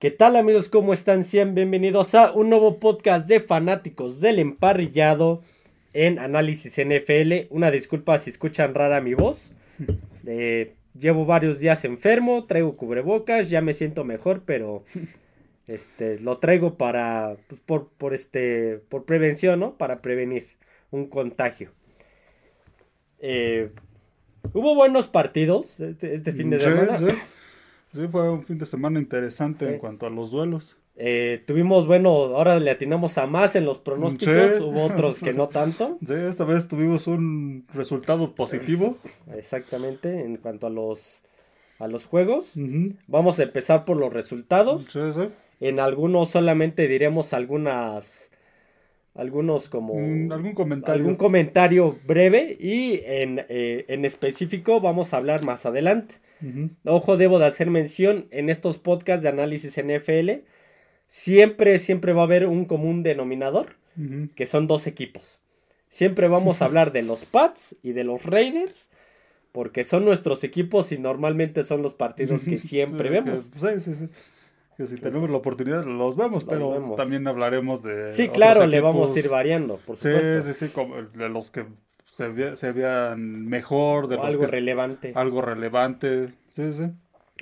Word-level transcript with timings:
¿Qué 0.00 0.10
tal 0.10 0.36
amigos? 0.36 0.70
¿Cómo 0.70 0.94
están? 0.94 1.24
Sean 1.24 1.54
bienvenidos 1.54 2.14
a 2.14 2.32
un 2.32 2.48
nuevo 2.48 2.80
podcast 2.80 3.28
de 3.28 3.38
fanáticos 3.38 4.18
del 4.18 4.38
emparrillado 4.38 5.42
en 5.92 6.18
Análisis 6.18 6.80
NFL. 6.82 7.52
Una 7.54 7.70
disculpa 7.70 8.18
si 8.18 8.30
escuchan 8.30 8.74
rara 8.74 9.02
mi 9.02 9.12
voz. 9.14 9.52
Eh, 10.26 10.74
llevo 10.98 11.24
varios 11.24 11.58
días 11.58 11.84
enfermo, 11.86 12.44
traigo 12.44 12.76
cubrebocas, 12.76 13.48
ya 13.48 13.62
me 13.62 13.72
siento 13.72 14.04
mejor, 14.04 14.42
pero 14.44 14.84
este, 15.66 16.20
lo 16.20 16.38
traigo 16.38 16.76
para, 16.76 17.36
pues, 17.48 17.60
por, 17.62 17.88
por, 17.88 18.14
este, 18.14 18.80
por 18.88 19.06
prevención, 19.06 19.58
¿no? 19.60 19.76
Para 19.76 20.02
prevenir 20.02 20.46
un 20.90 21.08
contagio. 21.08 21.72
Eh, 23.18 23.70
hubo 24.52 24.74
buenos 24.74 25.08
partidos 25.08 25.80
este, 25.80 26.14
este 26.14 26.32
fin 26.32 26.50
de 26.50 26.60
semana. 26.60 26.98
sí. 26.98 27.06
Sí, 27.06 27.16
fue 28.10 28.30
un 28.30 28.44
fin 28.44 28.58
de 28.58 28.66
semana 28.66 28.98
interesante 29.00 29.66
en 29.66 29.74
Sí. 29.74 29.78
cuanto 29.78 30.06
a 30.06 30.10
los 30.10 30.30
duelos. 30.30 30.76
Eh, 31.02 31.42
tuvimos, 31.46 31.86
bueno, 31.86 32.10
ahora 32.10 32.60
le 32.60 32.70
atinamos 32.70 33.16
a 33.16 33.26
más 33.26 33.56
en 33.56 33.64
los 33.64 33.78
pronósticos, 33.78 34.56
Sí. 34.56 34.62
hubo 34.62 34.84
otros 34.84 35.20
que 35.20 35.32
no 35.32 35.48
tanto, 35.48 35.98
Sí, 36.06 36.12
esta 36.14 36.44
vez 36.44 36.68
tuvimos 36.68 37.06
un 37.06 37.64
resultado 37.72 38.34
positivo. 38.34 38.98
exactamente, 39.34 40.24
en 40.24 40.36
cuanto 40.36 40.66
a 40.66 40.70
los, 40.70 41.22
a 41.78 41.88
los 41.88 42.04
juegos. 42.04 42.52
Vamos 43.06 43.38
a 43.40 43.44
empezar 43.44 43.84
por 43.86 43.96
los 43.96 44.12
resultados. 44.12 44.84
Sí, 44.92 45.00
sí. 45.14 45.30
En 45.60 45.80
algunos 45.80 46.28
solamente 46.30 46.86
diremos 46.88 47.32
algunas, 47.32 48.30
algunos 49.20 49.68
como... 49.68 49.94
Mm, 49.94 50.32
¿Algún 50.32 50.54
comentario? 50.54 50.94
algún 50.94 51.16
comentario 51.16 51.98
breve 52.06 52.56
y 52.58 53.00
en, 53.04 53.44
eh, 53.48 53.84
en 53.88 54.04
específico 54.04 54.80
vamos 54.80 55.12
a 55.12 55.18
hablar 55.18 55.42
más 55.44 55.66
adelante. 55.66 56.14
Ojo, 56.84 57.18
debo 57.18 57.38
de 57.38 57.44
hacer 57.46 57.68
mención 57.70 58.26
en 58.30 58.48
estos 58.48 58.78
podcasts 58.78 59.22
de 59.22 59.28
análisis 59.28 59.76
NFL. 59.76 60.42
Siempre, 61.06 61.78
siempre 61.78 62.12
va 62.14 62.22
a 62.22 62.24
haber 62.24 62.46
un 62.46 62.64
común 62.64 63.02
denominador, 63.02 63.76
que 64.34 64.46
son 64.46 64.66
dos 64.66 64.86
equipos. 64.86 65.38
Siempre 65.88 66.28
vamos 66.28 66.62
a 66.62 66.64
hablar 66.66 66.92
de 66.92 67.02
los 67.02 67.24
Pats 67.26 67.76
y 67.82 67.92
de 67.92 68.04
los 68.04 68.24
Raiders, 68.24 68.88
porque 69.52 69.84
son 69.84 70.04
nuestros 70.06 70.44
equipos 70.44 70.92
y 70.92 70.98
normalmente 70.98 71.62
son 71.64 71.82
los 71.82 71.92
partidos 71.92 72.44
que 72.44 72.56
siempre 72.70 73.10
vemos. 73.10 73.48
que- 73.48 73.58
sí, 73.80 73.80
sí, 73.90 73.94
sí. 73.96 74.08
Que 74.80 74.86
si 74.86 74.94
tenemos 74.96 75.28
la 75.28 75.36
oportunidad 75.36 75.84
los 75.84 76.16
vemos, 76.16 76.42
Los 76.42 76.44
pero 76.44 76.70
vemos. 76.70 76.96
también 76.96 77.26
hablaremos 77.28 77.82
de. 77.82 78.10
Sí, 78.10 78.28
claro, 78.28 78.66
le 78.66 78.80
vamos 78.80 79.14
a 79.14 79.18
ir 79.18 79.28
variando, 79.28 79.76
por 79.76 79.96
Sí, 79.96 80.08
supuesto. 80.08 80.42
sí, 80.42 80.54
sí, 80.54 80.68
como 80.72 80.94
de 81.02 81.28
los 81.28 81.50
que 81.50 81.66
se, 82.14 82.28
ve- 82.28 82.56
se 82.56 82.72
vean 82.72 83.44
mejor, 83.46 84.08
de 84.08 84.14
O 84.14 84.18
los 84.18 84.26
algo 84.28 84.40
que 84.46 84.46
relevante. 84.52 85.12
algo 85.14 85.42
relevante. 85.42 86.28
Sí, 86.52 86.72
sí. 86.72 86.90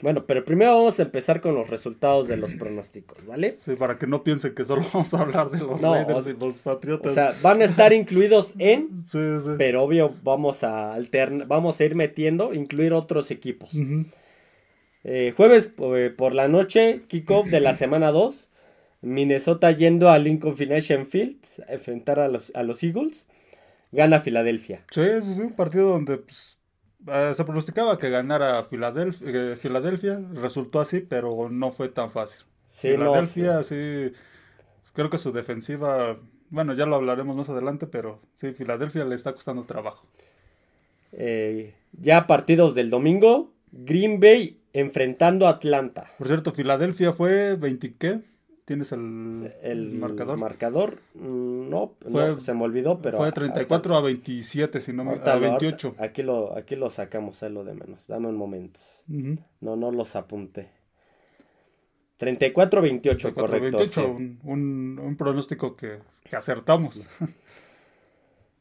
Bueno, 0.02 0.24
pero 0.26 0.44
primero 0.44 0.76
vamos 0.76 0.98
a 0.98 1.02
empezar 1.02 1.40
con 1.40 1.54
los 1.54 1.68
resultados 1.70 2.26
de 2.26 2.36
los 2.38 2.54
pronósticos, 2.58 3.24
¿vale? 3.24 3.58
Sí, 3.64 3.74
para 3.76 3.98
que 3.98 4.06
no 4.08 4.24
piensen 4.24 4.54
que 4.54 4.64
solo 4.64 4.82
vamos 4.92 5.14
a 5.14 5.20
hablar 5.20 5.50
de 5.50 5.58
los 5.60 5.80
No, 5.80 5.94
Raiders 5.94 6.26
o- 6.26 6.30
y 6.30 6.36
los 6.36 6.58
Patriotas. 6.58 7.12
O 7.12 7.14
sea, 7.14 7.32
van 7.40 7.62
a 7.62 7.66
estar 7.66 7.92
incluidos 7.92 8.54
en, 8.58 8.88
sí, 9.06 9.18
sí. 9.44 9.50
pero 9.58 9.84
obvio 9.84 10.12
vamos 10.24 10.64
a 10.64 10.92
alternar, 10.92 11.46
vamos 11.46 11.80
a 11.80 11.84
ir 11.84 11.94
metiendo, 11.94 12.52
incluir 12.52 12.92
otros 12.92 13.30
equipos. 13.30 13.72
Ujú. 13.74 14.06
Eh, 15.04 15.32
jueves 15.36 15.72
eh, 15.78 16.12
por 16.16 16.34
la 16.34 16.48
noche, 16.48 17.02
kickoff 17.08 17.48
de 17.48 17.60
la 17.60 17.74
semana 17.74 18.10
2. 18.10 18.48
Minnesota 19.00 19.70
yendo 19.70 20.10
a 20.10 20.18
Lincoln 20.18 20.56
Financial 20.56 21.06
Field 21.06 21.38
a 21.68 21.74
enfrentar 21.74 22.18
a 22.18 22.28
los, 22.28 22.50
a 22.54 22.62
los 22.62 22.82
Eagles. 22.82 23.28
Gana 23.92 24.20
Filadelfia. 24.20 24.84
Sí, 24.90 25.02
sí, 25.22 25.34
sí, 25.34 25.40
un 25.40 25.52
partido 25.52 25.88
donde 25.88 26.18
pues, 26.18 26.58
eh, 27.06 27.32
se 27.34 27.44
pronosticaba 27.44 27.98
que 27.98 28.10
ganara 28.10 28.62
Filadelfia, 28.64 29.56
Filadelfia, 29.56 30.20
resultó 30.34 30.80
así, 30.80 31.00
pero 31.00 31.48
no 31.48 31.70
fue 31.70 31.88
tan 31.88 32.10
fácil. 32.10 32.44
Sí, 32.70 32.88
no, 32.88 33.14
Filadelfia, 33.14 33.62
sí, 33.62 34.12
creo 34.92 35.08
que 35.08 35.18
su 35.18 35.32
defensiva, 35.32 36.18
bueno, 36.50 36.74
ya 36.74 36.84
lo 36.84 36.96
hablaremos 36.96 37.34
más 37.34 37.48
adelante, 37.48 37.86
pero 37.86 38.20
sí, 38.34 38.52
Filadelfia 38.52 39.04
le 39.04 39.14
está 39.14 39.32
costando 39.32 39.64
trabajo. 39.64 40.06
ya 41.92 42.26
partidos 42.26 42.74
del 42.74 42.90
domingo. 42.90 43.54
Green 43.70 44.18
Bay 44.18 44.57
enfrentando 44.72 45.46
a 45.46 45.50
Atlanta. 45.50 46.10
Por 46.18 46.26
cierto, 46.28 46.52
Filadelfia 46.52 47.12
fue 47.12 47.56
20, 47.56 47.94
¿qué? 47.96 48.20
¿Tienes 48.64 48.92
el, 48.92 49.50
El 49.62 49.94
marcador? 49.94 50.36
marcador, 50.36 50.98
mm, 51.14 51.70
no, 51.70 51.94
Fue- 52.02 52.28
no, 52.34 52.40
se 52.40 52.52
me 52.52 52.64
olvidó, 52.64 53.00
pero. 53.00 53.16
fue 53.16 53.32
34 53.32 53.96
a 53.96 54.02
27, 54.02 54.82
si 54.82 54.92
no 54.92 55.04
me... 55.04 55.12
A 55.12 55.14
lo- 55.16 55.20
ahorita- 55.22 55.38
28. 55.38 55.94
aquí, 55.98 56.22
lo, 56.22 56.54
aquí 56.54 56.76
lo 56.76 56.90
sacamos, 56.90 57.42
es 57.42 57.50
lo 57.50 57.64
de 57.64 57.72
menos. 57.72 58.06
Dame 58.06 58.28
un 58.28 58.36
momento. 58.36 58.78
Ujú. 59.08 59.38
No, 59.62 59.74
no 59.76 59.90
los 59.90 60.14
apunté. 60.16 60.68
34-28, 62.18 63.00
34, 63.00 63.32
correcto. 63.34 63.78
28, 63.78 63.88
sí. 63.88 64.00
un, 64.00 64.38
un- 64.42 64.98
un 64.98 65.16
pronóstico 65.16 65.74
que, 65.76 65.98
que 66.28 66.36
acertamos. 66.36 67.06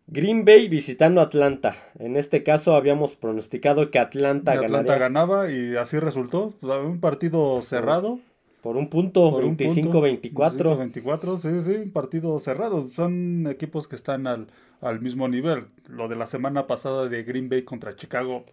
Green 0.07 0.45
Bay 0.45 0.69
visitando 0.69 1.22
Atlanta. 1.22 1.75
En 2.00 2.16
este 2.16 2.44
caso 2.44 2.75
habíamos 2.75 3.16
pronosticado 3.16 3.91
que 3.91 4.00
Atlanta, 4.00 4.53
Atlanta 4.53 4.97
ganaría 4.97 4.97
ganaba 4.97 5.51
y 5.51 5.75
así 5.75 6.00
resultó. 6.00 6.53
Un 6.62 7.00
partido 7.00 7.62
cerrado. 7.62 8.19
por 8.62 8.78
un 8.78 8.90
punto, 8.90 9.29
por 9.31 9.44
un 9.44 9.57
punto, 9.57 10.01
25-24. 10.01 10.78
25-24, 10.94 11.38
sí, 11.38 11.62
sí, 11.62 11.78
un 11.78 11.91
partido 11.91 12.40
cerrado. 12.40 12.90
Son 12.91 13.47
equipos 13.47 13.88
que 13.88 13.95
están 13.95 14.28
al, 14.28 14.47
al 14.81 15.01
mismo 15.01 15.28
nivel. 15.28 15.68
Lo 15.90 16.07
de 16.07 16.16
la 16.16 16.28
semana 16.28 16.68
pasada 16.68 17.07
de 17.09 17.24
Green 17.24 17.50
Bay 17.50 17.63
contra 17.63 17.95
Chicago, 17.95 18.45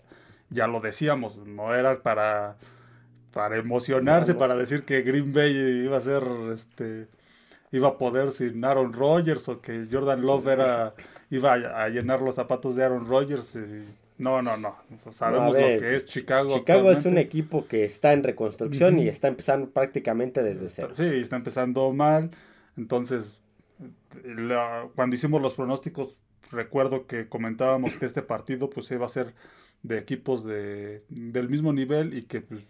ya 0.50 0.66
lo 0.66 0.80
decíamos, 0.80 1.38
no 1.46 1.74
era 1.74 2.02
para, 2.02 2.56
para 3.32 3.56
emocionarse, 3.58 4.32
No, 4.32 4.34
no. 4.34 4.38
para 4.40 4.56
decir 4.56 4.84
que 4.84 5.02
Green 5.02 5.32
Bay 5.32 5.52
iba 5.84 5.96
a 5.98 6.00
ser, 6.00 6.22
este, 6.52 7.08
iba 7.72 7.88
a 7.88 7.98
poder 7.98 8.32
sin 8.32 8.64
Aaron 8.64 8.92
Rodgers 8.92 9.48
o 9.48 9.60
que 9.60 9.86
Jordan 9.90 10.22
Love 10.22 10.48
era, 10.48 10.94
iba 11.34 11.52
a, 11.54 11.84
a 11.84 11.88
llenar 11.88 12.20
los 12.22 12.34
zapatos 12.34 12.76
de 12.76 12.84
Aaron 12.84 13.06
Rodgers. 13.06 13.54
y- 13.56 13.84
no, 14.16 14.40
no, 14.42 14.56
no. 14.56 14.76
Sabemos 15.10 15.52
No, 15.54 15.58
a 15.58 15.62
ver, 15.62 15.74
lo 15.74 15.80
que 15.80 15.96
es 15.96 16.04
Chicago. 16.06 16.50
Chicago 16.50 16.92
es 16.92 17.04
un 17.04 17.18
equipo 17.18 17.66
que 17.66 17.84
está 17.84 18.12
en 18.12 18.22
reconstrucción 18.22 18.98
y 19.00 19.08
está 19.08 19.26
empezando 19.28 19.70
prácticamente 19.70 20.42
desde 20.42 20.68
cero. 20.68 20.90
Sí, 20.94 21.02
está 21.04 21.34
empezando 21.36 21.92
mal. 21.92 22.30
Entonces, 22.76 23.40
la- 24.24 24.88
cuando 24.94 25.16
hicimos 25.16 25.42
los 25.42 25.54
pronósticos, 25.54 26.16
recuerdo 26.52 27.06
que 27.06 27.28
comentábamos 27.28 27.96
que 27.96 28.06
este 28.06 28.22
partido 28.22 28.70
pues 28.70 28.90
iba 28.90 29.06
a 29.06 29.08
ser 29.08 29.34
de 29.82 29.98
equipos 29.98 30.44
de, 30.44 31.02
del 31.08 31.48
mismo 31.48 31.72
nivel 31.72 32.16
y 32.16 32.22
que 32.22 32.40
pues, 32.42 32.60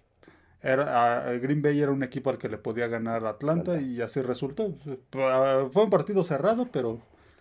era, 0.62 1.26
a- 1.26 1.32
Green 1.34 1.60
Bay 1.60 1.78
era 1.80 1.92
un 1.92 2.02
equipo 2.02 2.30
al 2.30 2.38
que 2.38 2.48
le 2.48 2.56
podía 2.58 2.86
ganar 2.86 3.26
Atlanta 3.26 3.72
Atlanta. 3.72 3.80
y 3.86 4.00
así 4.00 4.22
resultó. 4.22 4.74
Fue 5.10 5.84
un 5.84 5.90
partido 5.90 6.24
cerrado, 6.24 6.68
pero 6.72 7.00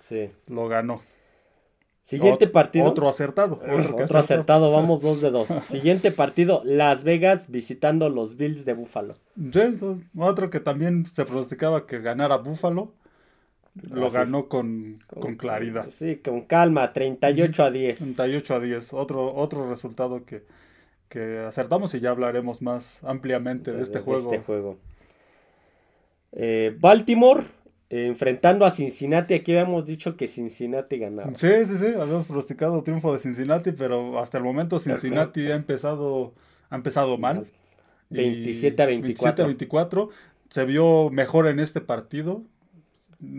Sí. 0.09 0.29
lo 0.47 0.67
ganó. 0.67 1.01
Siguiente 2.03 2.47
Ot- 2.47 2.51
partido. 2.51 2.85
Otro 2.85 3.07
acertado. 3.07 3.61
Otro, 3.61 4.17
acertado, 4.19 4.71
vamos 4.71 5.01
dos 5.01 5.21
de 5.21 5.31
dos. 5.31 5.47
Siguiente 5.69 6.11
partido, 6.11 6.61
Las 6.65 7.03
Vegas 7.03 7.49
visitando 7.49 8.09
los 8.09 8.35
Bills 8.35 8.65
de 8.65 8.73
Buffalo. 8.73 9.15
Sí, 9.51 9.59
otro 10.17 10.49
que 10.49 10.59
también 10.59 11.05
se 11.05 11.23
pronosticaba 11.25 11.85
que 11.85 11.99
ganara 11.99 12.37
Buffalo. 12.37 12.93
Lo 13.89 14.11
ganó 14.11 14.49
con, 14.49 15.03
con 15.19 15.35
claridad. 15.35 15.87
Sí, 15.91 16.17
con 16.17 16.41
calma, 16.41 16.93
38 16.93 17.63
a 17.63 17.71
10. 17.71 17.97
38 17.97 18.53
a 18.53 18.59
10. 18.59 18.93
Otro, 18.93 19.33
otro 19.33 19.67
resultado 19.69 20.25
que, 20.25 20.43
que 21.09 21.39
acertamos 21.39 21.95
y 21.95 21.99
ya 21.99 22.11
hablaremos 22.11 22.61
más 22.61 23.03
ampliamente 23.03 23.71
de 23.71 23.81
este 23.81 23.99
juego. 23.99 24.29
juego. 24.45 24.77
Eh, 26.33 26.75
Baltimore 26.79 27.45
eh, 27.93 28.07
enfrentando 28.07 28.65
a 28.65 28.71
Cincinnati. 28.71 29.35
Aquí 29.35 29.51
habíamos 29.51 29.85
dicho 29.85 30.17
que 30.17 30.25
Cincinnati 30.27 30.97
ganaba. 30.97 31.31
Sí, 31.35 31.47
sí, 31.65 31.77
sí. 31.77 31.85
Habíamos 31.87 32.25
pronosticado 32.25 32.81
triunfo 32.81 33.13
de 33.13 33.19
Cincinnati, 33.19 33.71
pero 33.71 34.17
hasta 34.17 34.39
el 34.39 34.43
momento 34.43 34.79
Cincinnati 34.79 35.51
ha 35.51 35.55
empezado, 35.55 36.33
ha 36.71 36.75
empezado 36.75 37.17
mal. 37.19 37.47
Y 38.09 38.15
27 38.15 38.81
a 38.81 38.85
24. 38.87 39.23
27 39.23 39.41
a 39.41 39.45
24. 39.45 40.09
Se 40.49 40.65
vio 40.65 41.09
mejor 41.11 41.47
en 41.47 41.59
este 41.59 41.81
partido, 41.81 42.41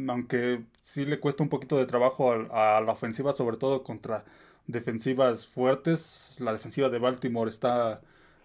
aunque 0.09 0.63
sí 0.83 1.05
le 1.05 1.19
cuesta 1.19 1.43
un 1.43 1.49
poquito 1.49 1.77
de 1.77 1.87
trabajo 1.87 2.31
al- 2.33 2.49
a, 2.53 2.81
la 2.81 2.93
ofensiva, 2.93 3.33
sobre 3.33 3.57
todo 3.57 3.83
contra 3.83 4.25
defensivas 4.69 5.47
fuertes. 5.47 6.37
La 6.39 6.53
defensiva 6.53 6.89
de 6.91 6.99
Baltimore 6.99 7.51
está, 7.51 8.01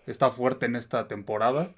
está 0.08 0.30
fuerte 0.32 0.66
en 0.66 0.76
esta 0.76 1.08
temporada. 1.08 1.72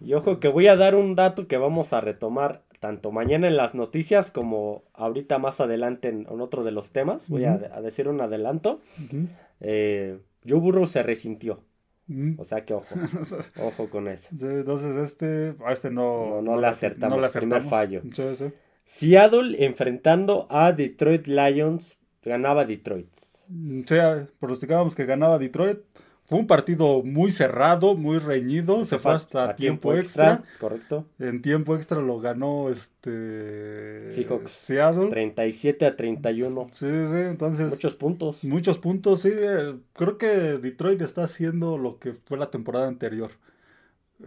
Y 0.00 0.14
ojo 0.14 0.40
que 0.40 0.48
voy 0.48 0.66
a 0.66 0.76
dar 0.76 0.94
un 0.94 1.14
dato 1.14 1.46
que 1.46 1.56
vamos 1.56 1.92
a 1.92 2.00
retomar 2.00 2.62
tanto 2.82 3.12
mañana 3.12 3.46
en 3.46 3.56
las 3.56 3.76
noticias 3.76 4.32
como 4.32 4.82
ahorita 4.92 5.38
más 5.38 5.60
adelante 5.60 6.08
en, 6.08 6.26
en 6.28 6.40
otro 6.40 6.64
de 6.64 6.72
los 6.72 6.90
temas. 6.90 7.28
Voy 7.28 7.44
a, 7.44 7.56
decir 7.56 8.08
un 8.08 8.20
adelanto. 8.20 8.80
Eh, 9.60 10.18
Joe 10.44 10.58
Burrow 10.58 10.86
se 10.86 11.04
resintió. 11.04 11.60
O 12.38 12.42
sea 12.42 12.64
que 12.64 12.74
ojo, 12.74 12.92
ojo 13.62 13.88
con 13.88 14.08
eso. 14.08 14.30
Sí, 14.36 14.44
entonces 14.46 14.96
este, 14.96 15.54
a 15.64 15.72
este 15.72 15.92
no, 15.92 16.42
No, 16.42 16.56
no 16.56 16.60
le 16.60 16.66
acertamos, 16.66 17.30
primer 17.30 17.62
fallo. 17.62 18.02
Sí, 18.12 18.34
sí. 18.34 18.46
Seattle 18.84 19.64
enfrentando 19.64 20.48
a 20.50 20.72
Detroit 20.72 21.28
Lions. 21.28 21.96
Ganaba 22.24 22.64
Detroit. 22.64 23.06
Mm, 23.46 23.82
Sí, 23.86 23.94
pronosticábamos 24.40 24.96
que 24.96 25.06
ganaba 25.06 25.38
Detroit. 25.38 25.78
Fue 26.24 26.38
un 26.38 26.46
partido 26.46 27.02
muy 27.02 27.30
cerrado, 27.32 27.94
muy 27.94 28.18
reñido, 28.18 28.84
se, 28.84 28.98
fue 28.98 29.12
hasta 29.12 29.54
tiempo, 29.54 29.92
extra. 29.94 30.42
Correcto. 30.60 31.06
En 31.18 31.42
tiempo 31.42 31.74
extra 31.76 32.00
lo 32.00 32.20
ganó 32.20 32.70
este 32.70 34.10
Seahawks. 34.12 34.50
Seattle. 34.52 35.10
37 35.10 35.84
a 35.86 35.96
31. 35.96 36.68
Sí, 36.72 36.86
sí, 36.86 37.16
entonces 37.16 37.70
Muchos 37.70 37.94
puntos. 37.94 38.44
muchos 38.44 38.78
puntos, 38.78 39.20
sí, 39.22 39.30
eh, 39.32 39.74
creo 39.94 40.16
que 40.18 40.26
Detroit 40.26 41.02
está 41.02 41.24
haciendo 41.24 41.76
lo 41.76 41.98
que 41.98 42.14
fue 42.24 42.38
la 42.38 42.50
temporada 42.50 42.88
anterior. 42.88 43.30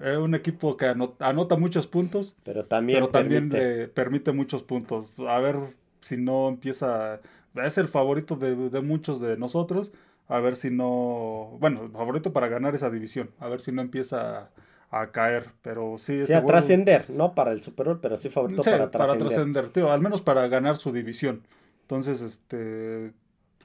Es 0.01 0.17
un 0.17 0.35
equipo 0.35 0.75
que 0.75 0.85
ano- 0.87 1.15
anota 1.19 1.55
muchos 1.55 1.87
puntos, 1.87 2.35
Pero 2.43 2.65
también, 2.65 2.97
pero 2.99 3.09
también 3.09 3.49
permite. 3.49 3.77
le 3.79 3.87
permite 3.87 4.31
muchos 4.33 4.61
puntos. 4.61 5.13
A 5.25 5.39
ver 5.39 5.55
si 6.01 6.17
no 6.17 6.49
empieza, 6.49 7.21
es 7.55 7.77
el 7.77 7.87
favorito 7.87 8.35
de, 8.35 8.69
de 8.69 8.81
muchos 8.81 9.21
de 9.21 9.37
nosotros, 9.37 9.91
a 10.27 10.39
ver 10.39 10.55
si 10.57 10.71
no, 10.71 11.57
bueno, 11.59 11.89
favorito 11.91 12.33
para 12.33 12.47
ganar 12.49 12.75
esa 12.75 12.89
división, 12.89 13.31
a 13.39 13.47
ver 13.49 13.61
si 13.61 13.71
no 13.71 13.81
empieza 13.81 14.51
a, 14.91 15.01
a 15.01 15.11
caer, 15.11 15.51
pero 15.61 15.97
sí, 15.97 16.13
Sí, 16.25 16.33
este 16.33 16.39
a 16.39 16.45
trascender, 16.45 17.09
no 17.09 17.33
para 17.35 17.51
el 17.53 17.61
Super 17.61 17.85
Bowl, 17.87 18.01
pero 18.01 18.17
sí 18.17 18.29
favorito 18.29 18.67
Sí, 18.67 18.69
para 18.69 18.91
para 18.95 19.17
trascender. 19.17 19.17
trascender, 19.17 19.69
tío, 19.71 19.91
al 19.91 20.01
menos 20.01 20.21
para 20.21 20.47
ganar 20.47 20.77
su 20.77 20.91
división. 20.91 21.47
Entonces, 21.81 22.21
este, 22.21 23.13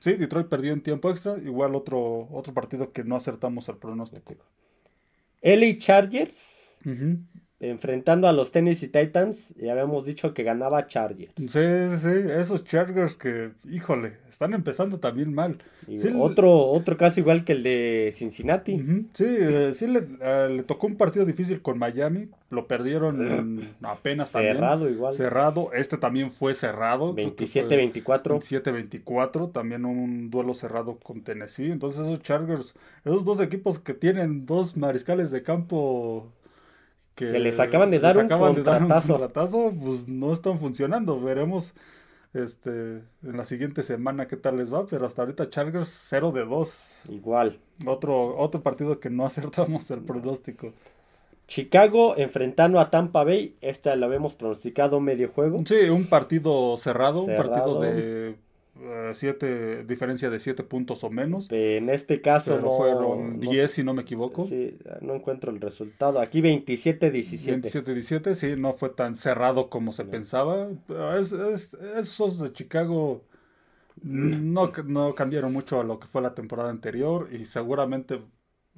sí, 0.01 0.15
Detroit 0.15 0.49
perdió 0.49 0.73
en 0.73 0.83
tiempo 0.83 1.11
extra, 1.11 1.39
igual 1.39 1.75
otro, 1.75 2.29
otro 2.31 2.55
partido 2.55 2.93
que 2.93 3.05
no 3.05 3.17
acertamos 3.17 3.69
al 3.69 3.79
pronóstico. 3.79 4.35
LA 5.43 5.79
Chargers 5.79 6.75
Ujú. 6.87 7.21
Enfrentando 7.61 8.27
a 8.27 8.33
los 8.33 8.53
Tennessee 8.53 8.89
Titans, 8.89 9.55
ya 9.57 9.73
habíamos 9.73 10.07
dicho 10.07 10.33
que 10.33 10.43
ganaba 10.43 10.87
Chargers. 10.87 11.33
Sí, 11.37 11.47
sí, 11.47 11.97
sí, 11.99 12.31
esos 12.31 12.65
Chargers 12.65 13.17
que, 13.17 13.51
híjole, 13.71 14.15
están 14.31 14.55
empezando 14.55 14.99
también 14.99 15.35
mal. 15.35 15.59
Sí, 15.87 16.11
otro, 16.19 16.51
otro 16.69 16.97
caso 16.97 17.21
igual 17.21 17.45
que 17.45 17.53
el 17.53 17.63
de 17.63 18.11
Cincinnati. 18.15 18.79
Sí, 19.13 19.27
eh, 19.27 19.73
sí 19.75 19.87
le, 19.87 20.07
eh, 20.23 20.49
le 20.51 20.63
tocó 20.63 20.87
un 20.87 20.97
partido 20.97 21.27
difícil 21.27 21.61
con 21.61 21.79
Miami, 21.79 22.29
lo 22.49 22.67
perdieron 22.67 23.75
apenas 23.83 24.33
también. 24.33 24.55
Cerrado 24.55 24.89
igual. 24.89 25.15
Cerrado, 25.15 25.71
este 25.75 25.99
también 25.99 26.31
fue 26.31 26.55
cerrado. 26.55 27.15
creo 27.15 27.37
que 27.37 27.47
fue 27.47 27.63
27-24. 27.65 28.41
27-24, 28.41 29.53
también 29.53 29.85
un 29.85 30.31
duelo 30.31 30.55
cerrado 30.55 30.97
con 30.97 31.23
Tennessee. 31.23 31.71
Entonces 31.71 32.01
esos 32.01 32.23
Chargers, 32.23 32.75
esos 33.05 33.27
dos 33.27 33.39
equipos 33.41 33.79
que 33.79 33.93
tienen 33.93 34.47
dos 34.47 34.79
mariscales 34.79 35.31
de 35.31 35.43
campo 35.43 36.33
que, 37.27 37.33
Que 37.33 37.39
les 37.39 37.61
acaban 37.61 37.91
de 37.91 37.97
les 37.99 38.03
dar 38.03 38.17
un 38.19 38.25
acaban 38.25 38.55
de 38.55 38.63
dar 38.63 38.83
un 38.83 38.89
contratazo. 38.89 39.73
pues 39.79 40.09
no 40.09 40.33
están 40.33 40.59
funcionando. 40.59 41.21
Veremos 41.21 41.75
este 42.33 42.71
en 43.25 43.37
la 43.37 43.45
siguiente 43.45 43.83
semana 43.83 44.27
qué 44.29 44.37
tal 44.37 44.57
les 44.57 44.73
va, 44.73 44.87
pero 44.87 45.07
hasta 45.07 45.23
ahorita 45.23 45.51
Chargers 45.51 45.89
0 46.09 46.33
de 46.33 46.45
2. 46.45 46.93
Igual. 47.11 47.59
Otro, 47.87 48.37
otro 48.39 48.63
partido 48.63 48.99
que 49.01 49.11
no 49.11 49.27
acertamos 49.27 49.91
el 49.91 50.01
pronóstico. 50.01 50.73
Chicago 51.47 52.15
enfrentando 52.17 52.79
a 52.79 52.91
Tampa 52.91 53.25
Bay. 53.25 53.57
Esta 53.61 53.97
la 53.97 54.07
habíamos 54.07 54.35
pronosticado 54.35 55.01
medio 55.01 55.31
juego. 55.31 55.61
Sí, 55.67 55.89
un 55.91 56.07
partido 56.07 56.77
cerrado, 56.77 57.21
un 57.23 57.27
Cerrado. 57.27 57.51
partido 57.53 57.81
de 57.81 58.37
eh, 58.83 59.13
siete, 59.15 59.85
diferencia 59.85 60.31
de 60.31 60.41
7 60.41 60.63
puntos 60.65 61.05
o 61.05 61.11
menos. 61.11 61.49
En 61.51 61.91
este 61.91 62.21
caso 62.23 62.53
Pero 62.53 62.63
no, 62.63 62.71
fueron 62.77 63.33
no- 63.35 63.51
10 63.51 63.71
si 63.71 63.85
no 63.85 63.93
me 63.95 64.03
equivoco. 64.03 64.47
sí, 64.47 64.79
no 65.01 65.15
encuentro 65.15 65.51
el 65.51 65.61
resultado. 65.61 66.21
Aquí 66.21 66.41
27-17. 66.41 67.61
27-17, 67.63 68.35
sí, 68.35 68.55
no 68.57 68.73
fue 68.75 68.91
tan 68.91 69.17
cerrado 69.17 69.69
como 69.71 69.93
se 69.93 70.05
No. 70.05 70.11
pensaba. 70.11 70.69
Es- 71.19 71.33
es- 71.33 71.75
esos 71.97 72.39
de 72.41 72.53
Chicago 72.53 73.23
no, 74.03 74.73
no 74.87 75.15
cambiaron 75.15 75.53
mucho 75.53 75.81
a 75.81 75.85
lo 75.85 75.99
que 76.01 76.07
fue 76.09 76.23
la 76.23 76.35
temporada 76.35 76.71
anterior 76.71 77.29
y 77.33 77.45
seguramente, 77.45 78.23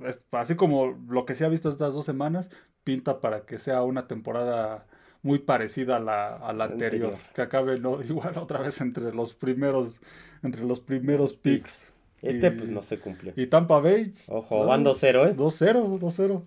es- 0.05 0.23
así 0.33 0.57
como 0.57 0.99
lo 1.09 1.25
que 1.27 1.35
se 1.35 1.45
ha 1.45 1.49
visto 1.49 1.69
estas 1.69 1.95
dos 1.95 2.05
semanas, 2.05 2.51
pinta 2.85 3.21
para 3.21 3.47
que 3.47 3.59
sea 3.61 3.83
una 3.83 4.09
temporada 4.09 4.87
muy 5.23 5.39
parecida 5.39 5.97
a 5.97 6.01
la, 6.01 6.37
a 6.37 6.53
la 6.53 6.65
anterior, 6.65 7.13
Anterior. 7.13 7.33
que 7.35 7.43
acabe 7.43 7.79
¿no? 7.79 8.03
igual 8.09 8.37
otra 8.39 8.61
vez 8.61 8.81
entre 8.81 9.13
los 9.15 9.35
primeros, 9.35 10.01
entre 10.43 10.65
los 10.65 10.81
primeros 10.81 11.35
picks. 11.35 11.85
Este 12.23 12.49
Y- 12.49 12.51
pues 12.51 12.69
no 12.71 12.83
se 12.83 12.99
cumplió. 13.01 13.33
Y 13.37 13.47
Tampa 13.47 13.81
Bay. 13.81 14.15
Ojo, 14.29 14.65
van 14.67 14.85
2-0, 14.85 15.31
¿eh? 15.31 15.37
2-0, 15.37 15.99
2-0. 15.99 16.43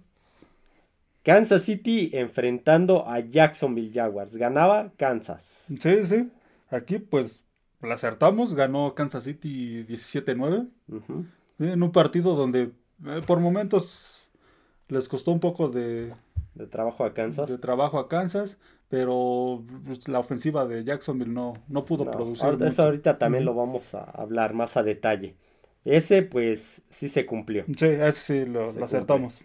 Kansas 1.23 1.63
City 1.63 2.11
enfrentando 2.13 3.07
a 3.09 3.19
Jacksonville 3.19 3.91
Jaguars. 3.93 4.35
Ganaba 4.35 4.91
Kansas. 4.97 5.43
Sí, 5.79 6.05
sí. 6.05 6.29
Aquí 6.69 6.99
pues 6.99 7.43
la 7.81 7.95
acertamos, 7.95 8.53
ganó 8.53 8.93
Kansas 8.95 9.23
City 9.23 9.83
17-9. 9.85 10.67
Ujú. 10.87 11.25
Sí, 11.57 11.67
en 11.67 11.81
un 11.81 11.91
partido 11.91 12.35
donde 12.35 12.71
eh, 13.05 13.21
por 13.25 13.39
momentos 13.39 14.21
les 14.87 15.09
costó 15.09 15.31
un 15.31 15.39
poco 15.39 15.67
de, 15.69 16.13
De 16.55 16.67
trabajo 16.67 17.03
a 17.05 17.13
Kansas. 17.13 17.47
de 17.49 17.57
trabajo 17.57 17.99
a 17.99 18.07
Kansas, 18.07 18.57
pero 18.89 19.63
pues, 19.85 20.07
la 20.07 20.19
ofensiva 20.19 20.65
de 20.65 20.83
Jacksonville 20.83 21.31
no, 21.33 21.53
no 21.67 21.85
pudo 21.85 22.05
No, 22.05 22.11
producir 22.11 22.45
ahorita- 22.45 22.67
eso 22.67 22.83
ahorita 22.83 23.17
también 23.17 23.45
lo 23.45 23.53
vamos 23.53 23.93
a 23.93 24.03
hablar 24.03 24.53
más 24.53 24.77
a 24.77 24.83
detalle. 24.83 25.35
Ese 25.83 26.23
pues 26.23 26.81
sí 26.89 27.09
se 27.09 27.25
cumplió. 27.25 27.65
Sí, 27.77 27.85
ese 27.85 28.11
sí 28.13 28.45
lo 28.49 28.69
acertamos. 28.83 29.43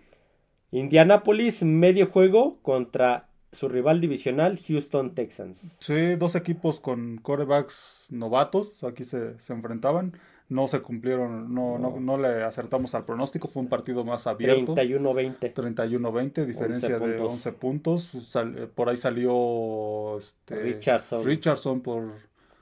Indianapolis 0.72 1.62
medio 1.64 2.06
juego 2.06 2.58
contra 2.62 3.28
su 3.52 3.68
rival 3.68 4.00
divisional 4.00 4.58
Houston 4.68 5.14
Texans. 5.14 5.76
Sí, 5.80 6.14
dos 6.14 6.36
equipos 6.36 6.78
con 6.80 7.18
corebacks 7.18 8.06
novatos, 8.10 8.84
aquí 8.84 9.04
se, 9.04 9.38
se 9.40 9.52
enfrentaban. 9.52 10.12
No 10.50 10.66
se 10.68 10.80
cumplieron, 10.82 11.54
no, 11.54 11.78
no, 11.78 11.90
No. 11.92 12.00
no 12.00 12.18
le 12.18 12.42
acertamos 12.42 12.94
al 12.94 13.04
pronóstico, 13.04 13.46
fue 13.48 13.62
un 13.62 13.68
partido 13.68 14.04
más 14.04 14.26
abierto. 14.26 14.74
31-20. 14.74 15.38
31-20, 15.54 16.44
diferencia 16.44 16.96
11 16.96 17.06
de 17.08 17.14
puntos. 17.16 17.32
11 17.32 17.52
puntos. 17.52 18.02
Sal- 18.28 18.58
eh, 18.58 18.66
por 18.66 18.88
ahí 18.88 18.96
salió 18.98 20.18
este, 20.18 20.56
Richardson. 20.60 21.24
Richardson 21.24 21.80
por, 21.80 22.14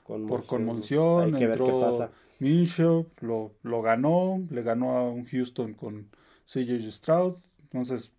por 0.05 0.45
Conmoción. 0.45 0.45
conmoción. 0.65 1.23
Hay 1.33 1.39
que 1.39 1.47
ver 1.47 1.57
qué 1.57 1.63
entró 1.65 1.81
pasa. 1.81 2.11
Minshew, 2.39 3.07
lo, 3.21 3.51
lo 3.63 3.81
ganó, 3.81 4.39
le 4.49 4.61
ganó 4.63 4.91
a 4.91 5.09
un 5.09 5.25
Houston 5.25 5.73
con 5.73 6.09
CJ 6.45 6.89
Stroud. 6.91 7.35
Entonces, 7.63 8.11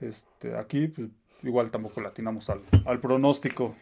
este, 0.00 0.56
aquí 0.56 0.88
pues, 0.88 1.08
igual 1.42 1.70
tampoco 1.70 2.00
le 2.00 2.08
atinamos 2.08 2.48
al, 2.50 2.60
al 2.84 3.00
pronóstico. 3.00 3.74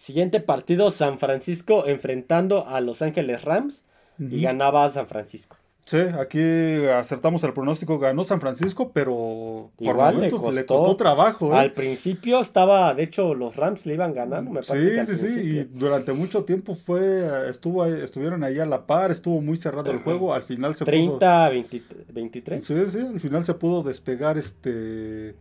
Siguiente 0.00 0.40
partido, 0.40 0.90
San 0.90 1.18
Francisco 1.18 1.86
enfrentando 1.86 2.66
a 2.66 2.80
Los 2.80 3.02
Ángeles 3.02 3.42
Rams 3.44 3.84
y 4.18 4.42
ganaba 4.42 4.88
San 4.90 5.06
Francisco. 5.06 5.56
Sí, 5.86 5.96
aquí 5.96 6.40
acertamos 6.86 7.42
el 7.42 7.52
pronóstico, 7.52 7.98
ganó 7.98 8.22
San 8.22 8.40
Francisco, 8.40 8.92
pero 8.92 9.70
por 9.76 9.86
Igual 9.88 10.14
momentos 10.14 10.54
le 10.54 10.64
costó. 10.66 10.78
costó 10.84 10.96
trabajo. 10.96 11.52
¿eh? 11.52 11.58
Al 11.58 11.72
principio 11.72 12.40
estaba, 12.40 12.94
de 12.94 13.02
hecho, 13.04 13.34
los 13.34 13.56
Rams 13.56 13.86
le 13.86 13.94
iban 13.94 14.12
ganando, 14.14 14.50
me 14.52 14.60
parece 14.62 14.90
Sí, 14.90 14.96
que 14.96 15.16
sí, 15.16 15.16
sí, 15.16 15.40
y 15.48 15.64
durante 15.78 16.12
mucho 16.12 16.44
tiempo 16.44 16.74
fue, 16.74 17.48
estuvo 17.50 17.82
ahí- 17.82 18.00
estuvieron 18.02 18.44
ahí 18.44 18.58
a 18.60 18.66
la 18.66 18.86
par, 18.86 19.10
estuvo 19.10 19.40
muy 19.40 19.56
cerrado 19.56 19.90
el 19.90 19.98
juego, 19.98 20.32
al 20.32 20.42
final 20.42 20.76
se 20.76 20.84
pudo, 20.84 20.92
30, 20.92 21.48
20 21.48 21.82
23. 22.12 22.64
sí, 22.64 22.74
sí, 22.90 22.98
al 23.00 23.18
final 23.20 23.44
se 23.44 23.54
pudo 23.54 23.82
despegar 23.82 24.38
este, 24.38 25.34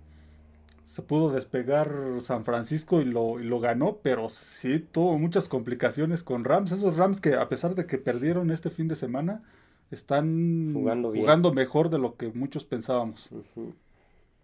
se 0.89 1.03
pudo 1.03 1.31
despegar 1.31 1.91
San 2.19 2.43
Francisco 2.45 2.99
y 2.99 3.05
lo, 3.05 3.39
y 3.39 3.43
lo 3.43 3.59
ganó, 3.59 3.99
pero 4.01 4.27
sí 4.29 4.79
tuvo 4.79 5.19
muchas 5.19 5.47
complicaciones 5.47 6.23
con 6.23 6.43
Rams, 6.43 6.71
esos 6.71 6.97
Rams 6.97 7.21
que 7.21 7.35
a 7.35 7.47
pesar 7.47 7.75
de 7.75 7.85
que 7.85 7.99
perdieron 7.99 8.49
este 8.49 8.71
fin 8.71 8.87
de 8.87 8.95
semana, 8.95 9.43
están 9.91 10.73
Jugando 10.73 11.53
mejor 11.53 11.91
de 11.91 11.99
lo 11.99 12.15
que 12.15 12.29
muchos 12.29 12.65
pensábamos. 12.65 13.29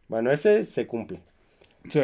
Bueno, 0.08 0.32
ese 0.32 0.66
se 0.66 0.86
cumple. 0.86 1.20
Sí. 1.90 2.02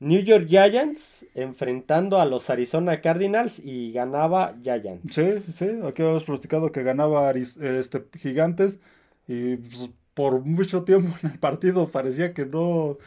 New 0.00 0.20
York 0.20 0.46
Giants 0.48 1.24
enfrentando 1.34 2.20
a 2.20 2.24
los 2.24 2.50
Arizona 2.50 3.00
Cardinals 3.00 3.60
y 3.62 3.92
ganaba 3.92 4.56
Giants. 4.62 5.14
Sí, 5.14 5.38
sí, 5.54 5.68
aquí 5.86 6.02
habíamos 6.02 6.24
platicado 6.24 6.72
que 6.72 6.82
ganaba 6.82 7.30
este, 7.30 8.04
Gigantes 8.18 8.80
y 9.28 9.56
pues, 9.56 9.90
por 10.14 10.40
mucho 10.44 10.82
tiempo 10.82 11.14
en 11.22 11.30
el 11.30 11.38
partido 11.38 11.88
parecía 11.88 12.34
que 12.34 12.46
no, 12.46 12.98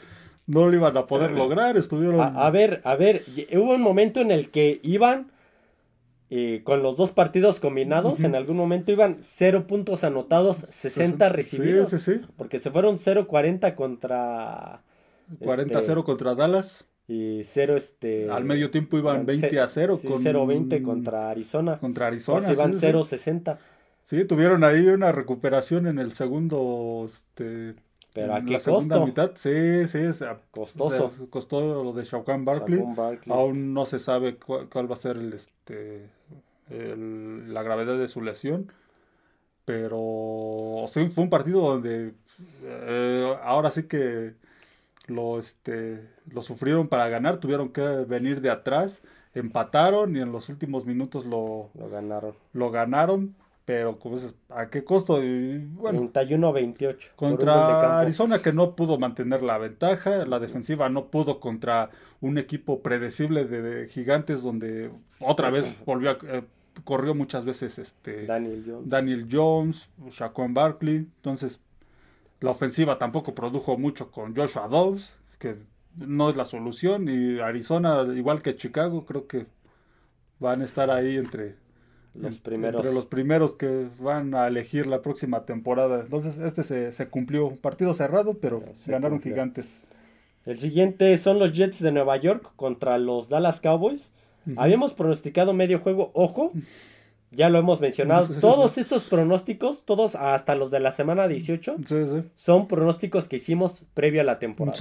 no 0.48 0.68
lo 0.68 0.74
iban 0.76 0.98
a 0.98 1.06
poder 1.06 1.32
lograr, 1.32 1.78
estuvieron... 1.78 2.20
A, 2.20 2.46
a 2.46 2.50
ver, 2.50 2.82
a 2.84 2.96
ver, 2.96 3.24
hubo 3.54 3.74
un 3.76 3.82
momento 3.82 4.20
en 4.20 4.32
el 4.32 4.50
que 4.52 4.80
iban 4.84 5.32
eh, 6.30 6.62
con 6.64 6.82
los 6.82 6.98
dos 6.98 7.12
partidos 7.12 7.60
combinados, 7.60 8.20
Ujú. 8.20 8.26
en 8.26 8.36
algún 8.36 8.58
momento 8.58 8.92
iban 8.92 9.20
0 9.22 9.68
puntos 9.68 10.04
anotados, 10.04 10.58
60 10.70 11.30
recibidos, 11.30 11.90
Sí, 11.90 12.00
sí, 12.00 12.20
sí, 12.20 12.22
porque 12.38 12.60
se 12.60 12.72
fueron 12.72 12.98
0-40 12.98 13.76
contra... 13.76 14.82
40 15.40 15.78
a 15.78 15.82
este, 15.82 15.92
0 15.92 16.04
contra 16.04 16.36
Dallas, 16.36 16.86
Y 17.08 17.44
0 17.44 17.78
este... 17.78 18.30
al 18.32 18.46
medio 18.46 18.72
tiempo 18.72 18.98
iban 18.98 19.26
20 19.26 19.60
a 19.60 19.68
0 19.68 19.98
sí, 20.02 20.08
con... 20.08 20.24
0-20 20.24 20.82
contra 20.82 21.30
Arizona. 21.30 21.78
contra 21.78 22.08
Arizona. 22.08 22.50
Entonces 22.50 22.82
iban 22.82 23.04
sí, 23.04 23.18
sí. 23.18 23.30
0-60. 23.30 23.58
Sí, 24.06 24.26
tuvieron 24.26 24.64
ahí 24.64 24.88
una 24.88 25.12
recuperación 25.12 25.88
en 25.88 26.00
el 26.00 26.12
segundo, 26.14 27.04
este... 27.06 27.76
Pero 28.14 28.34
a 28.34 28.38
en 28.40 28.46
qué 28.46 28.54
la 28.54 28.60
segunda 28.60 28.96
costo. 28.96 29.08
mitad, 29.08 29.32
sí, 29.36 29.88
sí, 29.88 30.06
o 30.06 30.14
sea, 30.14 30.40
Costoso. 30.52 31.06
o 31.06 31.10
sea, 31.10 31.26
costó 31.30 31.84
lo 31.84 31.94
de 31.94 32.04
Shaukan 32.06 32.46
Barkley. 32.46 32.80
Barkley. 32.96 33.36
Aún 33.36 33.74
no 33.74 33.86
se 33.86 34.00
sabe 34.00 34.36
cuál, 34.38 34.70
cuál 34.70 34.90
va 34.90 34.94
a 34.96 34.98
ser 34.98 35.18
el, 35.18 35.34
este, 35.34 36.10
el- 36.70 37.54
la 37.54 37.64
gravedad 37.64 37.98
de 37.98 38.08
su 38.08 38.22
lesión. 38.22 38.72
pero 39.66 40.86
sí, 40.88 41.08
fue 41.10 41.24
un 41.24 41.30
partido 41.30 41.62
donde 41.62 42.14
eh, 42.64 43.38
ahora 43.44 43.72
sí 43.72 43.84
que 43.84 44.36
lo, 45.08 45.40
este, 45.40 46.10
lo 46.32 46.42
sufrieron 46.42 46.88
para 46.88 47.08
ganar, 47.10 47.40
tuvieron 47.40 47.70
que 47.70 47.82
venir 47.82 48.42
de 48.42 48.50
atrás, 48.50 49.04
empataron 49.34 50.16
y 50.18 50.22
en 50.22 50.32
los 50.32 50.50
últimos 50.50 50.86
minutos 50.86 51.26
lo, 51.26 51.70
Lo 51.76 51.90
ganaron. 51.90 52.36
lo 52.54 52.72
ganaron, 52.72 53.36
pero 53.66 53.98
¿a 54.50 54.70
qué 54.70 54.84
costo? 54.84 55.24
Y, 55.24 55.58
bueno, 55.58 56.12
31-28. 56.12 56.12
por 57.16 57.30
un 57.30 57.36
gol 57.36 57.40
de 57.40 57.46
contra. 57.46 58.00
Arizona 58.00 58.40
que 58.42 58.52
no 58.52 58.76
pudo 58.76 58.98
mantener 58.98 59.42
la 59.42 59.58
ventaja, 59.58 60.26
la 60.26 60.40
defensiva 60.40 60.90
no 60.90 61.08
pudo 61.08 61.40
contra 61.40 61.90
un 62.20 62.38
equipo 62.38 62.82
predecible 62.82 63.46
de, 63.46 63.62
de 63.62 63.88
gigantes 63.88 64.44
donde 64.44 64.92
otra 65.20 65.50
vez 65.50 65.74
volvió 65.86 66.12
a, 66.12 66.18
eh, 66.28 66.44
corrió 66.84 67.16
muchas 67.16 67.46
veces 67.46 67.80
este 67.80 68.26
Daniel 68.26 68.64
Jones. 68.68 68.90
Daniel 68.90 69.28
Jones, 69.32 69.90
Shaquan 70.12 70.54
Barkley, 70.54 70.96
entonces 70.96 71.60
la 72.42 72.52
ofensiva 72.52 72.98
tampoco 72.98 73.34
produjo 73.34 73.78
mucho 73.78 74.12
con 74.12 74.36
Joshua 74.36 74.68
Dobbs, 74.68 75.16
que 75.40 75.58
no 75.96 76.30
es 76.30 76.36
la 76.36 76.46
solución 76.46 77.08
y 77.08 77.40
Arizona 77.40 78.04
igual 78.16 78.42
que 78.42 78.56
Chicago 78.56 79.06
creo 79.06 79.28
que 79.28 79.46
van 80.40 80.62
a 80.62 80.66
estar 80.66 80.90
ahí 80.90 81.16
entre 81.16 81.56
Los 82.16 82.36
en- 82.36 82.42
primeros. 82.42 82.80
entre 82.82 82.94
los 82.94 83.06
primeros 83.06 83.56
que 83.56 83.88
van 84.00 84.36
a 84.36 84.48
elegir 84.48 84.86
la 84.88 85.02
próxima 85.02 85.46
temporada. 85.46 86.02
Entonces, 86.02 86.38
este 86.38 86.64
se, 86.64 86.94
se 86.94 87.08
cumplió. 87.10 87.56
Partido 87.56 87.94
cerrado, 87.94 88.36
pero 88.40 88.64
se 88.84 88.92
ganaron 88.92 89.18
cumplió. 89.18 89.34
gigantes. 89.36 89.80
El 90.46 90.60
siguiente 90.60 91.16
son 91.18 91.40
los 91.40 91.54
Jets 91.54 91.82
de 91.82 91.92
Nueva 91.92 92.18
York 92.18 92.52
contra 92.56 92.98
los 92.98 93.30
Dallas 93.30 93.62
Cowboys. 93.62 94.12
Habíamos 94.58 94.94
pronosticado 94.94 95.54
medio 95.54 95.80
juego, 95.80 96.12
ojo, 96.14 96.52
ya 97.32 97.50
lo 97.50 97.58
hemos 97.60 97.80
mencionado. 97.80 98.26
Sí, 98.28 98.34
sí, 98.36 98.42
Todos 98.42 98.74
sí. 98.74 98.82
estos 98.82 99.06
pronósticos, 99.06 99.84
todos 99.86 100.16
hasta 100.16 100.54
los 100.56 100.70
de 100.70 100.82
la 100.82 100.92
semana 100.92 101.30
18, 101.30 101.78
Sí, 101.86 101.96
sí. 102.08 102.24
son 102.36 102.68
pronósticos 102.68 103.30
que 103.30 103.38
hicimos 103.38 103.86
previo 103.94 104.20
a 104.20 104.26
la 104.26 104.40
temporada. 104.40 104.78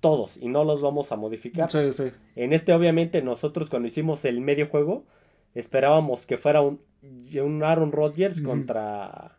Todos, 0.00 0.36
y 0.36 0.48
no 0.48 0.64
los 0.64 0.82
vamos 0.82 1.10
a 1.12 1.16
modificar. 1.16 1.70
En 2.36 2.52
este, 2.52 2.74
obviamente, 2.74 3.22
nosotros 3.22 3.70
cuando 3.70 3.88
hicimos 3.88 4.24
el 4.26 4.42
medio 4.42 4.66
juego, 4.68 5.04
esperábamos 5.56 6.26
que 6.26 6.38
fuera 6.38 6.60
un, 6.60 6.80
un 7.42 7.62
Aaron 7.64 7.90
Rodgers 7.92 8.40
contra 8.40 9.32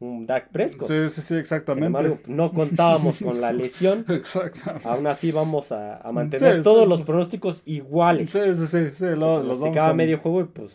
un 0.00 0.26
Dak 0.26 0.50
Prescott. 0.50 0.86
Sí, 0.88 1.10
sí, 1.10 1.20
sí, 1.22 1.34
exactamente. 1.34 1.86
embargo, 1.86 2.18
no 2.28 2.52
contábamos 2.52 3.18
con 3.20 3.40
la 3.40 3.52
lesión. 3.52 4.04
Exactamente. 4.08 4.88
Aún 4.88 5.06
así 5.08 5.32
vamos 5.32 5.72
a, 5.72 5.96
a 5.96 6.12
mantener 6.12 6.58
Sí, 6.58 6.62
todos 6.62 6.84
sí. 6.84 6.88
los 6.90 7.02
pronósticos 7.02 7.62
iguales. 7.66 8.30
Sí, 8.30 8.38
sí, 8.54 8.66
sí, 8.68 8.86
sí, 8.96 9.04
lo- 9.04 9.16
los 9.16 9.18
vamos 9.18 9.46
Pronosticaba 9.58 9.88
a- 9.90 9.94
medio 9.94 10.18
juego 10.18 10.40
y 10.42 10.44
pues 10.44 10.72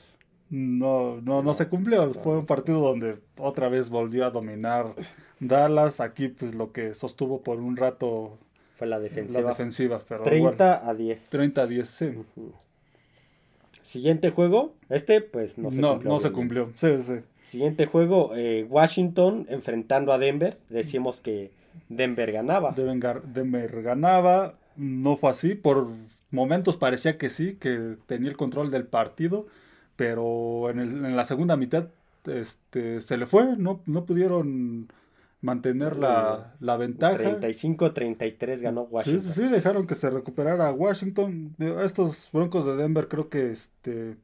No, 0.49 1.21
no, 1.21 1.41
no 1.41 1.53
se 1.53 1.67
cumplió. 1.69 2.05
No, 2.05 2.13
Fue 2.15 2.37
un 2.37 2.45
partido 2.45 2.79
donde 2.81 3.19
otra 3.37 3.69
vez 3.69 3.89
volvió 3.89 4.25
a 4.25 4.29
dominar 4.29 4.93
Dallas. 5.39 6.01
Aquí, 6.01 6.27
pues 6.27 6.53
lo 6.53 6.73
que 6.73 6.93
sostuvo 6.93 7.41
por 7.43 7.59
un 7.59 7.77
rato 7.77 8.37
fue 8.77 8.87
la 8.87 8.97
la 8.97 9.03
defensiva. 9.03 10.01
Pero 10.05 10.23
30 10.23 10.37
igual, 10.53 10.81
a 10.89 10.93
10. 10.93 11.29
30 11.29 11.61
a 11.61 11.67
10, 11.67 11.89
sí. 11.89 12.09
Siguiente 13.83 14.31
juego, 14.31 14.73
este 14.89 15.21
pues 15.21 15.57
no 15.57 15.69
No, 15.69 15.71
se 15.71 15.81
no, 15.81 15.89
cumplió. 15.93 16.19
se 16.19 16.27
obviamente. 16.27 16.33
cumplió. 16.35 16.69
Sí, 16.75 17.03
sí. 17.03 17.19
Siguiente 17.51 17.85
juego, 17.85 18.31
eh, 18.35 18.65
Washington 18.69 19.45
enfrentando 19.49 20.11
a 20.13 20.17
Denver. 20.17 20.57
Decimos 20.69 21.21
que 21.21 21.51
Denver 21.89 22.31
ganaba. 22.31 22.71
Denver, 22.71 23.21
Denver 23.23 23.81
ganaba, 23.83 24.55
no 24.75 25.15
fue 25.17 25.29
así, 25.29 25.53
por 25.53 25.89
momentos 26.31 26.77
parecía 26.77 27.17
que 27.17 27.29
sí, 27.29 27.57
que 27.59 27.95
tenía 28.07 28.29
el 28.29 28.37
control 28.37 28.71
del 28.71 28.85
partido, 28.85 29.45
pero 29.95 30.69
en, 30.71 30.79
el- 30.79 31.05
en 31.05 31.15
la 31.15 31.25
segunda 31.25 31.55
mitad 31.57 31.87
este, 32.25 33.01
se 33.01 33.17
le 33.17 33.25
fue, 33.27 33.55
no, 33.57 33.81
no 33.85 34.05
pudieron 34.05 34.87
mantener 35.43 35.97
la, 35.97 36.55
la 36.59 36.77
ventaja. 36.77 37.39
35-33 37.39 38.61
ganó 38.61 38.87
Sí, 38.97 39.17
Washington. 39.17 39.21
sí, 39.21 39.41
sí, 39.41 39.47
dejaron 39.49 39.87
que 39.87 39.95
se 39.95 40.09
recuperara 40.09 40.71
Washington. 40.71 41.55
Estos 41.59 42.29
Broncos 42.31 42.65
de 42.65 42.75
Denver 42.75 43.07
creo 43.07 43.29
que 43.29 43.51
este 43.51 44.17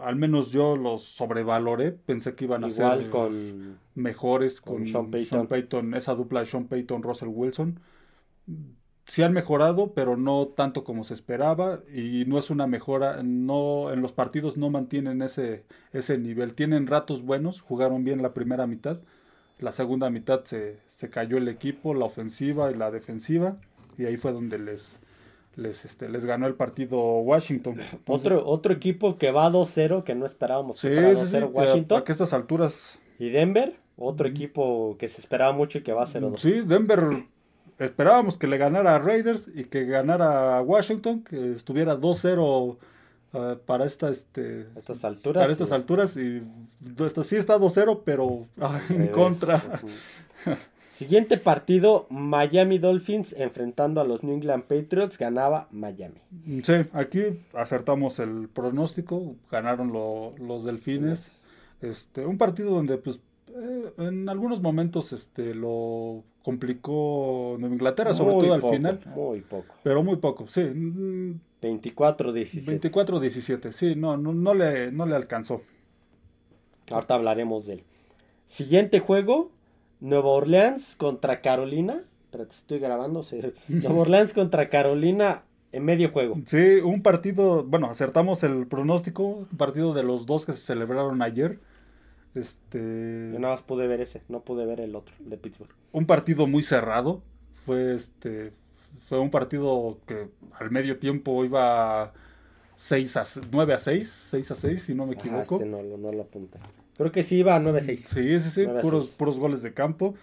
al 0.00 0.16
menos 0.16 0.50
yo 0.50 0.76
los 0.76 1.02
sobrevaloré, 1.02 1.92
pensé 1.92 2.34
que 2.34 2.44
iban 2.44 2.64
a 2.64 2.68
Igual 2.68 3.04
ser 3.04 3.10
con 3.10 3.78
mejores 3.94 4.60
con 4.60 4.86
con, 4.86 4.86
Sean 4.86 5.10
Payton. 5.10 5.40
Sean 5.40 5.48
Payton, 5.48 5.94
esa 5.94 6.14
dupla 6.14 6.40
de 6.40 6.46
Sean 6.46 6.66
Payton, 6.68 7.02
Russell 7.02 7.28
Wilson. 7.28 7.80
Sí 9.06 9.22
han 9.22 9.32
mejorado, 9.32 9.92
pero 9.94 10.16
no 10.16 10.48
tanto 10.48 10.84
como 10.84 11.04
se 11.04 11.14
esperaba 11.14 11.82
y 11.92 12.24
no 12.26 12.38
es 12.38 12.50
una 12.50 12.66
mejora, 12.66 13.22
no 13.22 13.92
en 13.92 14.00
los 14.00 14.12
partidos 14.12 14.56
no 14.56 14.70
mantienen 14.70 15.22
ese 15.22 15.64
ese 15.92 16.18
nivel. 16.18 16.54
Tienen 16.54 16.86
ratos 16.86 17.22
buenos, 17.22 17.60
jugaron 17.60 18.04
bien 18.04 18.22
la 18.22 18.32
primera 18.32 18.66
mitad. 18.66 19.02
La 19.58 19.72
segunda 19.72 20.10
mitad 20.10 20.44
se, 20.44 20.76
se 20.90 21.08
cayó 21.10 21.36
el 21.38 21.48
equipo, 21.48 21.94
la 21.94 22.04
ofensiva 22.06 22.70
y 22.70 22.74
la 22.74 22.90
defensiva 22.90 23.56
y 23.98 24.06
ahí 24.06 24.16
fue 24.16 24.32
donde 24.32 24.58
les 24.58 24.98
les 25.54 25.84
este 25.84 26.08
les 26.08 26.24
ganó 26.24 26.46
el 26.46 26.54
partido 26.54 26.98
Washington. 27.20 27.74
Entonces, 27.92 28.04
otro, 28.26 28.46
otro 28.46 28.72
equipo 28.72 29.18
que 29.18 29.30
va 29.30 29.50
2-0, 29.50 30.02
que 30.02 30.14
no 30.14 30.24
esperábamos 30.26 30.78
sí, 30.78 30.88
que 30.88 30.94
fuera 30.94 31.14
sí, 31.14 31.26
sí, 31.26 31.36
2-0 31.36 31.38
que 31.38 31.44
a- 31.44 31.46
Washington. 31.48 31.98
a 31.98 32.04
que 32.04 32.12
estas 32.12 32.32
alturas 32.32 32.98
Y 33.18 33.28
Denver, 33.30 33.76
otro 33.96 34.26
equipo 34.26 34.96
que 34.98 35.08
se 35.08 35.20
esperaba 35.20 35.52
mucho 35.52 35.78
y 35.78 35.82
que 35.82 35.92
va 35.92 36.06
0-2. 36.06 36.38
Sí, 36.38 36.62
Denver 36.64 37.24
esperábamos 37.78 38.38
que 38.38 38.46
le 38.46 38.58
ganara 38.58 38.94
a 38.94 38.98
Raiders 38.98 39.50
y 39.54 39.64
que 39.64 39.84
ganara 39.84 40.56
a 40.58 40.62
Washington, 40.62 41.22
que 41.22 41.52
estuviera 41.52 41.96
2-0 41.96 42.76
eh, 43.34 43.56
para 43.66 43.84
esta, 43.86 44.10
este, 44.10 44.66
estas 44.76 45.04
alturas. 45.04 45.42
para 45.42 45.52
estas 45.52 45.68
sí. 45.68 45.74
alturas 45.74 46.16
y 46.16 46.42
esto 47.04 47.24
sí 47.24 47.36
está 47.36 47.58
2-0, 47.58 48.00
pero 48.04 48.46
ah, 48.60 48.80
en 48.88 48.98
Revés. 48.98 49.10
contra. 49.12 49.80
Siguiente 50.92 51.38
partido, 51.38 52.06
Miami 52.10 52.78
Dolphins 52.78 53.32
enfrentando 53.32 54.00
a 54.00 54.04
los 54.04 54.22
New 54.22 54.34
England 54.34 54.64
Patriots, 54.64 55.18
ganaba 55.18 55.66
Miami. 55.72 56.20
Sí, 56.62 56.74
aquí 56.92 57.40
acertamos 57.54 58.18
el 58.18 58.48
pronóstico, 58.48 59.34
ganaron 59.50 59.92
lo- 59.92 60.34
los 60.38 60.64
Delfines. 60.64 61.28
Este, 61.80 62.24
un 62.26 62.38
partido 62.38 62.70
donde 62.70 62.98
pues 62.98 63.18
eh, 63.48 63.92
en 63.98 64.28
algunos 64.28 64.60
momentos 64.60 65.12
este 65.12 65.54
lo 65.54 66.22
complicó 66.42 67.56
Nueva 67.58 67.74
Inglaterra, 67.74 68.14
sobre 68.14 68.34
Muy 68.34 68.44
todo 68.44 68.54
al 68.54 68.62
final, 68.62 69.00
Muy 69.14 69.40
poco. 69.40 69.74
pero 69.82 70.02
muy 70.02 70.16
poco, 70.16 70.46
sí. 70.48 70.62
mm, 70.62 71.40
24-17. 71.62 72.80
24-17, 72.80 73.72
sí, 73.72 73.94
no, 73.96 74.16
no, 74.16 74.32
no, 74.32 74.54
le, 74.54 74.90
no 74.92 75.06
le 75.06 75.14
alcanzó. 75.14 75.62
Ahorita 76.90 77.14
hablaremos 77.14 77.66
de 77.66 77.74
él. 77.74 77.82
Siguiente 78.46 78.98
juego, 79.00 79.50
Nueva 80.00 80.28
Orleans 80.30 80.96
contra 80.96 81.40
Carolina. 81.40 82.02
Espérate, 82.24 82.54
estoy 82.54 82.78
grabando. 82.80 83.22
sí. 83.22 83.40
Nueva 83.68 84.00
Orleans 84.00 84.32
contra 84.32 84.68
Carolina 84.68 85.44
en 85.70 85.84
medio 85.84 86.10
juego. 86.10 86.38
Sí, 86.46 86.80
un 86.84 87.02
partido, 87.02 87.64
bueno, 87.64 87.86
acertamos 87.86 88.42
el 88.42 88.66
pronóstico, 88.66 89.22
un 89.24 89.46
partido 89.56 89.94
de 89.94 90.02
los 90.02 90.26
dos 90.26 90.44
que 90.44 90.52
se 90.52 90.58
celebraron 90.58 91.22
ayer. 91.22 91.60
Este, 92.34 93.30
Yo 93.32 93.38
nada 93.38 93.54
más 93.54 93.62
pude 93.62 93.86
ver 93.86 94.00
ese, 94.00 94.22
no 94.28 94.40
pude 94.40 94.64
ver 94.66 94.80
el 94.80 94.96
otro, 94.96 95.14
el 95.22 95.30
de 95.30 95.36
Pittsburgh. 95.36 95.70
un 95.92 96.06
partido 96.06 96.46
muy 96.46 96.62
cerrado. 96.62 97.22
Fue 97.66 97.94
este, 97.94 98.52
fue 99.08 99.18
un 99.20 99.30
partido 99.30 99.98
que 100.06 100.28
al 100.58 100.70
medio 100.70 100.98
tiempo 100.98 101.44
iba 101.44 102.12
6 102.76 103.16
a 103.16 103.24
9 103.50 103.74
a 103.74 103.78
6, 103.78 104.08
6 104.08 104.50
a 104.50 104.56
6 104.56 104.82
si 104.82 104.94
no 104.94 105.06
me 105.06 105.12
Ah, 105.12 105.18
equivoco. 105.18 105.56
este 105.56 105.66
no, 105.66 105.82
no 105.82 106.10
lo 106.12 106.22
apunté. 106.22 106.58
Creo 106.96 107.12
que 107.12 107.22
sí 107.22 107.36
iba 107.36 107.54
a 107.54 107.60
9-6. 107.60 107.98
Sí, 108.06 108.40
sí, 108.40 108.50
sí, 108.50 108.62
9 108.64 108.78
a 108.78 108.82
puros, 108.82 109.04
6. 109.06 109.16
puros 109.16 109.38
goles 109.38 109.62
de 109.62 109.72
campo. 109.74 110.14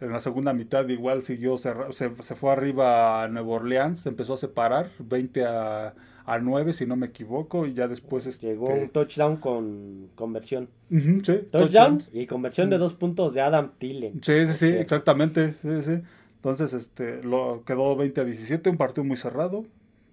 En 0.00 0.10
la 0.12 0.18
segunda 0.20 0.52
mitad 0.52 0.86
igual 0.88 1.22
siguió, 1.22 1.56
cerra- 1.56 1.92
se, 1.92 2.10
se 2.22 2.34
fue 2.34 2.50
arriba 2.50 3.22
a 3.22 3.28
Nueva 3.28 3.48
Orleans, 3.54 4.00
se 4.00 4.08
empezó 4.08 4.34
a 4.34 4.36
separar, 4.36 4.90
20 4.98 5.44
a, 5.44 5.94
a 6.24 6.38
9 6.38 6.72
si 6.72 6.86
no 6.86 6.96
me 6.96 7.06
equivoco, 7.06 7.66
y 7.66 7.74
ya 7.74 7.88
después... 7.88 8.26
Este, 8.26 8.48
Llegó 8.48 8.68
un 8.68 8.88
touchdown 8.90 9.36
con 9.36 10.08
conversión. 10.14 10.68
Sí, 10.90 11.40
Touchdown 11.50 12.04
y 12.12 12.26
conversión 12.26 12.70
de 12.70 12.78
dos 12.78 12.94
puntos 12.94 13.34
de 13.34 13.40
Adam 13.40 13.72
Thielen. 13.78 14.22
Sí, 14.22 14.46
sí, 14.46 14.52
sí, 14.52 14.68
Sí. 14.68 14.74
exactamente. 14.74 15.54
Sí, 15.62 15.82
sí. 15.84 15.98
Entonces, 16.36 16.72
este, 16.72 17.22
lo 17.22 17.62
quedó 17.64 17.94
20 17.96 18.20
a 18.20 18.24
17, 18.24 18.70
un 18.70 18.76
partido 18.76 19.04
muy 19.04 19.16
cerrado. 19.16 19.64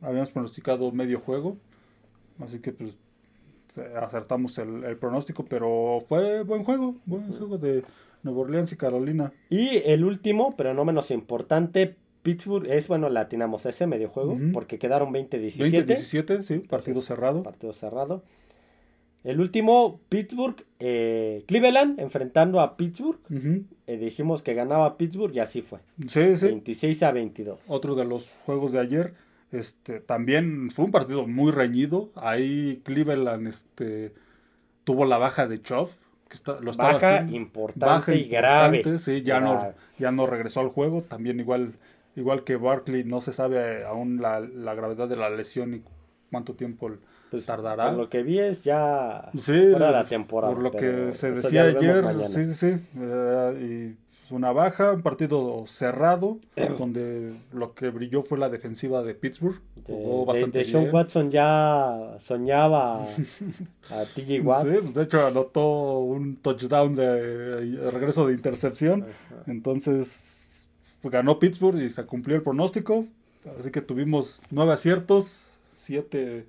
Habíamos 0.02 0.30
pronosticado 0.32 0.92
medio 0.92 1.20
juego. 1.20 1.58
Así 2.40 2.60
que, 2.60 2.72
pues, 2.72 2.98
acertamos 3.96 4.58
el, 4.58 4.84
el 4.84 4.98
pronóstico, 4.98 5.46
pero 5.46 6.04
fue 6.08 6.44
buen 6.44 6.64
juego, 6.64 6.96
buen 7.06 7.28
juego 7.28 7.58
de 7.58 7.84
Nueva 8.24 8.42
Orleans 8.42 8.72
y 8.72 8.78
Carolina. 8.78 9.32
Y 9.50 9.78
el 9.86 10.04
último, 10.04 10.56
pero 10.58 10.74
no 10.74 10.86
menos 10.86 11.12
importante, 11.12 11.96
Pittsburgh, 12.24 12.68
es 12.70 12.88
bueno, 12.88 13.10
la 13.10 13.22
atinamos 13.22 13.66
a 13.66 13.70
ese 13.70 13.88
medio 13.88 14.10
juego, 14.10 14.38
porque 14.54 14.78
quedaron 14.80 15.14
20-17. 15.14 15.58
20 15.60 15.78
a 15.80 15.84
17, 15.84 16.44
sí, 16.44 16.60
partido 16.60 17.02
cerrado. 17.02 17.44
Partido 17.44 17.74
cerrado. 17.74 18.24
El 19.24 19.42
último, 19.42 20.00
Pittsburgh, 20.08 20.64
eh, 20.80 21.44
Cleveland 21.48 22.00
enfrentando 22.00 22.62
a 22.62 22.78
Pittsburgh. 22.78 23.20
Eh, 23.88 23.98
dijimos 23.98 24.42
que 24.42 24.54
ganaba 24.54 24.98
Pittsburgh 24.98 25.36
y 25.36 25.40
así 25.40 25.62
fue. 25.62 25.80
Sí, 26.08 26.36
sí. 26.38 26.46
26 26.48 27.04
a 27.04 27.12
22. 27.12 27.60
Otro 27.68 27.96
de 27.96 28.06
los 28.06 28.34
juegos 28.46 28.72
de 28.72 28.80
ayer. 28.80 29.14
Este, 29.52 30.00
también 30.00 30.70
fue 30.72 30.86
un 30.86 30.92
partido 30.92 31.28
muy 31.28 31.52
reñido. 31.52 32.12
Ahí 32.16 32.82
Cleveland 32.86 33.48
este, 33.48 34.14
tuvo 34.86 35.04
la 35.06 35.18
baja 35.18 35.48
de 35.48 35.62
Chubb. 35.62 35.90
que 36.30 36.36
está, 36.36 36.60
lo 36.62 36.72
estaba 36.72 36.94
Baja 36.94 37.16
haciendo. 37.16 37.36
importante 37.36 37.86
Baja 37.86 38.16
y 38.16 38.24
grave. 38.30 38.78
importante, 38.78 39.00
Sí, 39.00 39.22
ya 39.24 39.40
no, 39.42 39.74
ya 39.98 40.12
no 40.12 40.28
regresó 40.28 40.62
al 40.62 40.70
juego. 40.70 41.02
También 41.02 41.40
igual, 41.42 41.74
igual 42.20 42.44
que 42.44 42.56
Barkley, 42.58 43.04
no 43.04 43.22
se 43.22 43.34
sabe 43.34 43.84
aún 43.86 44.22
la, 44.22 44.40
la 44.42 44.76
gravedad 44.76 45.08
de 45.08 45.16
la 45.16 45.30
lesión 45.30 45.74
y 45.74 45.82
cuánto 46.32 46.54
tiempo 46.54 46.92
Pues, 47.32 47.46
tardará. 47.46 47.90
Por 47.90 47.98
lo 47.98 48.10
que 48.10 48.22
vi 48.24 48.40
es 48.40 48.64
ya 48.64 49.30
Sí, 49.38 49.70
fuera 49.72 49.92
la 49.92 50.08
temporada. 50.08 50.54
por 50.54 50.62
lo 50.64 50.72
que 50.72 51.14
se 51.14 51.32
decía 51.32 51.64
ayer, 51.64 52.06
sí, 52.28 52.46
sí, 52.46 52.54
sí. 52.54 52.80
eh, 53.00 53.96
y 53.96 54.10
una 54.32 54.52
baja, 54.52 54.92
un 54.94 55.02
partido 55.02 55.64
cerrado, 55.66 56.38
donde 56.78 57.34
lo 57.52 57.74
que 57.74 57.90
brilló 57.90 58.22
fue 58.22 58.38
la 58.38 58.48
defensiva 58.50 59.02
de 59.02 59.16
Pittsburgh. 59.16 59.60
De, 59.76 59.82
Jugó 59.96 60.20
de- 60.20 60.26
bastante 60.28 60.60
de 60.60 60.66
Sean 60.66 60.84
bien. 60.84 60.96
Watson 60.96 61.32
ya 61.32 62.16
soñaba 62.20 63.06
a 63.90 64.06
TJ 64.14 64.42
Watt. 64.44 64.68
Sí, 64.68 64.78
pues 64.84 64.94
de 64.94 65.02
hecho 65.04 65.26
anotó 65.26 65.98
un 66.00 66.36
touchdown 66.38 66.96
de, 66.96 67.66
de 67.66 67.90
regreso 67.90 68.28
de 68.28 68.34
intercepción. 68.34 69.08
Entonces 69.48 70.39
ganó 71.04 71.40
Pittsburgh 71.40 71.78
y 71.82 71.90
se 71.90 72.04
cumplió 72.06 72.36
el 72.36 72.42
pronóstico. 72.44 73.06
Así 73.60 73.72
que 73.72 73.82
tuvimos 73.82 74.42
nueve 74.52 74.74
aciertos, 74.74 75.44
siete, 75.76 76.46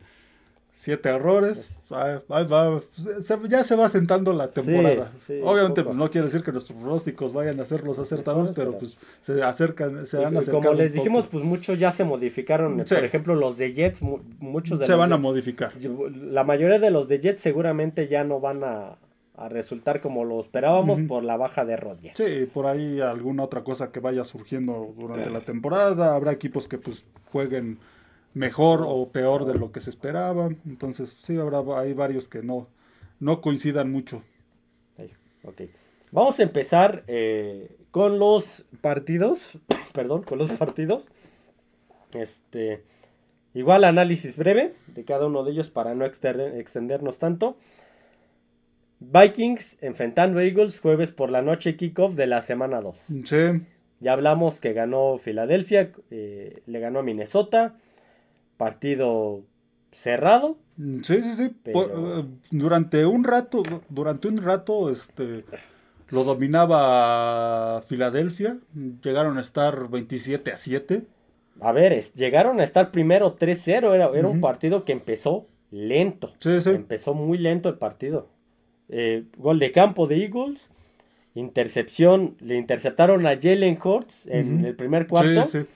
siete 0.76 1.08
errores. 1.08 1.68
Ahí- 1.90 2.18
ahí 2.28 2.46
va. 2.46 2.80
Se- 3.20 3.38
ya 3.48 3.64
se 3.64 3.74
va 3.74 3.88
sentando 3.88 4.32
la 4.32 4.48
temporada. 4.48 5.10
sí, 5.26 5.40
Obviamente 5.42 5.82
pues, 5.82 5.96
no 5.96 6.08
quiere 6.10 6.26
decir 6.28 6.42
que 6.44 6.52
nuestros 6.52 6.78
pronósticos 6.78 7.32
vayan 7.32 7.58
a 7.60 7.66
ser 7.66 7.82
los 7.84 7.98
acertados, 7.98 8.52
pero 8.54 8.78
pues 8.78 8.96
se 9.20 9.42
acercan, 9.42 10.06
se 10.06 10.20
y 10.20 10.24
acercando. 10.24 10.52
como 10.52 10.72
les 10.74 10.92
dijimos, 10.94 11.26
pues 11.28 11.44
muchos 11.44 11.78
ya 11.78 11.90
se 11.92 12.04
modificaron. 12.04 12.82
Sí. 12.86 12.94
Por 12.94 13.04
ejemplo, 13.04 13.34
los 13.34 13.56
de 13.58 13.72
Jets, 13.72 14.02
mu- 14.02 14.20
muchos 14.38 14.78
de 14.78 14.86
se 14.86 14.92
los 14.92 14.98
van 15.00 15.08
de- 15.10 15.14
a 15.16 15.18
modificar. 15.18 15.72
La 16.14 16.44
mayoría 16.44 16.78
de 16.78 16.90
los 16.90 17.08
de 17.08 17.18
Jets 17.20 17.40
seguramente 17.40 18.06
ya 18.08 18.22
no 18.24 18.38
van 18.40 18.62
a, 18.62 18.96
a 19.40 19.48
resultar 19.48 20.02
como 20.02 20.26
lo 20.26 20.38
esperábamos 20.38 21.00
por 21.00 21.24
la 21.24 21.38
baja 21.38 21.64
de 21.64 21.74
Rodgers. 21.74 22.14
Sí, 22.14 22.46
por 22.52 22.66
ahí 22.66 23.00
alguna 23.00 23.42
otra 23.42 23.64
cosa 23.64 23.90
que 23.90 23.98
vaya 23.98 24.22
surgiendo 24.24 24.94
durante 24.98 25.30
la 25.30 25.40
temporada. 25.40 26.14
Habrá 26.14 26.30
equipos 26.30 26.68
que 26.68 26.76
pues 26.76 27.06
jueguen 27.32 27.78
mejor 28.34 28.84
o 28.86 29.08
peor 29.08 29.46
de 29.46 29.54
lo 29.54 29.72
que 29.72 29.80
se 29.80 29.88
esperaba. 29.88 30.50
Entonces, 30.66 31.16
sí, 31.18 31.38
habrá 31.38 31.62
hay 31.78 31.94
varios 31.94 32.28
que 32.28 32.42
no, 32.42 32.68
no 33.18 33.40
coincidan 33.40 33.90
mucho. 33.90 34.22
Vamos 36.12 36.38
a 36.38 36.42
empezar 36.42 37.04
eh, 37.06 37.70
con 37.90 38.18
los 38.18 38.66
partidos. 38.82 39.58
Perdón, 39.94 40.22
con 40.22 40.36
los 40.36 40.50
partidos. 40.50 41.08
Este. 42.12 42.84
Igual 43.54 43.84
análisis 43.84 44.36
breve 44.36 44.74
de 44.88 45.04
cada 45.06 45.26
uno 45.26 45.44
de 45.44 45.52
ellos 45.52 45.70
para 45.70 45.94
no 45.94 46.04
extendernos 46.04 47.18
tanto. 47.18 47.56
Vikings 49.00 49.78
enfrentando 49.80 50.38
a 50.38 50.44
Eagles 50.44 50.78
jueves 50.78 51.10
por 51.10 51.30
la 51.30 51.42
noche 51.42 51.76
kickoff 51.76 52.14
de 52.14 52.26
la 52.26 52.42
semana 52.42 52.80
2. 52.80 52.98
Sí, 53.24 53.36
Ya 54.00 54.12
hablamos 54.12 54.60
que 54.60 54.72
ganó 54.72 55.18
Filadelfia, 55.18 55.90
eh, 56.10 56.62
le 56.66 56.80
ganó 56.80 57.00
a 57.00 57.02
Minnesota. 57.02 57.74
Partido 58.56 59.42
cerrado. 59.92 60.58
sí, 61.02 61.20
sí, 61.22 61.34
sí. 61.36 61.50
Pero- 61.62 61.72
Por- 61.72 61.90
eh, 62.20 62.24
durante 62.50 63.04
un 63.06 63.24
rato, 63.24 63.62
durante 63.88 64.28
un 64.28 64.38
rato, 64.38 64.90
este 64.90 65.44
lo 66.10 66.24
dominaba 66.24 67.80
Filadelfia. 67.82 68.58
Llegaron 69.02 69.38
a 69.38 69.40
estar 69.40 69.88
27 69.88 70.52
a 70.52 70.56
7. 70.56 71.02
A 71.60 71.72
ver, 71.72 71.92
es- 71.92 72.14
llegaron 72.14 72.60
a 72.60 72.64
estar 72.64 72.90
primero 72.90 73.34
3-0. 73.34 73.94
Era, 73.94 74.10
era 74.14 74.28
un 74.28 74.40
partido 74.40 74.84
que 74.84 74.92
empezó 74.92 75.46
lento. 75.70 76.32
Sí, 76.38 76.60
sí. 76.60 76.70
Empezó 76.70 77.14
muy 77.14 77.38
lento 77.38 77.68
el 77.68 77.76
partido. 77.78 78.28
Eh, 78.90 79.24
gol 79.38 79.58
de 79.58 79.72
campo 79.72 80.06
de 80.06 80.22
Eagles. 80.24 80.68
Intercepción. 81.34 82.36
Le 82.40 82.56
interceptaron 82.56 83.26
a 83.26 83.38
Jalen 83.40 83.78
Hurts 83.82 84.26
en 84.26 84.64
el 84.64 84.74
primer 84.74 85.06
cuarto. 85.06 85.46
Sí, 85.46 85.60
sí. 85.60 85.66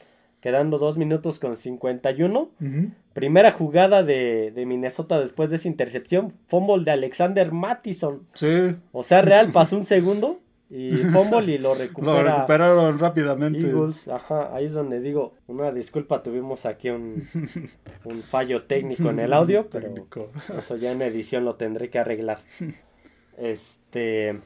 Quedando 0.41 0.79
2 0.79 0.99
minutos 0.99 1.39
con 1.39 1.57
51. 1.57 2.39
Ujú. 2.61 2.91
Primera 3.15 3.53
jugada 3.53 4.03
de, 4.03 4.51
de 4.55 4.67
Minnesota 4.67 5.19
después 5.21 5.49
de 5.51 5.57
esa 5.57 5.69
intercepción. 5.69 6.33
Fumble 6.49 6.85
de 6.85 6.91
Alexander 6.91 7.51
Mattison. 7.53 8.27
Sí, 8.35 8.75
O 8.93 9.03
sea, 9.03 9.23
real 9.23 9.51
pasó 9.53 9.77
un 9.77 9.85
segundo. 9.85 10.41
Y 10.71 10.91
fumble 10.97 11.53
y 11.53 11.59
lo 11.59 11.69
lo 11.69 11.75
recupera. 11.77 12.23
recuperaron 12.37 12.99
rápidamente. 12.99 13.61
Eagles, 13.61 14.09
ajá, 14.09 14.53
ahí 14.57 14.65
es 14.65 14.73
donde 14.73 14.99
digo, 15.01 15.35
una 15.47 15.71
disculpa, 15.71 16.23
tuvimos 16.23 16.67
aquí 16.67 16.89
un, 16.91 17.29
un 18.05 18.23
fallo 18.25 18.63
técnico 18.65 19.11
en 19.11 19.21
el 19.21 19.33
audio, 19.35 19.69
pero 19.71 19.89
Técnico. 19.89 20.33
eso 20.59 20.77
ya 20.77 20.91
en 20.91 21.03
edición 21.03 21.45
lo 21.45 21.55
tendré 21.55 21.91
que 21.91 21.99
arreglar. 22.01 22.39
Este. 23.39 24.41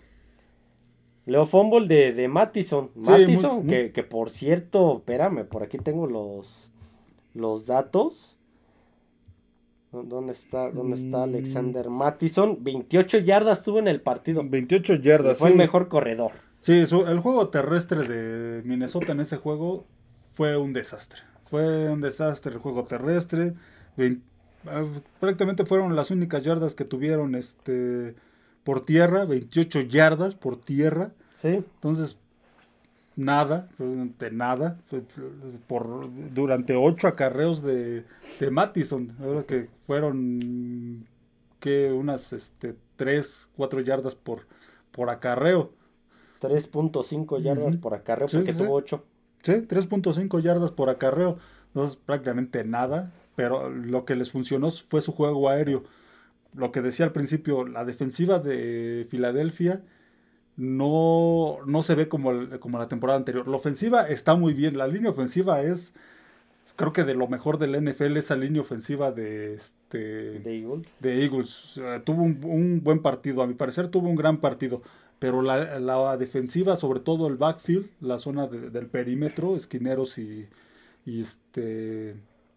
Leo 1.26 1.46
Fumble 1.46 1.86
de, 1.86 2.12
de 2.14 2.26
Mattison. 2.28 2.90
Sí, 2.94 3.10
Mattison, 3.10 3.56
muy- 3.56 3.64
muy- 3.64 3.74
que, 3.74 3.92
que 3.92 4.02
por 4.02 4.30
cierto, 4.30 4.96
espérame, 4.98 5.44
por 5.44 5.62
aquí 5.62 5.76
tengo 5.78 6.06
los, 6.06 6.70
los 7.34 7.66
datos. 7.66 8.34
¿Dónde 9.92 10.32
está, 10.34 10.70
¿Dónde 10.70 10.96
está 10.96 11.18
Mm. 11.18 11.22
Alexander 11.22 11.88
Mattison? 11.90 12.58
28 12.62 13.18
yardas 13.18 13.62
tuvo 13.62 13.78
en 13.78 13.88
el 13.88 14.00
partido. 14.02 14.42
28 14.44 14.96
yardas. 14.96 15.38
Fue 15.38 15.48
sí. 15.48 15.52
el 15.52 15.58
mejor 15.58 15.88
corredor. 15.88 16.32
Sí, 16.60 16.86
su- 16.86 17.06
el 17.06 17.20
juego 17.20 17.48
terrestre 17.48 18.02
de 18.06 18.62
Minnesota 18.64 19.12
en 19.12 19.20
ese 19.20 19.36
juego 19.36 19.84
fue 20.34 20.56
un 20.56 20.72
desastre. 20.72 21.20
Fue 21.46 21.88
un 21.90 22.00
desastre 22.02 22.52
el 22.52 22.58
juego 22.58 22.84
terrestre. 22.84 23.54
Vein- 23.96 24.22
ah, 24.66 24.84
prácticamente 25.20 25.64
fueron 25.64 25.96
las 25.96 26.10
únicas 26.10 26.42
yardas 26.42 26.74
que 26.74 26.84
tuvieron 26.84 27.34
este 27.34 28.14
por 28.68 28.84
tierra, 28.84 29.24
28 29.24 29.80
yardas 29.80 30.34
por 30.34 30.60
tierra. 30.60 31.12
Sí, 31.40 31.48
Entonces, 31.48 32.18
nada, 33.16 33.70
realmente 33.78 34.30
nada. 34.30 34.76
Por, 35.66 36.10
durante 36.34 36.76
ocho 36.76 37.08
acarreos 37.08 37.62
de, 37.62 38.04
de 38.38 38.50
Mattison, 38.50 39.16
que 39.48 39.70
fueron 39.86 41.06
que 41.60 41.90
unas 41.92 42.34
este, 42.34 42.76
3, 42.96 43.48
4 43.56 43.80
yardas 43.80 44.14
por, 44.14 44.46
por 44.92 45.08
acarreo. 45.08 45.72
3.5 46.42 47.40
yardas 47.40 47.72
Ujú. 47.72 47.80
por 47.80 47.94
acarreo 47.94 48.28
Sí, 48.28 48.36
porque 48.36 48.52
sí. 48.52 48.58
tuvo 48.58 48.74
8. 48.74 49.02
Sí, 49.44 49.52
3.5 49.66 50.42
yardas 50.42 50.72
por 50.72 50.90
acarreo. 50.90 51.38
Entonces, 51.68 51.96
prácticamente 51.96 52.62
nada. 52.64 53.14
Pero 53.34 53.70
lo 53.70 54.04
que 54.04 54.14
les 54.14 54.30
funcionó 54.30 54.70
fue 54.70 55.00
su 55.00 55.12
juego 55.12 55.48
aéreo. 55.48 55.84
Lo 56.54 56.72
que 56.72 56.82
decía 56.82 57.04
al 57.06 57.12
principio, 57.12 57.66
la 57.66 57.84
defensiva 57.84 58.38
de 58.38 59.06
Filadelfia 59.10 59.82
no, 60.56 61.58
no 61.66 61.82
se 61.82 61.94
ve 61.94 62.08
como, 62.08 62.30
el- 62.32 62.58
como 62.60 62.78
la 62.78 62.88
temporada 62.88 63.18
anterior. 63.18 63.46
La 63.48 63.56
ofensiva 63.56 64.08
está 64.08 64.34
muy 64.34 64.54
bien. 64.54 64.76
La 64.78 64.88
línea 64.88 65.10
ofensiva 65.10 65.62
es, 65.62 65.92
creo 66.76 66.92
que 66.92 67.04
de 67.04 67.14
lo 67.14 67.28
mejor 67.28 67.58
del 67.58 67.74
NFL, 67.76 68.18
esa 68.18 68.36
línea 68.36 68.62
ofensiva 68.62 69.12
de, 69.12 69.54
este, 69.54 69.98
de 70.40 70.58
Eagles. 70.58 70.88
de 71.00 71.24
Eagles. 71.24 71.80
Tuvo 72.04 72.22
un, 72.22 72.40
un 72.44 72.82
buen 72.82 73.00
partido, 73.00 73.42
a 73.42 73.46
mi 73.46 73.54
parecer 73.54 73.88
tuvo 73.88 74.08
un 74.08 74.16
gran 74.16 74.38
partido. 74.38 74.82
Pero 75.18 75.42
la, 75.42 75.80
la 75.80 76.16
defensiva, 76.16 76.76
sobre 76.76 77.00
todo 77.00 77.26
el 77.28 77.36
backfield, 77.36 77.88
la 78.00 78.18
zona 78.18 78.46
de- 78.46 78.70
del 78.70 78.86
perímetro, 78.86 79.56
esquineros 79.56 80.18
y, 80.18 80.48
y, 81.06 81.22
este, 81.22 82.16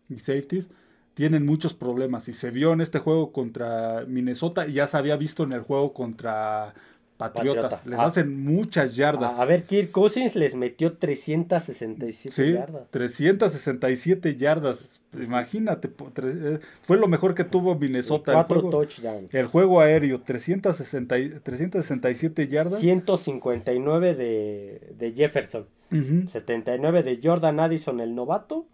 y 0.10 0.20
safeties, 0.20 0.70
tienen 1.14 1.46
muchos 1.46 1.74
problemas. 1.74 2.28
Y 2.28 2.34
se 2.34 2.52
vio 2.52 2.74
en 2.74 2.82
este 2.82 3.00
juego 3.00 3.32
contra 3.32 4.06
Minnesota 4.08 4.68
y 4.68 4.74
ya 4.74 4.88
se 4.88 4.98
había 4.98 5.16
visto 5.18 5.44
en 5.44 5.54
el 5.54 5.62
juego 5.62 5.94
contra 5.94 6.74
Patriotas. 7.18 7.86
Les 7.86 8.00
Ah. 8.00 8.06
hacen 8.08 8.44
muchas 8.44 8.96
yardas. 8.96 9.38
A, 9.38 9.46
ver, 9.46 9.64
Kirk 9.66 9.92
Cousins 9.92 10.36
les 10.36 10.56
metió 10.56 10.94
367 10.94 12.32
Sí, 12.36 12.54
yardas. 12.54 12.84
367 12.90 14.36
yardas. 14.38 15.02
Imagínate, 15.14 15.92
eh, 16.24 16.60
fue 16.82 16.98
lo 16.98 17.08
mejor 17.08 17.36
que 17.36 17.44
tuvo 17.44 17.76
Minnesota. 17.76 18.32
El 18.32 18.36
Cuatro 18.38 18.62
juego, 18.62 18.70
touchdowns. 18.72 19.34
el 19.36 19.46
juego 19.46 19.82
aéreo, 19.82 20.22
360, 20.22 21.20
y- 21.20 21.30
367 21.44 22.48
yardas. 22.48 22.80
159 22.80 24.16
de, 24.16 24.94
de 24.98 25.12
Jefferson. 25.12 25.68
Ujú. 25.92 26.28
79 26.32 27.04
de 27.04 27.20
Jordan 27.22 27.60
Addison, 27.60 28.00
el 28.00 28.16
novato. 28.16 28.66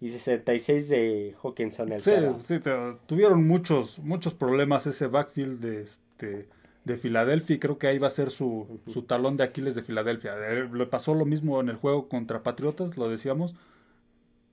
Y 0.00 0.10
66 0.10 0.88
de 0.88 1.34
Hawkinson, 1.42 1.92
el 1.92 2.00
Sí, 2.00 2.12
sí, 2.40 2.60
tuvieron 3.06 3.46
muchos, 3.46 3.98
muchos 4.00 4.34
problemas 4.34 4.86
ese 4.86 5.06
backfield 5.06 5.60
de, 5.60 5.82
este, 5.82 6.48
de 6.84 6.96
Filadelfia 6.98 7.56
y 7.56 7.58
creo 7.58 7.78
que 7.78 7.86
ahí 7.86 7.98
va 7.98 8.08
a 8.08 8.10
ser 8.10 8.30
su, 8.30 8.80
su 8.86 9.02
talón 9.02 9.36
de 9.36 9.44
Aquiles 9.44 9.74
de 9.74 9.82
Filadelfia. 9.82 10.36
Le 10.36 10.86
pasó 10.86 11.14
lo 11.14 11.24
mismo 11.24 11.60
en 11.60 11.68
el 11.70 11.76
juego 11.76 12.08
contra 12.08 12.42
Patriotas, 12.42 12.96
lo 12.96 13.08
decíamos. 13.08 13.54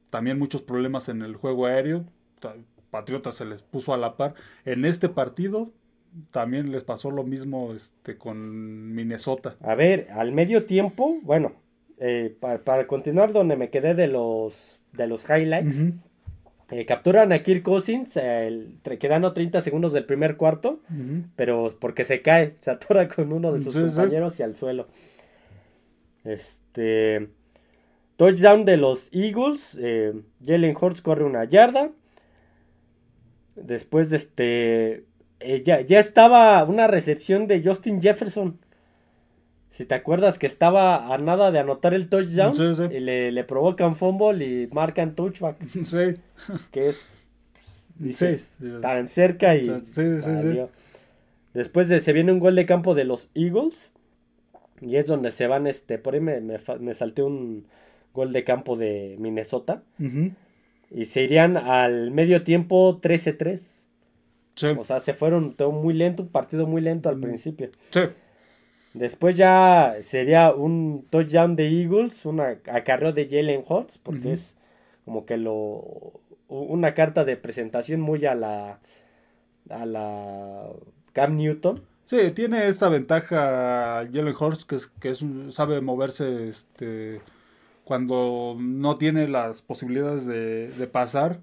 También 0.10 0.38
muchos 0.39 0.62
problemas 0.62 1.10
en 1.10 1.21
el 1.21 1.36
juego 1.36 1.65
aéreo. 1.65 2.06
Ta- 2.39 2.56
Patriotas 2.89 3.36
se 3.36 3.45
les 3.45 3.62
puso 3.62 3.93
a 3.93 3.97
la 3.97 4.17
par. 4.17 4.34
En 4.65 4.84
este 4.86 5.08
partido 5.10 5.71
también 6.32 6.71
les 6.73 6.84
pasó 6.84 7.10
lo 7.10 7.23
mismo 7.23 7.71
este, 7.73 8.17
con 8.17 8.93
Minnesota. 8.93 9.56
A 9.62 9.75
ver, 9.75 10.08
al 10.12 10.34
medio 10.34 10.65
tiempo, 10.65 11.17
bueno, 11.21 11.54
eh, 11.99 12.36
para, 12.39 12.60
para 12.63 12.88
continuar 12.88 13.32
donde 13.32 13.56
me 13.56 13.69
quedé 13.69 13.95
de 13.95 14.10
los, 14.10 14.81
de 14.93 15.08
los 15.08 15.25
highlights. 15.30 15.86
Eh, 16.71 16.86
capturan 16.86 17.34
a 17.34 17.43
Kirk 17.43 17.63
Cousins, 17.63 18.15
el- 18.17 18.77
quedando 18.99 19.34
30 19.34 19.60
segundos 19.62 19.91
del 19.91 20.06
primer 20.06 20.38
cuarto, 20.38 20.80
pero 21.36 21.75
porque 21.80 22.06
se 22.06 22.21
cae, 22.21 22.56
se 22.60 22.71
atora 22.71 23.08
con 23.10 23.34
uno 23.34 23.51
de 23.51 23.62
sus 23.62 23.73
Sí, 23.73 23.80
sí. 23.82 23.88
compañeros 23.88 24.39
y 24.39 24.43
al 24.43 24.56
suelo. 24.56 24.88
Este. 26.23 27.30
Touchdown 28.17 28.65
de 28.65 28.77
los 28.77 29.10
Eagles. 29.12 29.77
eh, 29.82 30.13
Jalen 30.45 30.75
Hurts 30.80 31.01
corre 31.01 31.23
una 31.25 31.43
yarda. 31.45 31.89
Después 33.56 34.10
de 34.10 34.17
este. 34.17 35.06
eh, 35.39 35.63
ya, 35.65 35.82
ya 35.82 35.99
estaba 35.99 36.63
una 36.63 36.88
recepción 36.88 37.47
de 37.47 37.62
Justin 37.63 38.01
Jefferson. 38.01 38.60
Si 39.71 39.86
te 39.86 39.95
acuerdas 39.95 40.38
que 40.38 40.47
estaba 40.47 41.13
a 41.13 41.17
nada 41.17 41.49
de 41.51 41.60
anotar 41.60 41.93
el 41.93 42.10
touchdown. 42.10 42.53
Sí, 42.55 42.75
sí. 42.75 42.84
Y 42.95 42.99
le, 42.99 43.31
le 43.31 43.43
provocan 43.43 43.95
fumble 43.95 44.45
y 44.45 44.67
marcan 44.67 45.15
touchback. 45.15 45.57
Sí, 45.86 46.15
Que 46.71 46.89
es. 46.89 47.17
dices, 47.97 48.49
sí. 48.60 48.67
tan 48.81 49.07
cerca 49.07 49.55
y. 49.55 49.67
Sí, 49.69 49.81
sí, 49.86 50.21
sí. 50.21 50.29
valió. 50.29 50.69
Después 51.53 51.89
de, 51.89 51.99
se 52.01 52.13
viene 52.13 52.31
un 52.31 52.39
gol 52.39 52.55
de 52.55 52.65
campo 52.65 52.95
de 52.95 53.05
los 53.05 53.29
Eagles. 53.34 53.91
Y 54.81 54.95
es 54.95 55.05
donde 55.05 55.31
se 55.31 55.45
van, 55.47 55.67
este, 55.67 55.97
por 55.99 56.15
ahí 56.15 56.19
me, 56.21 56.41
me, 56.41 56.93
salté 56.95 57.21
un 57.21 57.65
gol 58.13 58.34
de 58.34 58.43
campo 58.43 58.75
de 58.75 59.15
Minnesota. 59.19 59.84
Y 60.89 61.05
se 61.05 61.21
irían 61.23 61.55
al 61.55 62.12
medio 62.12 62.43
tiempo 62.43 62.99
13-3. 62.99 63.62
Sí, 64.55 64.65
O 64.77 64.84
sea, 64.84 64.99
se 64.99 65.13
fueron 65.13 65.53
todo 65.53 65.71
muy 65.71 65.93
lento, 65.93 66.23
un 66.23 66.29
partido 66.29 66.67
muy 66.67 66.81
lento 66.81 67.10
al 67.10 67.17
Mm. 67.17 67.21
principio. 67.21 67.69
sí. 67.91 68.01
Después 68.93 69.36
ya 69.38 69.95
sería 70.04 70.51
un 70.54 71.06
touchdown 71.10 71.56
de 71.56 71.67
Eagles, 71.82 72.25
una 72.25 72.58
acarreo 72.67 73.13
de 73.13 73.27
Jalen 73.30 73.63
Hurts, 73.67 73.97
porque 73.97 74.34
es 74.34 74.56
como 75.06 75.25
que 75.25 75.38
lo 75.38 76.19
una 76.49 76.93
carta 76.93 77.23
de 77.23 77.38
presentación 77.38 78.01
muy 78.01 78.25
a 78.25 78.36
la 78.36 78.80
a 79.69 79.86
la 79.86 80.67
Cam 81.13 81.38
Newton. 81.38 81.82
Sí, 82.06 82.32
tiene 82.32 82.67
esta 82.67 82.89
ventaja 82.89 84.06
Jalen 84.12 84.36
Hurts 84.38 84.65
que 84.65 84.75
es 84.75 84.88
que 84.88 85.10
es 85.10 85.21
un- 85.21 85.51
sabe 85.51 85.80
moverse 85.82 86.49
este 86.49 87.21
cuando 87.86 88.56
no 88.60 88.97
tiene 88.97 89.27
las 89.27 89.62
posibilidades 89.62 90.25
de, 90.25 90.69
de 90.69 90.88
pasar, 90.88 91.39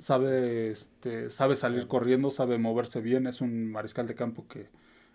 sabe 0.00 0.70
este 0.70 1.30
sabe 1.30 1.56
salir 1.56 1.88
corriendo, 1.88 2.30
sabe 2.30 2.58
moverse 2.58 3.00
bien, 3.00 3.26
es 3.26 3.40
un 3.40 3.70
mariscal 3.72 4.06
de 4.06 4.14
campo 4.14 4.46
que, 4.48 4.68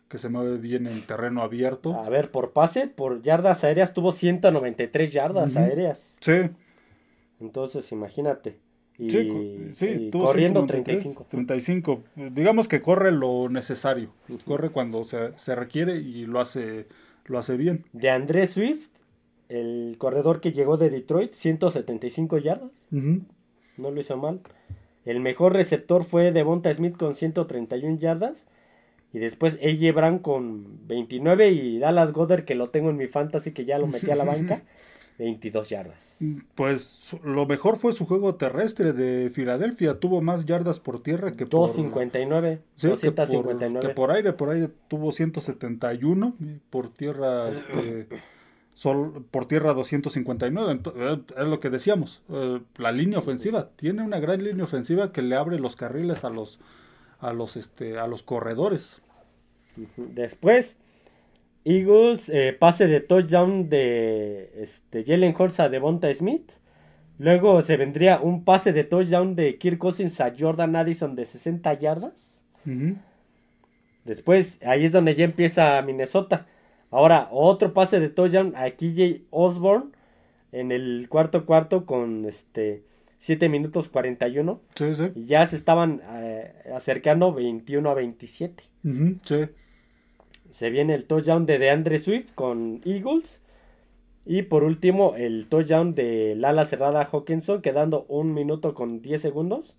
que 0.08 0.18
se 0.18 0.30
mueve 0.30 0.58
bien 0.58 0.88
en 0.88 1.02
terreno 1.02 1.42
abierto. 1.42 1.94
A 1.96 2.10
ver, 2.10 2.32
por 2.32 2.52
pase, 2.52 2.88
por 2.88 3.22
yardas 3.22 3.64
aéreas 3.64 3.94
tuvo 3.94 4.12
193 4.12 5.12
yardas 5.12 5.52
Ujú. 5.52 5.60
aéreas. 5.60 6.16
Sí, 6.22 6.50
Entonces, 7.40 7.92
imagínate. 7.92 8.58
Y, 8.98 9.10
sí, 9.12 9.70
sí, 9.74 9.86
y 9.86 10.10
corriendo 10.12 10.62
193, 10.62 10.84
35. 11.04 11.28
35. 11.30 12.04
Digamos 12.32 12.68
que 12.68 12.82
corre 12.82 13.12
lo 13.12 13.48
necesario, 13.48 14.12
corre 14.44 14.72
cuando 14.72 15.04
se, 15.04 15.38
se 15.38 15.54
requiere 15.54 15.98
y 15.98 16.26
lo 16.26 16.40
hace 16.40 16.88
lo 17.28 17.38
hace 17.38 17.58
bien. 17.58 17.86
De 17.94 18.10
Andrés 18.10 18.52
Swift, 18.52 18.88
el 19.50 19.96
corredor 19.98 20.42
que 20.42 20.52
llegó 20.52 20.78
de 20.78 20.90
Detroit, 20.90 21.34
175 21.36 22.38
yardas. 22.40 22.72
Ujú. 22.92 23.22
No 23.78 23.92
lo 23.92 24.00
hizo 24.00 24.18
mal. 24.18 24.40
El 25.06 25.20
mejor 25.20 25.54
receptor 25.54 26.04
fue 26.04 26.32
Devonta 26.32 26.74
Smith 26.74 26.98
con 26.98 27.16
131 27.16 27.98
yardas. 27.98 28.46
Y 29.14 29.20
después 29.20 29.58
AJ 29.64 29.94
Brown 29.96 30.20
con 30.20 30.88
29 30.88 31.50
y 31.52 31.80
Dallas 31.80 32.12
Goddard 32.12 32.44
que 32.46 32.56
lo 32.56 32.70
tengo 32.70 32.90
en 32.90 32.98
mi 32.98 33.08
fantasy 33.08 33.52
que 33.52 33.66
ya 33.66 33.78
lo 33.80 33.88
metí 33.88 34.12
a 34.12 34.16
la 34.16 34.26
banca. 34.26 34.64
22 35.20 35.70
yardas. 35.70 36.16
Pues 36.54 37.00
lo 37.24 37.48
mejor 37.48 37.78
fue 37.78 37.92
su 37.94 38.06
juego 38.06 38.36
terrestre 38.36 38.94
de 38.94 39.32
Filadelfia. 39.32 40.00
Tuvo 40.00 40.22
más 40.22 40.46
yardas 40.46 40.80
por 40.80 41.02
tierra 41.02 41.32
que 41.32 41.48
por, 41.48 41.62
259. 41.62 42.60
sí, 42.76 42.82
que 43.02 43.12
por, 43.12 43.26
259. 43.26 43.88
que 43.88 43.94
por 43.96 44.12
aire. 44.12 44.34
Por 44.34 44.50
aire 44.52 44.70
tuvo 44.88 45.12
171. 45.12 46.36
y 46.40 46.46
Por 46.70 46.90
tierra, 46.94 47.50
este, 47.50 48.08
sol, 48.76 49.26
por 49.32 49.48
tierra 49.48 49.74
259. 49.74 50.72
Ento- 50.84 50.94
eh, 50.96 51.20
es 51.36 51.48
lo 51.48 51.60
que 51.60 51.72
decíamos. 51.72 52.22
eh, 52.30 52.60
la 52.78 52.92
línea 52.92 53.18
ofensiva. 53.18 53.70
Tiene 53.76 54.04
una 54.04 54.20
gran 54.20 54.44
línea 54.44 54.66
ofensiva 54.66 55.12
que 55.12 55.24
le 55.24 55.36
abre 55.36 55.58
los 55.58 55.76
carriles 55.76 56.26
a 56.26 56.30
los, 56.30 56.60
a 57.20 57.34
los, 57.34 57.58
este, 57.58 57.98
a 57.98 58.08
los 58.08 58.24
corredores. 58.24 59.02
Después, 59.96 60.78
Eagles, 61.66 62.30
eh, 62.30 62.56
pase 62.58 62.88
de 62.88 63.00
touchdown 63.02 63.70
de 63.70 64.52
este, 64.56 65.04
Jalen 65.04 65.36
Hurts 65.38 65.60
a 65.60 65.70
Devonta 65.70 66.14
Smith. 66.14 66.52
Luego 67.20 67.62
se 67.62 67.78
vendría 67.78 68.20
un 68.20 68.44
pase 68.44 68.74
de 68.74 68.84
touchdown 68.84 69.36
de 69.36 69.58
Kirk 69.58 69.78
Cousins 69.78 70.22
a 70.22 70.34
Jordan 70.38 70.76
Addison 70.76 71.16
de 71.16 71.26
60 71.26 71.74
yardas. 71.74 72.44
Después, 74.04 74.60
ahí 74.66 74.86
es 74.86 74.92
donde 74.92 75.16
ya 75.16 75.24
empieza 75.24 75.82
Minnesota. 75.82 76.46
Ahora, 76.92 77.28
otro 77.32 77.74
pase 77.74 78.00
de 78.00 78.10
touchdown 78.10 78.54
a 78.56 78.72
KJ 78.72 79.26
Osborne 79.30 79.92
en 80.52 80.72
el 80.72 81.08
cuarto 81.10 81.46
cuarto 81.46 81.86
con 81.86 82.26
este 82.26 82.84
7 83.20 83.50
minutos 83.50 83.90
41. 83.90 84.62
Sí, 84.76 84.96
sí. 84.96 85.12
Y 85.16 85.26
ya 85.26 85.46
se 85.46 85.56
estaban 85.56 86.02
eh, 86.14 86.54
acercando 86.76 87.34
21 87.34 87.90
a 87.90 87.94
27. 87.94 88.64
Ujú, 88.84 89.18
sí. 89.24 89.50
Se 90.52 90.70
viene 90.70 90.94
el 90.94 91.06
touchdown 91.06 91.46
de 91.46 91.60
DeAndre 91.60 92.00
Swift 92.00 92.32
con 92.36 92.82
Eagles. 92.86 93.42
Y 94.26 94.42
por 94.44 94.64
último, 94.64 95.16
el 95.16 95.48
touchdown 95.48 95.96
de 95.96 96.36
Lala 96.36 96.66
Cerrada 96.66 97.06
Hawkinson, 97.06 97.62
quedando 97.62 98.06
un 98.10 98.34
minuto 98.34 98.74
con 98.74 99.02
10 99.02 99.22
segundos 99.22 99.78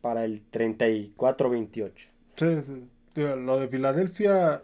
para 0.00 0.24
el 0.24 0.42
34-28. 0.50 1.92
Sí, 1.96 2.10
sí. 2.36 2.88
Lo 3.16 3.58
de 3.58 3.68
Filadelfia, 3.68 4.62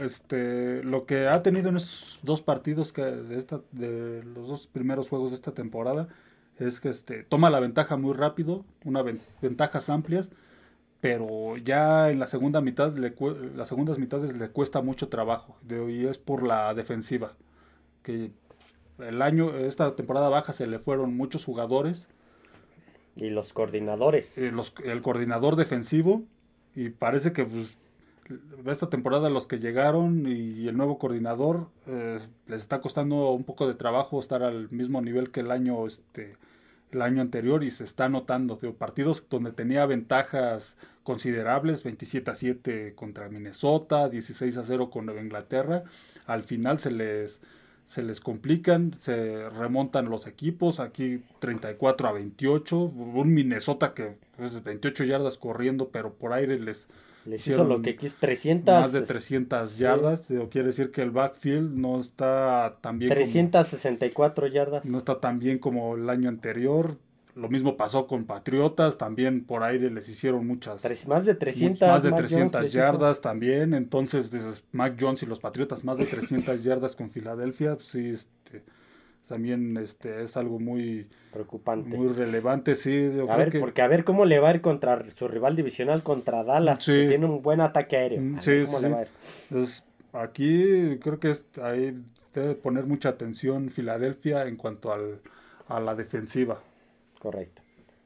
este, 0.00 0.82
lo 0.84 1.06
que 1.06 1.26
ha 1.28 1.42
tenido 1.42 1.70
en 1.70 1.76
estos 1.76 2.20
dos 2.22 2.42
partidos 2.42 2.92
que 2.92 3.02
de 3.02 3.38
esta, 3.38 3.62
de 3.72 4.22
los 4.22 4.48
dos 4.48 4.66
primeros 4.66 5.08
juegos 5.08 5.30
de 5.30 5.36
esta 5.36 5.52
temporada, 5.52 6.08
es 6.58 6.80
que 6.80 6.88
este, 6.90 7.22
toma 7.24 7.50
la 7.50 7.60
ventaja 7.60 7.96
muy 7.96 8.14
rápido, 8.14 8.64
una 8.84 9.02
ven- 9.02 9.20
ventajas 9.42 9.88
amplias, 9.90 10.30
pero 11.00 11.56
ya 11.58 12.10
en 12.10 12.18
la 12.18 12.26
segunda 12.26 12.60
mitad, 12.60 12.96
le, 12.96 13.14
las 13.54 13.68
segundas 13.68 13.98
mitades 13.98 14.34
le 14.36 14.48
cuesta 14.50 14.80
mucho 14.80 15.08
trabajo, 15.08 15.56
de, 15.62 15.92
y 15.92 16.06
es 16.06 16.18
por 16.18 16.46
la 16.46 16.72
defensiva, 16.74 17.34
que 18.02 18.30
el 18.98 19.20
año, 19.22 19.54
esta 19.56 19.96
temporada 19.96 20.28
baja 20.28 20.52
se 20.52 20.66
le 20.66 20.78
fueron 20.78 21.16
muchos 21.16 21.44
jugadores, 21.44 22.08
Y 23.16 23.30
los 23.30 23.52
coordinadores. 23.52 24.36
eh, 24.38 24.50
los- 24.50 24.72
el 24.84 25.02
coordinador 25.02 25.56
defensivo 25.56 26.22
y 26.74 26.88
parece 26.90 27.32
que 27.32 27.44
pues, 27.44 27.76
esta 28.66 28.88
temporada 28.88 29.28
los 29.28 29.46
que 29.46 29.58
llegaron 29.58 30.26
y 30.26 30.66
el 30.68 30.76
nuevo 30.76 30.98
coordinador 30.98 31.68
eh, 31.86 32.20
les 32.46 32.60
está 32.60 32.80
costando 32.80 33.32
un 33.32 33.44
poco 33.44 33.66
de 33.66 33.74
trabajo 33.74 34.18
estar 34.20 34.42
al 34.42 34.70
mismo 34.70 35.02
nivel 35.02 35.30
que 35.30 35.40
el 35.40 35.50
año 35.50 35.86
este 35.86 36.36
el 36.90 37.02
año 37.02 37.20
anterior 37.20 37.64
y 37.64 37.72
se 37.72 37.82
está 37.82 38.08
notando. 38.08 38.56
Digo, 38.56 38.74
partidos 38.74 39.24
donde 39.28 39.50
tenía 39.50 39.84
ventajas 39.84 40.76
considerables 41.02 41.82
27 41.82 42.30
a 42.30 42.36
7 42.36 42.94
contra 42.94 43.28
Minnesota 43.28 44.08
16 44.08 44.56
a 44.56 44.64
0 44.64 44.90
con 44.90 45.06
Nueva 45.06 45.20
Inglaterra 45.20 45.82
al 46.26 46.44
final 46.44 46.78
se 46.80 46.90
les 46.90 47.40
se 47.86 48.02
les 48.02 48.18
complican, 48.18 48.94
se 48.98 49.50
remontan 49.50 50.08
los 50.08 50.26
equipos, 50.26 50.80
aquí 50.80 51.22
34 51.40 52.08
a 52.08 52.12
28, 52.12 52.78
un 52.78 53.34
Minnesota 53.34 53.92
que 53.92 54.16
es 54.38 54.64
28 54.64 55.04
yardas 55.04 55.36
corriendo, 55.36 55.90
pero 55.90 56.14
por 56.14 56.32
aire 56.32 56.58
les 56.58 56.86
Les 57.26 57.40
hicieron 57.40 57.66
hizo 57.68 57.76
lo 57.78 57.82
que 57.82 57.96
quiso 57.96 58.16
300. 58.20 58.74
más 58.80 58.92
de 58.92 59.00
300 59.02 59.78
yardas, 59.78 60.28
Digo, 60.28 60.48
quiere 60.50 60.68
decir 60.68 60.90
que 60.90 61.00
el 61.02 61.10
backfield 61.10 61.74
no 61.74 61.98
está 62.00 62.76
tan 62.82 62.98
bien 62.98 63.08
como, 63.10 63.20
364 63.22 64.46
yardas. 64.48 64.84
no 64.84 64.98
está 64.98 65.20
tan 65.20 65.38
bien 65.38 65.58
como 65.58 65.94
el 65.96 66.08
año 66.10 66.28
anterior. 66.28 66.96
Lo 67.34 67.48
mismo 67.48 67.76
pasó 67.76 68.06
con 68.06 68.26
Patriotas, 68.26 68.96
también 68.96 69.44
por 69.44 69.64
aire 69.64 69.90
les 69.90 70.08
hicieron 70.08 70.46
muchas 70.46 70.82
Tres- 70.82 71.08
más 71.08 71.24
de 71.24 71.32
much- 71.34 71.38
300. 71.38 71.88
más 71.88 72.02
de 72.04 72.10
Mac 72.10 72.18
Jones 72.20 72.30
300 72.30 72.62
les 72.62 72.70
hizo. 72.70 72.78
yardas 72.78 73.20
también. 73.20 73.74
Entonces, 73.74 74.30
dices, 74.30 74.62
Mac 74.70 74.94
Jones 75.00 75.22
y 75.24 75.26
los 75.26 75.40
Patriotas, 75.40 75.82
más 75.84 75.98
de 75.98 76.06
300 76.06 76.62
yardas 76.62 76.94
con 76.94 77.10
Filadelfia, 77.10 77.74
pues 77.74 77.88
sí, 77.88 78.10
este, 78.10 78.62
también 79.28 79.76
este, 79.78 80.22
es 80.24 80.36
algo 80.36 80.58
muy, 80.60 81.06
Preocupante. 81.32 81.96
muy 81.96 82.08
relevante, 82.08 82.76
sí. 82.76 83.10
yo 83.16 83.24
a 83.24 83.26
creo 83.26 83.38
ver, 83.38 83.50
que- 83.50 83.60
porque 83.60 83.82
a 83.82 83.86
ver 83.88 84.04
cómo 84.04 84.24
le 84.24 84.38
va 84.38 84.50
a 84.50 84.54
ir 84.54 84.60
contra 84.60 85.04
su 85.16 85.28
rival 85.28 85.56
divisional, 85.56 86.02
contra 86.02 86.44
Dallas, 86.44 86.82
Sí. 86.84 86.92
que 86.92 87.08
tiene 87.08 87.26
un 87.26 87.42
buen 87.42 87.60
ataque 87.60 87.96
aéreo. 87.96 88.20
Mm, 88.20 88.36
A 88.36 88.42
sí, 88.42 88.50
ver 88.50 88.64
cómo 88.66 88.78
sí, 88.78 88.84
le 88.84 88.90
va 88.90 88.98
a 88.98 89.02
ir. 89.02 89.08
Entonces, 89.50 89.84
aquí 90.12 90.98
creo 91.00 91.18
que 91.20 91.30
es- 91.30 91.44
ahí 91.62 91.98
debe 92.34 92.54
poner 92.54 92.84
mucha 92.84 93.08
atención 93.10 93.70
Filadelfia 93.70 94.46
en 94.46 94.56
cuanto 94.56 94.92
al, 94.92 95.20
a 95.68 95.80
la 95.80 95.94
defensiva. 95.94 96.60
Correcto. 97.18 97.62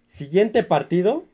Siguiente 0.07 0.63
partido. 0.63 1.25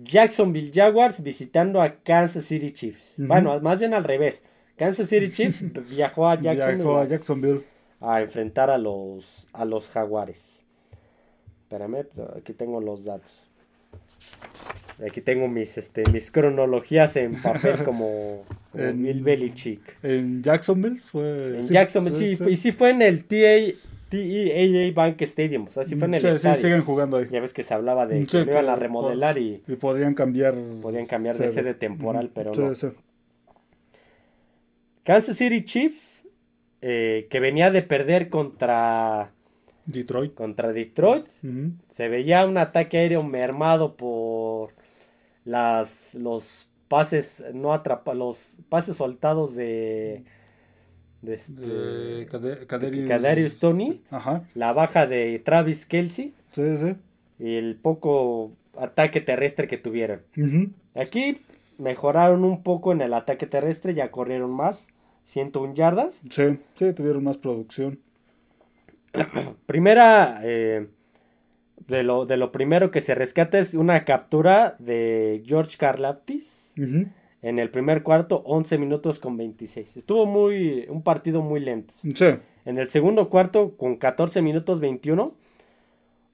Jacksonville 0.00 0.70
Jaguars 0.72 1.22
visitando 1.22 1.80
a 1.82 1.96
Kansas 1.96 2.44
City 2.44 2.72
Chiefs. 2.72 3.14
Bueno, 3.16 3.58
más 3.60 3.78
bien 3.80 3.94
al 3.94 4.04
revés. 4.04 4.44
Kansas 4.76 5.08
City 5.08 5.32
Chiefs 5.32 5.60
viajó 5.90 6.28
a 6.28 6.40
Jacksonville 6.40 6.76
Viajó 6.76 6.98
a 6.98 7.04
Jacksonville. 7.06 7.64
A 8.00 8.20
enfrentar 8.20 8.70
a 8.70 8.78
los, 8.78 9.46
a 9.52 9.64
los 9.64 9.88
Jaguares. 9.90 10.64
Espérame, 11.62 12.06
aquí 12.36 12.52
tengo 12.52 12.80
los 12.80 13.04
datos. 13.04 13.44
Aquí 15.06 15.20
tengo 15.20 15.46
mis, 15.48 15.78
este, 15.78 16.02
mis 16.10 16.30
cronologías 16.30 17.16
en 17.16 17.40
papel 17.40 17.76
como, 17.84 18.44
como 18.72 18.84
En- 18.84 19.02
Bill 19.02 19.22
Belichick. 19.22 19.96
En 20.02 20.42
Jacksonville 20.42 21.00
fue. 21.00 21.56
En 21.58 21.64
sí, 21.64 21.74
Jacksonville, 21.74 22.16
sí, 22.16 22.36
sí, 22.36 22.50
y 22.50 22.56
sí 22.56 22.72
fue 22.72 22.90
en 22.90 23.02
el 23.02 23.24
TA 23.24 23.76
TEAA 24.08 24.90
Bank 24.94 25.20
Stadium, 25.20 25.66
o 25.68 25.70
sea, 25.70 25.84
sí 25.84 25.94
fue 25.94 26.06
en 26.08 26.14
el 26.14 26.38
Sí, 26.40 26.48
siguen 26.56 26.82
jugando 26.82 27.18
ahí. 27.18 27.26
Ya 27.30 27.40
ves 27.40 27.52
que 27.52 27.62
se 27.62 27.74
hablaba 27.74 28.06
de 28.06 28.24
que 28.26 28.44
lo 28.44 28.50
iban 28.52 28.68
a 28.70 28.74
remodelar 28.74 29.36
y 29.36 29.62
Y 29.68 29.76
podrían 29.76 30.14
cambiar. 30.14 30.54
podían 30.80 31.04
cambiar 31.04 31.36
de 31.36 31.48
sede 31.50 31.74
temporal, 31.74 32.30
pero 32.34 32.52
no. 32.54 32.72
Kansas 35.04 35.36
City 35.36 35.62
Chiefs, 35.64 36.17
eh, 36.82 37.26
que 37.30 37.40
venía 37.40 37.70
de 37.70 37.82
perder 37.82 38.28
contra, 38.28 39.32
Detroit. 39.86 40.34
contra 40.34 40.72
Detroit, 40.72 41.26
se 41.90 42.08
veía 42.08 42.46
un 42.46 42.58
ataque 42.58 42.98
aéreo 42.98 43.22
mermado 43.22 43.96
por 43.96 44.70
las 45.44 46.14
los 46.14 46.68
pases 46.88 47.42
no 47.54 47.72
atrapa 47.72 48.14
los 48.14 48.56
pases 48.68 48.96
soltados 48.96 49.54
de 49.54 50.24
de 51.22 51.34
este 51.34 51.52
De 51.52 52.26
Ajá. 54.10 54.44
la 54.54 54.72
baja 54.72 55.06
de 55.06 55.38
Travis 55.40 55.84
Kelsey 55.84 56.32
Sí, 56.52 56.76
sí. 56.76 56.94
y 57.38 57.56
el 57.56 57.76
poco 57.76 58.52
ataque 58.78 59.20
terrestre 59.20 59.66
que 59.68 59.76
tuvieron. 59.78 60.22
Aquí 60.94 61.40
mejoraron 61.78 62.44
un 62.44 62.62
poco 62.62 62.92
en 62.92 63.00
el 63.02 63.12
ataque 63.14 63.46
terrestre, 63.46 63.94
ya 63.94 64.10
corrieron 64.10 64.50
más, 64.50 64.86
101 65.28 65.74
yardas. 65.74 66.14
Sí, 66.30 66.58
sí, 66.74 66.92
tuvieron 66.92 67.24
más 67.24 67.36
producción. 67.38 67.98
Primera, 69.66 70.40
eh, 70.42 70.86
de, 71.86 72.02
lo, 72.02 72.26
de 72.26 72.36
lo 72.36 72.52
primero 72.52 72.90
que 72.90 73.00
se 73.00 73.14
rescata 73.14 73.58
es 73.58 73.74
una 73.74 74.04
captura 74.04 74.76
de 74.78 75.42
George 75.46 75.76
Karlaftis 75.78 76.72
Ujú. 76.76 77.06
en 77.42 77.58
el 77.58 77.70
primer 77.70 78.02
cuarto, 78.02 78.42
11 78.44 78.78
minutos 78.78 79.18
con 79.18 79.36
26. 79.36 79.96
Estuvo 79.96 80.26
muy, 80.26 80.86
un 80.88 81.02
partido 81.02 81.42
muy 81.42 81.60
lento. 81.60 81.94
Sí. 82.14 82.26
En 82.64 82.78
el 82.78 82.90
segundo 82.90 83.28
cuarto, 83.30 83.76
con 83.76 83.96
14 83.96 84.42
minutos 84.42 84.80
21, 84.80 85.34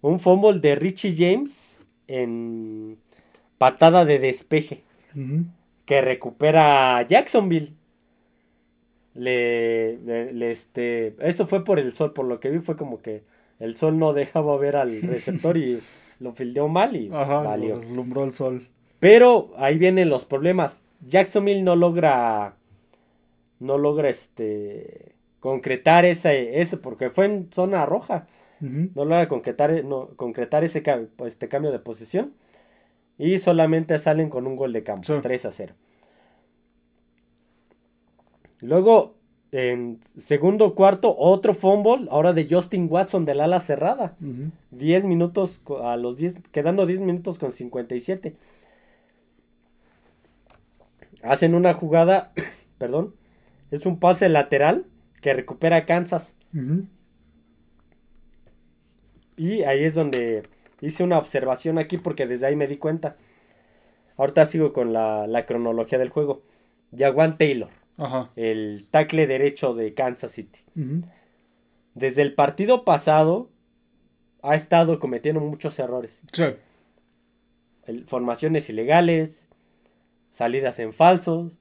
un 0.00 0.20
fumble 0.20 0.58
de 0.60 0.74
Richie 0.74 1.14
James 1.16 1.80
en 2.08 2.98
patada 3.58 4.04
de 4.04 4.18
despeje 4.18 4.82
que 5.86 6.00
recupera 6.00 7.06
Jacksonville. 7.06 7.72
Le, 9.14 9.98
le- 9.98 10.32
le, 10.32 10.50
este, 10.52 11.14
eso 11.20 11.46
fue 11.46 11.64
por 11.64 11.78
el 11.78 11.92
sol, 11.92 12.12
por 12.12 12.26
lo 12.26 12.40
que 12.40 12.50
vi 12.50 12.58
fue 12.58 12.76
como 12.76 13.00
que 13.00 13.22
el 13.60 13.76
sol 13.76 13.98
no 13.98 14.12
dejaba 14.12 14.56
ver 14.56 14.76
al 14.76 15.00
receptor 15.02 15.56
y 15.56 15.80
lo 16.20 16.32
fildeó 16.32 16.68
mal 16.68 16.96
y 16.96 17.10
Ajá, 17.12 17.42
valió. 17.42 17.74
lo 17.76 17.80
deslumbró 17.80 18.24
el 18.24 18.32
sol. 18.32 18.66
Pero 19.00 19.52
ahí 19.56 19.78
vienen 19.78 20.08
los 20.08 20.24
problemas. 20.24 20.82
Jacksonville 21.08 21.62
no 21.62 21.76
logra 21.76 22.56
no 23.60 23.78
logra 23.78 24.08
este 24.08 25.12
concretar 25.40 26.04
ese, 26.04 26.60
ese 26.60 26.76
porque 26.76 27.10
fue 27.10 27.26
en 27.26 27.50
zona 27.52 27.86
roja. 27.86 28.26
No 28.60 29.04
logra 29.04 29.28
concretar, 29.28 29.84
no, 29.84 30.08
concretar 30.16 30.64
ese 30.64 30.82
este 31.26 31.48
cambio 31.48 31.70
de 31.70 31.78
posición. 31.78 32.32
Y 33.18 33.38
solamente 33.38 33.98
salen 33.98 34.30
con 34.30 34.46
un 34.46 34.56
gol 34.56 34.72
de 34.72 34.82
campo, 34.82 35.04
Sí. 35.06 35.12
3 35.22 35.44
a 35.44 35.52
0. 35.52 35.74
Luego, 38.64 39.14
en 39.52 40.00
segundo 40.16 40.74
cuarto, 40.74 41.14
otro 41.16 41.52
fumble, 41.52 42.08
ahora 42.10 42.32
de 42.32 42.48
Justin 42.48 42.88
Watson 42.90 43.26
del 43.26 43.40
ala 43.40 43.60
cerrada. 43.60 44.16
Ujú. 44.22 44.50
10 44.70 45.04
minutos 45.04 45.62
a 45.82 45.96
los 45.96 46.16
10, 46.16 46.38
quedando 46.50 46.86
10 46.86 47.02
minutos 47.02 47.38
con 47.38 47.52
57. 47.52 48.34
Hacen 51.22 51.54
una 51.54 51.74
jugada, 51.74 52.32
perdón, 52.78 53.14
es 53.70 53.84
un 53.84 54.00
pase 54.00 54.30
lateral 54.30 54.86
que 55.20 55.34
recupera 55.34 55.84
Kansas. 55.84 56.34
Y 59.36 59.62
ahí 59.64 59.84
es 59.84 59.94
donde 59.94 60.48
hice 60.80 61.04
una 61.04 61.18
observación 61.18 61.78
aquí 61.78 61.98
porque 61.98 62.26
desde 62.26 62.46
ahí 62.46 62.56
me 62.56 62.66
di 62.66 62.78
cuenta. 62.78 63.16
Ahorita 64.16 64.46
sigo 64.46 64.72
con 64.72 64.92
la, 64.92 65.26
la 65.26 65.44
cronología 65.44 65.98
del 65.98 66.08
juego. 66.08 66.42
Jaguan 66.96 67.36
Taylor, 67.36 67.70
Ajá. 67.96 68.30
el 68.36 68.86
tackle 68.90 69.26
derecho 69.26 69.74
de 69.74 69.94
Kansas 69.94 70.32
City. 70.32 70.58
Desde 71.94 72.22
el 72.22 72.34
partido 72.34 72.84
pasado 72.84 73.50
ha 74.42 74.54
estado 74.56 74.98
cometiendo 74.98 75.40
muchos 75.40 75.78
errores. 75.78 76.20
Sí. 76.32 76.44
El- 77.86 78.04
formaciones 78.06 78.68
ilegales, 78.68 79.46
salidas 80.30 80.78
en 80.80 80.92
falsos, 80.92 81.52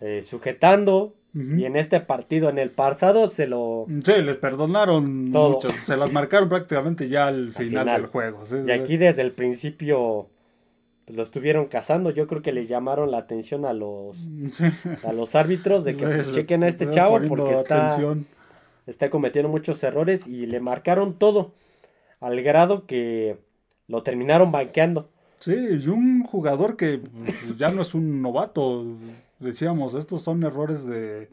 eh, 0.00 0.22
sujetando. 0.22 1.14
Y 1.38 1.66
en 1.66 1.76
este 1.76 2.00
partido, 2.00 2.48
en 2.48 2.56
el 2.56 2.70
pasado, 2.70 3.28
se 3.28 3.46
lo... 3.46 3.84
Sí, 4.02 4.12
les 4.22 4.36
perdonaron 4.36 5.30
Todo. 5.32 5.50
mucho. 5.50 5.68
Se 5.84 5.94
las 5.98 6.10
marcaron 6.10 6.48
prácticamente 6.48 7.10
ya 7.10 7.26
al 7.26 7.52
final, 7.52 7.80
final. 7.84 8.00
del 8.00 8.10
juego. 8.10 8.46
sí, 8.46 8.56
Y 8.56 8.64
sí. 8.64 8.70
aquí 8.70 8.96
desde 8.96 9.20
el 9.20 9.32
principio 9.32 10.30
pues, 11.06 11.16
lo 11.16 11.22
estuvieron 11.22 11.66
cazando. 11.66 12.10
Yo 12.10 12.26
creo 12.26 12.42
que 12.42 12.52
le 12.52 12.66
llamaron 12.66 13.10
la 13.10 13.18
atención 13.18 13.64
a 13.64 13.72
los, 13.72 14.28
a 15.04 15.12
los 15.12 15.34
árbitros 15.34 15.84
de 15.84 15.96
que 15.96 16.04
pues, 16.04 16.32
chequen 16.32 16.62
a 16.64 16.68
este 16.68 16.90
chavo 16.90 17.18
porque 17.28 17.54
está, 17.54 17.86
atención. 17.94 18.26
está 18.86 19.08
cometiendo 19.08 19.48
muchos 19.48 19.82
errores 19.82 20.26
y 20.26 20.46
le 20.46 20.60
marcaron 20.60 21.14
todo. 21.18 21.54
Al 22.20 22.42
grado 22.42 22.86
que 22.86 23.38
lo 23.88 24.02
terminaron 24.02 24.50
banqueando. 24.52 25.08
Sí, 25.38 25.54
y 25.54 25.88
un 25.88 26.24
jugador 26.24 26.76
que 26.76 26.98
pues, 26.98 27.56
ya 27.56 27.70
no 27.70 27.82
es 27.82 27.94
un 27.94 28.20
novato. 28.22 28.84
Decíamos, 29.38 29.94
estos 29.94 30.22
son 30.22 30.42
errores 30.44 30.84
de, 30.86 31.28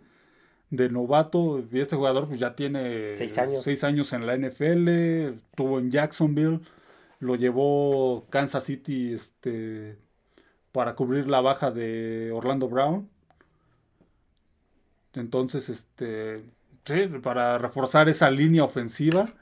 de 0.70 0.90
novato. 0.90 1.64
Y 1.72 1.80
este 1.80 1.96
jugador 1.96 2.28
pues 2.28 2.40
ya 2.40 2.56
tiene 2.56 3.16
Seis 3.16 3.38
años. 3.38 3.64
seis 3.64 3.84
años 3.84 4.12
en 4.14 4.28
la 4.28 4.38
NFL. 4.38 4.88
Estuvo 4.90 5.80
en 5.80 5.90
Jacksonville. 5.90 6.60
Lo 7.20 7.36
llevó 7.36 8.28
Kansas 8.30 8.66
City 8.66 9.14
este, 9.14 9.98
para 10.72 10.96
cubrir 10.96 11.28
la 11.30 11.42
baja 11.42 11.72
de 11.72 12.32
Orlando 12.34 12.70
Brown. 12.70 13.10
Entonces, 15.14 15.70
este, 15.70 16.44
sí, 16.86 17.08
para 17.22 17.58
reforzar 17.58 18.10
esa 18.10 18.32
línea 18.32 18.64
ofensiva. 18.64 19.34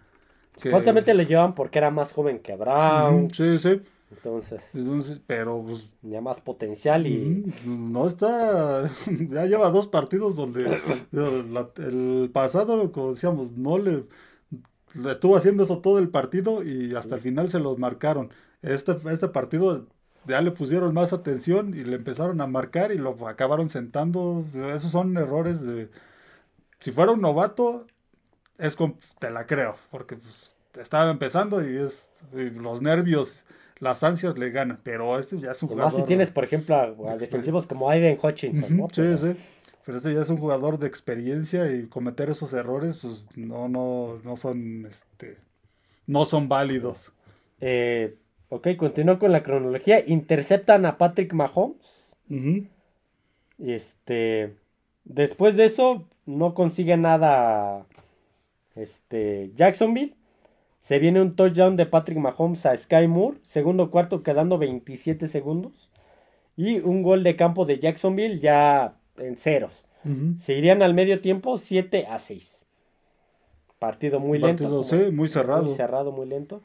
que- 0.61 0.69
Supuestamente 0.69 1.13
lo 1.13 1.23
llevan 1.23 1.55
porque 1.55 1.79
era 1.79 1.91
más 1.91 2.13
joven 2.13 2.39
que 2.39 2.55
Brown. 2.55 3.29
Sí, 3.33 3.57
sí. 3.59 3.81
Entonces, 4.11 4.61
Entonces, 4.73 5.21
pero 5.25 5.63
pues 5.63 5.89
tenía 6.01 6.19
más 6.21 6.41
potencial 6.41 7.07
y... 7.07 7.45
No 7.63 8.07
está, 8.07 8.89
ya 9.29 9.45
lleva 9.45 9.69
dos 9.69 9.87
partidos 9.87 10.35
donde 10.35 10.81
el 11.13 12.29
pasado, 12.33 12.91
como 12.91 13.11
decíamos, 13.11 13.51
no 13.51 13.77
le 13.77 14.05
estuvo 15.09 15.35
haciendo 15.37 15.63
eso 15.63 15.79
todo 15.79 15.99
el 15.99 16.09
partido 16.09 16.63
y 16.63 16.95
hasta 16.95 17.15
el 17.15 17.21
final 17.21 17.49
se 17.49 17.59
los 17.59 17.77
marcaron. 17.77 18.29
Este, 18.61 18.95
este 19.09 19.27
partido 19.29 19.85
ya 20.27 20.41
le 20.41 20.51
pusieron 20.51 20.93
más 20.93 21.13
atención 21.13 21.73
y 21.73 21.83
le 21.83 21.95
empezaron 21.95 22.41
a 22.41 22.47
marcar 22.47 22.91
y 22.91 22.97
lo 22.97 23.27
acabaron 23.27 23.69
sentando. 23.69 24.45
Esos 24.53 24.91
son 24.91 25.17
errores 25.17 25.61
de... 25.61 25.89
Si 26.79 26.91
fuera 26.91 27.11
un 27.11 27.21
novato, 27.21 27.85
es 28.57 28.75
con- 28.75 28.95
te 29.19 29.29
la 29.29 29.45
creo, 29.47 29.75
porque 29.91 30.15
pues, 30.15 30.55
estaba 30.79 31.09
empezando 31.11 31.61
y 31.67 31.75
es 31.77 32.09
y 32.33 32.49
los 32.49 32.81
nervios, 32.81 33.43
las 33.79 34.03
ansias 34.03 34.37
le 34.37 34.49
ganan, 34.51 34.79
pero 34.83 35.17
este 35.17 35.39
ya 35.39 35.51
es 35.51 35.63
un 35.63 35.71
y 35.71 35.75
más 35.75 35.85
si 35.85 35.89
jugador. 35.91 36.07
tienes, 36.07 36.29
por 36.29 36.43
ejemplo, 36.43 36.75
a, 36.75 37.17
defensivos 37.17 37.65
como 37.67 37.89
Aiden 37.89 38.17
Hutchinson, 38.21 38.69
Sí, 38.69 38.85
Pero- 38.95 39.17
sí. 39.17 39.35
Pero 39.85 39.97
ese 39.97 40.13
ya 40.13 40.21
es 40.21 40.29
un 40.29 40.37
jugador 40.37 40.77
de 40.77 40.87
experiencia 40.87 41.71
y 41.73 41.87
cometer 41.87 42.29
esos 42.29 42.53
errores, 42.53 42.99
pues 43.01 43.25
no, 43.35 43.67
no, 43.67 44.19
no 44.23 44.37
son, 44.37 44.85
este, 44.85 45.37
no 46.05 46.25
son 46.25 46.47
válidos. 46.47 47.11
Eh, 47.59 48.17
ok, 48.49 48.69
continúo 48.77 49.17
con 49.17 49.31
la 49.31 49.43
cronología. 49.43 50.03
Interceptan 50.05 50.85
a 50.85 50.97
Patrick 50.97 51.33
Mahomes. 51.33 52.09
Ujú. 52.29 52.67
Y 53.57 53.71
este. 53.73 54.55
Después 55.03 55.55
de 55.55 55.65
eso, 55.65 56.07
no 56.25 56.53
consigue 56.53 56.97
nada. 56.97 57.85
Este. 58.75 59.51
Jacksonville. 59.55 60.15
Se 60.79 60.97
viene 60.97 61.21
un 61.21 61.35
touchdown 61.35 61.75
de 61.75 61.85
Patrick 61.85 62.17
Mahomes 62.17 62.65
a 62.65 62.75
Sky 62.75 63.07
Moore. 63.07 63.37
Segundo 63.43 63.91
cuarto, 63.91 64.23
quedando 64.23 64.57
27 64.57 65.27
segundos. 65.27 65.91
Y 66.57 66.79
un 66.79 67.03
gol 67.03 67.23
de 67.23 67.35
campo 67.35 67.65
de 67.65 67.79
Jacksonville 67.79 68.39
ya 68.39 68.97
en 69.21 69.37
ceros. 69.37 69.85
Ujú. 70.03 70.39
Se 70.39 70.53
irían 70.53 70.81
al 70.81 70.93
medio 70.93 71.21
tiempo 71.21 71.57
7 71.57 72.07
a 72.09 72.19
6. 72.19 72.65
Partido 73.79 74.19
muy 74.19 74.37
lento. 74.39 74.63
Partido, 74.63 74.69
como- 74.69 74.83
sí, 74.83 75.11
muy 75.11 75.29
cerrado. 75.29 75.63
muy 75.63 75.75
cerrado, 75.75 76.11
muy 76.11 76.27
lento. 76.27 76.61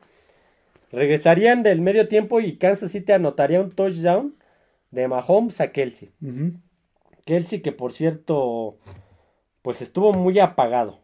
Regresarían 0.93 1.63
del 1.63 1.81
medio 1.83 2.09
tiempo 2.09 2.41
y 2.41 2.57
Kansas 2.57 2.93
City 2.93 3.13
anotaría 3.13 3.61
un 3.61 3.71
touchdown 3.73 4.35
de 4.91 5.09
Mahomes 5.09 5.61
a 5.61 5.73
Kelsey. 5.73 6.11
Ujú. 6.23 6.53
Kelsey 7.25 7.61
que 7.61 7.73
por 7.73 7.93
cierto, 7.93 8.79
pues 9.63 9.83
estuvo 9.83 10.13
muy 10.13 10.39
apagado 10.39 11.01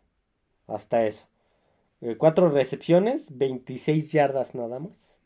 hasta 0.66 1.06
eso. 1.06 1.24
eh, 2.04 2.16
cuatro 2.16 2.48
recepciones, 2.50 3.36
26 3.38 4.10
yardas 4.10 4.54
nada 4.56 4.80
más. 4.80 5.16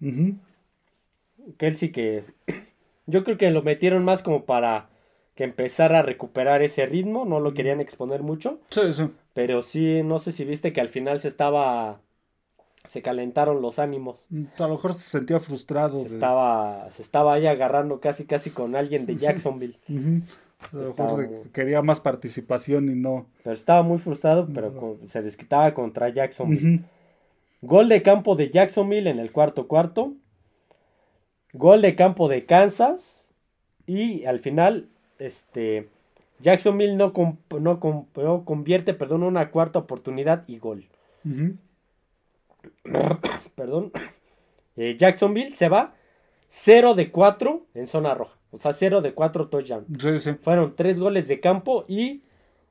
Kelsey 1.58 1.90
que 1.90 2.24
yo 3.06 3.24
creo 3.24 3.38
que 3.38 3.50
lo 3.50 3.62
metieron 3.62 4.04
más 4.04 4.22
como 4.22 4.44
para 4.44 4.88
que 5.36 5.44
empezara 5.44 6.00
a 6.00 6.02
recuperar 6.02 6.62
ese 6.62 6.86
ritmo, 6.86 7.24
no 7.24 7.38
lo 7.38 7.54
querían 7.54 7.80
exponer 7.80 8.22
mucho, 8.24 8.58
Sí, 8.70 8.92
sí. 8.94 9.08
pero 9.34 9.62
sí, 9.62 10.02
no 10.02 10.18
sé 10.18 10.32
si 10.32 10.44
viste 10.44 10.72
que 10.72 10.80
al 10.80 10.88
final 10.88 11.20
se 11.20 11.28
estaba, 11.28 12.00
se 12.88 13.02
calentaron 13.02 13.60
los 13.62 13.78
ánimos. 13.78 14.26
A 14.58 14.62
lo 14.62 14.70
mejor 14.70 14.94
se 14.94 15.08
sentía 15.10 15.38
frustrado. 15.38 16.02
Se 16.02 16.08
de- 16.08 16.14
estaba, 16.14 16.90
se 16.90 17.02
estaba 17.02 17.34
ahí 17.34 17.46
agarrando 17.46 18.00
casi 18.00 18.24
casi 18.24 18.50
con 18.50 18.74
alguien 18.74 19.04
de 19.06 19.16
Jacksonville. 19.16 19.76
A 20.72 20.74
lo 20.76 20.88
Estaba 20.88 21.16
mejor 21.18 21.48
quería 21.52 21.82
más 21.82 22.00
participación 22.00 22.88
y 22.88 22.94
no. 22.94 23.26
Pero 23.44 23.54
estaba 23.54 23.82
muy 23.82 23.98
frustrado, 23.98 24.48
pero 24.54 24.74
con- 24.74 25.06
se 25.06 25.20
desquitaba 25.20 25.74
contra 25.74 26.08
Jacksonville. 26.08 26.80
Gol 27.60 27.88
de 27.90 28.02
campo 28.02 28.36
de 28.36 28.50
Jacksonville 28.50 29.10
en 29.10 29.18
el 29.18 29.32
cuarto 29.32 29.68
cuarto. 29.68 30.14
Gol 31.52 31.82
de 31.82 31.94
campo 31.94 32.28
de 32.28 32.46
Kansas. 32.46 33.26
Y 33.86 34.24
al 34.24 34.40
final, 34.40 34.88
este, 35.18 35.88
Jacksonville 36.40 36.96
no, 36.96 37.12
no, 37.60 38.44
convierte, 38.44 38.94
perdón, 38.94 39.22
una 39.22 39.50
cuarta 39.50 39.78
oportunidad 39.78 40.44
y 40.46 40.58
gol. 40.58 40.86
Perdón. 43.54 43.92
Eh, 44.76 44.96
Jacksonville 44.98 45.54
se 45.54 45.68
va 45.68 45.94
0 46.48 46.94
de 46.94 47.10
4 47.10 47.66
en 47.74 47.86
zona 47.86 48.14
roja. 48.14 48.36
O 48.50 48.58
sea, 48.58 48.72
0 48.72 49.02
de 49.02 49.14
4 49.14 49.48
touchdown. 49.48 49.86
Sí, 49.98 50.20
sí. 50.20 50.34
Fueron 50.42 50.74
3 50.76 51.00
goles 51.00 51.28
de 51.28 51.40
campo 51.40 51.84
y 51.88 52.22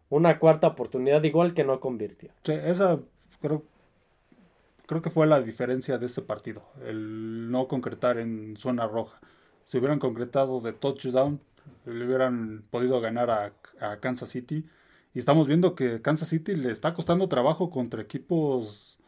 una 0.10 0.40
cuarta 0.40 0.68
oportunidad 0.68 1.24
igual 1.24 1.54
que 1.54 1.64
no 1.64 1.80
convirtió. 1.80 2.32
Sí, 2.44 2.54
esa 2.54 3.00
creo, 3.42 3.64
creo 4.86 5.02
que 5.02 5.10
fue 5.10 5.28
la 5.28 5.42
diferencia 5.42 5.98
de 5.98 6.06
este 6.06 6.22
partido, 6.22 6.64
el 6.86 7.52
no 7.52 7.68
concretar 7.68 8.18
en 8.18 8.56
zona 8.58 8.88
roja. 8.88 9.20
Si 9.66 9.78
hubieran 9.78 10.00
concretado 10.00 10.62
de 10.62 10.74
touchdown, 10.74 11.42
le 11.86 12.06
hubieran 12.06 12.64
podido 12.70 13.02
ganar 13.02 13.30
a, 13.32 13.54
a 13.80 14.00
Kansas 14.00 14.30
City. 14.30 14.66
Y 15.14 15.20
estamos 15.20 15.48
viendo 15.48 15.76
que 15.76 16.02
Kansas 16.02 16.30
City 16.30 16.56
le 16.56 16.72
está 16.72 16.94
costando 16.94 17.28
trabajo 17.30 17.70
contra 17.70 18.02
equipos 18.02 19.00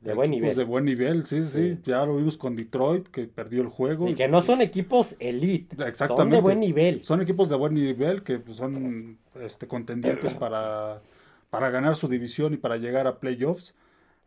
De 0.00 0.12
buen 0.14 0.30
nivel. 0.30 0.54
de 0.56 0.64
buen 0.64 0.84
nivel. 0.84 1.26
Sí, 1.26 1.42
sí, 1.42 1.50
Sí. 1.50 1.80
Ya 1.84 2.04
lo 2.06 2.16
vimos 2.16 2.36
con 2.36 2.54
Detroit, 2.56 3.08
que 3.08 3.26
perdió 3.26 3.62
el 3.62 3.68
juego. 3.68 4.08
Y 4.08 4.14
que 4.14 4.28
no 4.28 4.40
son 4.42 4.60
equipos 4.60 5.16
elite. 5.18 5.76
Son 5.76 5.84
de 5.84 5.90
Exactamente. 5.90 6.40
buen 6.40 6.60
nivel. 6.60 7.02
Son 7.04 7.20
equipos 7.20 7.48
de 7.48 7.56
buen 7.56 7.74
nivel 7.74 8.22
que 8.22 8.38
pues, 8.38 8.56
son 8.58 9.18
este, 9.34 9.66
contendientes 9.66 10.34
para, 10.34 11.02
para 11.50 11.70
ganar 11.70 11.96
su 11.96 12.08
división 12.08 12.54
y 12.54 12.56
para 12.58 12.76
llegar 12.76 13.06
a 13.06 13.18
playoffs. 13.20 13.74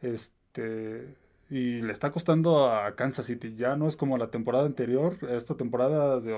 Este, 0.01 1.15
y 1.49 1.81
le 1.81 1.93
está 1.93 2.11
costando 2.11 2.65
a 2.69 2.95
Kansas 2.95 3.25
City. 3.27 3.55
Ya 3.55 3.75
no 3.75 3.87
es 3.87 3.95
como 3.95 4.17
la 4.17 4.31
temporada 4.31 4.65
anterior. 4.65 5.17
Esta 5.29 5.55
temporada 5.57 6.19
de 6.19 6.33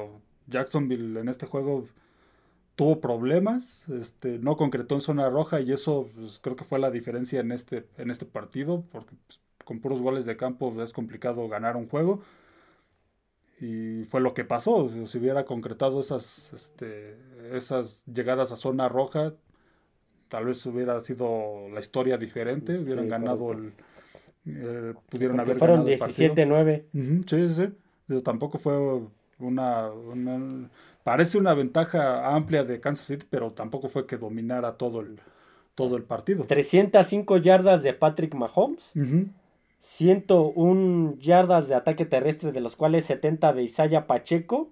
Jacksonville 0.48 1.20
en 1.20 1.30
este 1.30 1.46
juego 1.48 1.88
tuvo 2.76 3.02
problemas. 3.02 3.84
Este, 3.90 4.40
no 4.40 4.58
concretó 4.58 4.96
en 4.96 5.02
zona 5.02 5.30
roja 5.30 5.62
y 5.62 5.72
eso 5.74 6.10
pues, 6.16 6.40
creo 6.42 6.56
que 6.56 6.66
fue 6.66 6.80
la 6.80 6.92
diferencia 6.92 7.42
en 7.42 7.52
este, 7.52 7.88
en 7.98 8.12
este 8.12 8.26
partido. 8.26 8.86
Porque 8.92 9.16
pues, 9.28 9.42
con 9.66 9.80
puros 9.82 10.02
goles 10.02 10.26
de 10.26 10.38
campo 10.38 10.82
es 10.84 10.94
complicado 10.94 11.48
ganar 11.50 11.78
un 11.78 11.90
juego. 11.90 12.22
Y 13.60 14.04
fue 14.06 14.20
lo 14.22 14.34
que 14.34 14.44
pasó. 14.46 14.90
Si 15.08 15.18
hubiera 15.18 15.46
concretado 15.46 16.00
esas, 16.02 16.52
este, 16.54 17.18
esas 17.56 18.04
llegadas 18.06 18.52
a 18.52 18.58
zona 18.58 18.90
roja, 18.90 19.34
tal 20.30 20.46
vez 20.46 20.66
hubiera 20.66 21.02
sido 21.02 21.70
la 21.72 21.82
historia 21.82 22.18
diferente. 22.18 22.80
Hubieran 22.80 23.06
Sí, 23.06 23.10
ganado 23.10 23.54
el. 23.54 23.74
eh, 24.48 24.96
pudieron 25.10 25.40
Porque 25.40 25.42
haber 25.42 25.60
fueron 25.60 25.80
ganado 25.80 25.90
el 25.90 25.98
partido. 25.98 26.36
17-9. 26.36 26.86
Ujú, 26.94 27.24
sí, 27.28 27.50
sí, 27.50 27.56
sí. 27.56 27.70
Digo, 28.08 28.24
tampoco 28.24 28.60
fue 28.60 28.74
una, 29.44 29.90
una- 29.92 30.70
Parece 31.04 31.38
una 31.38 31.54
ventaja 31.54 32.34
amplia 32.34 32.64
de 32.64 32.80
Kansas 32.80 33.08
City, 33.08 33.26
pero 33.30 33.52
tampoco 33.52 33.90
fue 33.90 34.08
que 34.08 34.16
dominara 34.18 34.78
todo 34.78 35.02
el, 35.02 35.20
todo 35.76 35.98
el 35.98 36.04
partido. 36.04 36.46
305 36.46 37.38
yardas 37.38 37.84
de 37.84 37.94
Patrick 37.94 38.34
Mahomes. 38.36 38.92
Ujú, 38.96 39.28
101 39.82 41.16
yardas 41.20 41.68
de 41.68 41.76
ataque 41.76 42.06
terrestre, 42.06 42.52
de 42.52 42.62
los 42.62 42.76
cuales 42.76 43.06
70 43.06 43.54
de 43.54 43.64
Isaiah 43.64 44.08
Pacheco. 44.08 44.70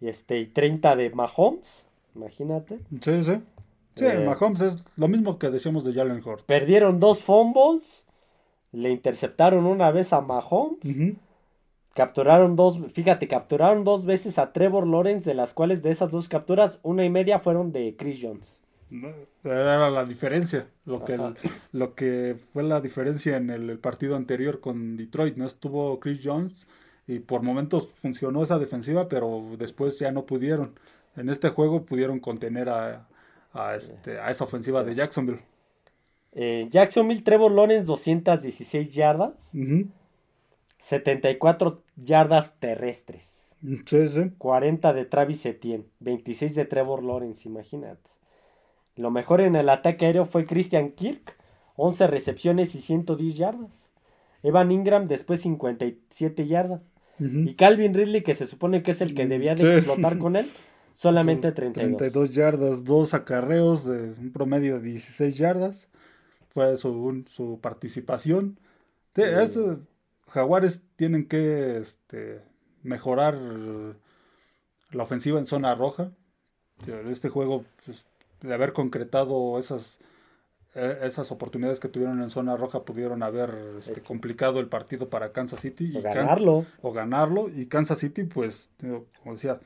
Y, 0.00 0.08
este, 0.08 0.38
y 0.38 0.46
30 0.46 0.96
de 0.96 1.10
Mahomes. 1.10 1.86
Imagínate. 2.14 2.78
Sí, 3.00 3.22
sí. 3.24 3.40
Sí, 3.96 4.04
Eh, 4.04 4.24
Mahomes 4.26 4.60
es 4.60 4.84
lo 4.96 5.08
mismo 5.08 5.38
que 5.38 5.50
decíamos 5.50 5.82
de 5.84 5.92
Jalen 5.92 6.22
Hurts. 6.24 6.44
Perdieron 6.44 7.00
dos 7.00 7.20
fumbles. 7.20 8.04
Le 8.72 8.90
interceptaron 8.90 9.64
una 9.64 9.90
vez 9.90 10.12
a 10.12 10.20
Mahomes. 10.20 10.78
Ujú. 10.84 11.16
Capturaron 11.98 12.54
dos, 12.54 12.78
fíjate, 12.92 13.26
capturaron 13.26 13.82
dos 13.82 14.04
veces 14.04 14.38
a 14.38 14.52
Trevor 14.52 14.86
Lawrence, 14.86 15.28
de 15.28 15.34
las 15.34 15.52
cuales 15.52 15.82
de 15.82 15.90
esas 15.90 16.12
dos 16.12 16.28
capturas, 16.28 16.78
una 16.84 17.04
y 17.04 17.10
media 17.10 17.40
fueron 17.40 17.72
de 17.72 17.96
Chris 17.98 18.20
Jones. 18.22 18.60
Era 19.42 19.90
la 19.90 20.04
diferencia, 20.04 20.68
lo 20.84 21.04
que, 21.04 21.18
lo 21.72 21.96
que 21.96 22.36
fue 22.52 22.62
la 22.62 22.80
diferencia 22.80 23.36
en 23.36 23.50
el, 23.50 23.68
el 23.68 23.80
partido 23.80 24.14
anterior 24.14 24.60
con 24.60 24.96
Detroit. 24.96 25.36
No 25.36 25.44
estuvo 25.44 25.98
Chris 25.98 26.20
Jones 26.22 26.68
y 27.08 27.18
por 27.18 27.42
momentos 27.42 27.88
funcionó 28.00 28.44
esa 28.44 28.60
defensiva, 28.60 29.08
pero 29.08 29.56
después 29.58 29.98
ya 29.98 30.12
no 30.12 30.24
pudieron. 30.24 30.78
En 31.16 31.28
este 31.28 31.48
juego 31.48 31.84
pudieron 31.84 32.20
contener 32.20 32.68
a, 32.68 33.08
a, 33.52 33.74
este, 33.74 34.20
a 34.20 34.30
esa 34.30 34.44
ofensiva 34.44 34.84
de 34.84 34.94
Jacksonville. 34.94 35.40
Eh, 36.30 36.68
Jacksonville, 36.70 37.22
Trevor 37.22 37.50
Lawrence, 37.50 37.86
216 37.86 38.94
yardas, 38.94 39.50
Ujú. 39.52 39.88
74 40.80 41.82
yardas 41.96 42.54
terrestres, 42.60 43.54
Sí, 43.86 44.08
sí. 44.08 44.30
40 44.38 44.92
de 44.92 45.04
Travis 45.04 45.44
Etienne, 45.44 45.86
26 46.00 46.54
de 46.54 46.64
Trevor 46.64 47.02
Lawrence, 47.02 47.48
imagínate. 47.48 48.10
Lo 48.94 49.10
mejor 49.10 49.40
en 49.40 49.56
el 49.56 49.68
ataque 49.68 50.06
aéreo 50.06 50.26
fue 50.26 50.46
Christian 50.46 50.90
Kirk, 50.92 51.36
11 51.76 52.06
recepciones 52.06 52.74
y 52.76 52.80
110 52.80 53.36
yardas. 53.36 53.90
Evan 54.44 54.70
Ingram 54.70 55.08
después 55.08 55.40
57 55.40 56.46
yardas. 56.46 56.82
Ujú. 57.18 57.38
Y 57.40 57.54
Calvin 57.54 57.94
Ridley, 57.94 58.22
que 58.22 58.34
se 58.36 58.46
supone 58.46 58.82
que 58.84 58.92
es 58.92 59.00
el 59.00 59.14
que 59.14 59.26
Mm, 59.26 59.28
debía 59.28 59.54
de 59.56 59.62
sí. 59.72 59.78
explotar 59.78 60.18
con 60.18 60.36
él, 60.36 60.48
solamente 60.94 61.48
Son 61.48 61.54
32. 61.56 61.96
32 61.98 62.34
yardas, 62.34 62.84
dos 62.84 63.12
acarreos 63.14 63.84
de 63.84 64.12
un 64.20 64.32
promedio 64.32 64.76
de 64.76 64.82
16 64.90 65.36
yardas. 65.36 65.88
Fue 66.50 66.76
su, 66.76 66.90
un- 66.92 67.26
su 67.26 67.58
participación. 67.60 68.58
Sí, 69.16 69.22
Mm. 69.22 69.38
este- 69.40 69.76
Jaguares 70.30 70.80
tienen 70.96 71.26
que 71.26 71.76
este, 71.78 72.42
mejorar 72.82 73.34
la 73.36 75.02
ofensiva 75.02 75.38
en 75.38 75.46
zona 75.46 75.74
roja. 75.74 76.10
Este 77.10 77.28
juego, 77.28 77.64
pues, 77.84 78.04
de 78.40 78.54
haber 78.54 78.72
concretado 78.72 79.58
esas, 79.58 79.98
eh, 80.74 80.98
esas 81.02 81.32
oportunidades 81.32 81.80
que 81.80 81.88
tuvieron 81.88 82.22
en 82.22 82.30
zona 82.30 82.56
roja, 82.56 82.84
pudieron 82.84 83.22
haber 83.22 83.52
este, 83.78 84.00
complicado 84.00 84.60
el 84.60 84.68
partido 84.68 85.08
para 85.08 85.32
Kansas 85.32 85.60
City. 85.60 85.92
O 85.96 86.00
y 86.00 86.02
Kan- 86.02 86.14
ganarlo. 86.14 86.64
o 86.82 86.92
ganarlo 86.92 87.48
y 87.48 87.66
Kansas 87.66 87.98
City 87.98 88.24
pues 88.24 88.70
como 89.22 89.32
decía 89.34 89.58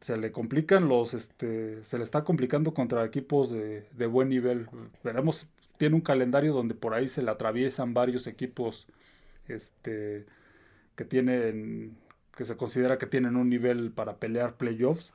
se 0.00 0.16
le 0.18 0.30
complican 0.32 0.86
los 0.88 1.14
este 1.14 1.82
se 1.82 1.96
le 1.98 2.04
está 2.04 2.24
complicando 2.24 2.74
contra 2.74 3.04
equipos 3.06 3.50
de, 3.50 3.88
de 3.92 4.06
buen 4.06 4.28
nivel 4.28 4.68
veremos 5.02 5.48
tiene 5.78 5.94
un 5.96 6.02
calendario 6.02 6.52
donde 6.52 6.74
por 6.74 6.92
ahí 6.92 7.08
se 7.08 7.22
le 7.22 7.30
atraviesan 7.30 7.94
varios 7.94 8.26
equipos 8.26 8.86
este 9.48 10.24
que 10.96 11.04
tienen 11.04 11.96
que 12.36 12.44
se 12.44 12.56
considera 12.56 12.98
que 12.98 13.06
tienen 13.06 13.36
un 13.36 13.48
nivel 13.50 13.90
para 13.92 14.16
pelear 14.16 14.54
playoffs 14.56 15.12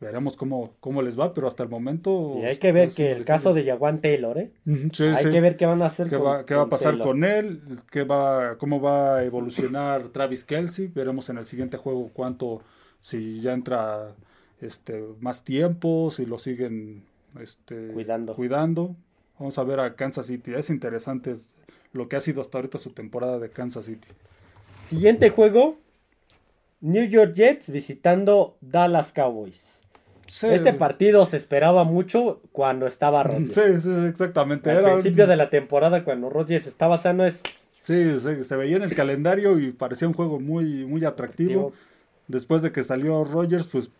veremos 0.00 0.36
cómo 0.36 0.74
cómo 0.80 1.00
les 1.02 1.18
va 1.18 1.32
pero 1.32 1.48
hasta 1.48 1.62
el 1.62 1.68
momento 1.68 2.34
Y 2.40 2.44
hay 2.44 2.58
que 2.58 2.72
ver 2.72 2.90
que 2.90 3.12
el 3.12 3.24
caso 3.24 3.54
de 3.54 3.64
Jaguan 3.64 4.00
Taylor, 4.00 4.36
¿eh? 4.38 4.50
Sí, 4.92 5.04
hay 5.04 5.24
sí. 5.24 5.30
que 5.30 5.40
ver 5.40 5.56
qué 5.56 5.64
van 5.66 5.82
a 5.82 5.86
hacer 5.86 6.08
¿Qué 6.08 6.16
con, 6.16 6.26
va, 6.26 6.44
qué 6.44 6.54
va 6.54 6.62
a 6.62 6.68
pasar 6.68 6.92
Taylor. 6.92 7.06
con 7.08 7.24
él? 7.24 7.80
¿Qué 7.90 8.04
va, 8.04 8.58
¿Cómo 8.58 8.80
va 8.80 9.16
a 9.16 9.24
evolucionar 9.24 10.08
Travis 10.12 10.44
Kelsey? 10.44 10.88
Veremos 10.88 11.28
en 11.30 11.38
el 11.38 11.46
siguiente 11.46 11.76
juego 11.78 12.10
cuánto, 12.12 12.62
si 13.00 13.40
ya 13.40 13.54
entra 13.54 14.14
este, 14.60 15.02
más 15.20 15.44
tiempo, 15.44 16.10
si 16.10 16.26
lo 16.26 16.38
siguen 16.38 17.04
este, 17.40 17.88
Cuidando. 17.88 18.34
cuidando. 18.34 18.96
Vamos 19.38 19.56
a 19.58 19.64
ver 19.64 19.80
a 19.80 19.94
Kansas 19.96 20.26
City. 20.26 20.52
Es 20.54 20.68
interesante 20.70 21.36
lo 21.96 22.08
que 22.08 22.16
ha 22.16 22.20
sido 22.20 22.40
hasta 22.40 22.58
ahorita 22.58 22.78
su 22.78 22.90
temporada 22.90 23.38
de 23.38 23.50
Kansas 23.50 23.86
City. 23.86 24.08
Siguiente 24.88 25.30
juego. 25.30 25.78
New 26.80 27.04
York 27.08 27.34
Jets 27.34 27.70
visitando 27.70 28.56
Dallas 28.60 29.12
Cowboys. 29.12 29.80
Sí, 30.28 30.46
Este 30.48 30.72
partido 30.72 31.24
se 31.24 31.36
esperaba 31.36 31.84
mucho 31.84 32.40
cuando 32.52 32.86
estaba 32.86 33.22
Rodgers. 33.24 33.54
Sí, 33.54 33.80
sí, 33.80 34.06
exactamente. 34.08 34.70
Al 34.70 34.78
Era 34.78 34.92
principio 34.92 35.26
de 35.26 35.36
la 35.36 35.50
temporada, 35.50 36.04
cuando 36.04 36.28
Rodgers 36.30 36.66
estaba 36.66 36.98
sano, 36.98 37.24
es 37.24 37.40
Sí, 37.82 38.18
sí, 38.18 38.42
se 38.42 38.56
veía 38.56 38.76
en 38.76 38.82
el 38.82 38.94
calendario 38.96 39.60
y 39.60 39.70
parecía 39.70 40.08
un 40.08 40.14
juego 40.14 40.40
muy, 40.40 40.84
muy 40.84 41.04
atractivo. 41.04 41.48
digo, 41.48 41.72
Después 42.26 42.60
de 42.62 42.72
que 42.72 42.82
salió 42.82 43.22
Rogers, 43.22 43.68
pues 43.68 43.90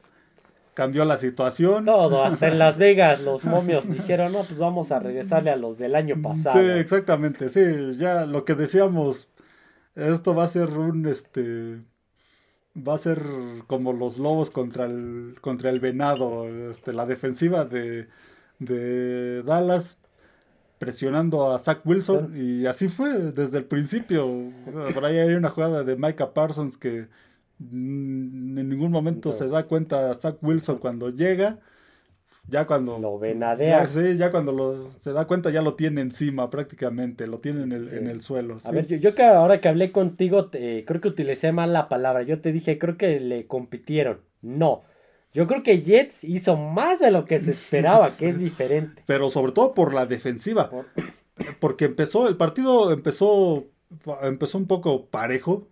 cambió 0.76 1.06
la 1.06 1.16
situación. 1.16 1.86
Todo, 1.86 2.22
hasta 2.24 2.48
en 2.48 2.58
Las 2.58 2.76
Vegas 2.76 3.20
los 3.22 3.44
momios 3.44 3.90
dijeron, 3.90 4.32
no, 4.32 4.44
pues 4.44 4.58
vamos 4.58 4.92
a 4.92 5.00
regresarle 5.00 5.50
a 5.50 5.56
los 5.56 5.78
del 5.78 5.96
año 5.96 6.20
pasado. 6.22 6.60
Sí, 6.60 6.68
exactamente, 6.78 7.48
sí, 7.48 7.96
ya 7.96 8.26
lo 8.26 8.44
que 8.44 8.54
decíamos, 8.54 9.28
esto 9.96 10.34
va 10.34 10.44
a 10.44 10.48
ser 10.48 10.68
un, 10.68 11.06
este, 11.06 11.80
va 12.76 12.94
a 12.94 12.98
ser 12.98 13.22
como 13.66 13.94
los 13.94 14.18
lobos 14.18 14.50
contra 14.50 14.84
el, 14.84 15.36
contra 15.40 15.70
el 15.70 15.80
venado, 15.80 16.46
este, 16.70 16.92
la 16.92 17.06
defensiva 17.06 17.64
de, 17.64 18.08
de 18.58 19.42
Dallas 19.42 19.96
presionando 20.78 21.54
a 21.54 21.58
Zach 21.58 21.80
Wilson 21.86 22.34
y 22.36 22.66
así 22.66 22.88
fue 22.88 23.32
desde 23.32 23.56
el 23.56 23.64
principio. 23.64 24.28
por 24.92 25.06
ahí 25.06 25.16
hay 25.16 25.32
una 25.32 25.48
jugada 25.48 25.84
de 25.84 25.96
Micah 25.96 26.34
Parsons 26.34 26.76
que 26.76 27.08
en 27.60 28.68
ningún 28.68 28.90
momento 28.90 29.32
se 29.32 29.48
da 29.48 29.64
cuenta 29.66 30.14
Zach 30.14 30.36
Wilson 30.42 30.78
cuando 30.78 31.10
llega. 31.10 31.58
Ya 32.48 32.64
cuando 32.64 32.98
lo 32.98 33.18
venadea. 33.18 33.84
Ya, 33.86 34.12
ya 34.12 34.30
cuando 34.30 34.52
lo, 34.52 34.92
se 35.00 35.12
da 35.12 35.26
cuenta 35.26 35.50
ya 35.50 35.62
lo 35.62 35.74
tiene 35.74 36.00
encima 36.00 36.48
prácticamente, 36.48 37.26
lo 37.26 37.40
tiene 37.40 37.62
en 37.62 37.72
el, 37.72 37.92
en 37.92 38.06
el 38.06 38.20
suelo. 38.20 38.58
A 38.64 38.70
ver, 38.70 38.86
yo, 38.86 38.96
yo, 38.96 39.16
que 39.16 39.24
ahora 39.24 39.60
que 39.60 39.68
hablé 39.68 39.90
contigo, 39.90 40.50
creo 40.50 41.00
que 41.00 41.08
utilicé 41.08 41.50
mal 41.50 41.72
la 41.72 41.88
palabra. 41.88 42.22
Yo 42.22 42.40
te 42.40 42.52
dije, 42.52 42.78
creo 42.78 42.96
que 42.96 43.18
le 43.18 43.46
compitieron. 43.48 44.20
No. 44.42 44.84
Yo 45.36 45.46
creo 45.46 45.62
que 45.62 45.82
Jets 45.82 46.24
hizo 46.24 46.56
más 46.56 47.00
de 47.00 47.10
lo 47.10 47.24
que 47.24 47.40
se 47.40 47.50
esperaba, 47.50 48.10
que 48.18 48.28
es 48.28 48.38
diferente. 48.38 49.02
Pero 49.06 49.28
sobre 49.28 49.52
todo 49.52 49.74
por 49.74 49.92
la 49.92 50.06
defensiva. 50.06 50.70
Porque 51.60 51.84
empezó, 51.84 52.28
el 52.28 52.36
partido 52.36 52.92
empezó, 52.92 53.66
empezó 54.22 54.56
un 54.56 54.66
poco 54.66 55.06
parejo. 55.06 55.68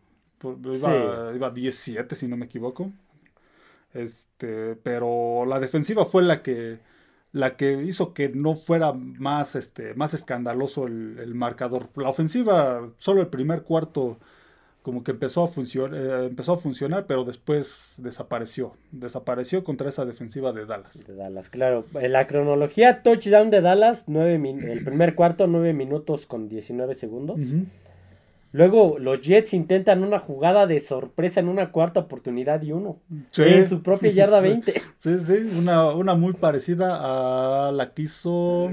Iba, 0.53 1.33
iba 1.35 1.51
17, 1.51 2.15
si 2.15 2.29
no 2.29 2.37
me 2.37 2.47
equivoco. 2.47 2.93
Este, 3.95 4.75
pero 4.77 5.45
la 5.47 5.61
defensiva 5.61 6.05
fue 6.05 6.23
la 6.23 6.43
que 6.43 6.81
la 7.35 7.57
que 7.57 7.83
hizo 7.83 8.15
que 8.15 8.29
no 8.29 8.55
fuera 8.55 8.93
más 8.93 9.57
este 9.57 9.95
más 9.95 10.15
escandaloso 10.15 10.87
el, 10.87 11.35
marcador. 11.35 11.89
La 11.97 12.09
ofensiva 12.09 12.89
solo 12.99 13.21
el 13.21 13.29
primer 13.29 13.63
cuarto 13.63 14.19
como 14.83 15.03
que 15.03 15.13
empezó 15.13 15.45
a 15.45 15.49
funcionar 15.49 15.99
eh, 15.99 16.27
empezó 16.27 16.53
a 16.53 16.59
funcionar, 16.59 17.07
pero 17.07 17.25
después 17.25 17.95
desapareció. 17.99 18.77
Desapareció 18.93 19.65
contra 19.65 19.89
esa 19.89 20.05
defensiva 20.05 20.53
de 20.53 20.67
Dallas. 20.67 20.99
De 21.07 21.15
Dallas, 21.15 21.51
claro. 21.51 21.85
En 21.95 22.13
la 22.13 22.27
cronología 22.27 23.03
touchdown 23.03 23.51
de 23.51 23.61
Dallas, 23.61 24.05
nueve 24.07 24.35
el 24.35 24.85
primer 24.85 25.15
cuarto 25.15 25.47
9 25.47 25.73
minutos 25.73 26.27
con 26.27 26.49
19 26.49 26.95
segundos. 26.95 27.41
Luego 28.55 29.01
los 29.01 29.21
Jets 29.21 29.53
intentan 29.53 30.05
una 30.05 30.21
jugada 30.21 30.69
de 30.69 30.79
sorpresa 30.79 31.41
en 31.41 31.49
una 31.49 31.73
cuarta 31.73 31.99
oportunidad 31.99 32.63
y 32.63 32.71
uno. 32.71 33.01
En 33.37 33.67
su 33.67 33.83
propia 33.83 34.11
yarda 34.13 34.41
20. 34.41 34.81
Sí, 34.97 35.19
sí, 35.19 35.51
una, 35.59 35.91
una 35.91 36.15
muy 36.15 36.35
parecida 36.35 37.69
a 37.69 37.73
la 37.73 37.93
que 37.93 38.03
hizo 38.03 38.71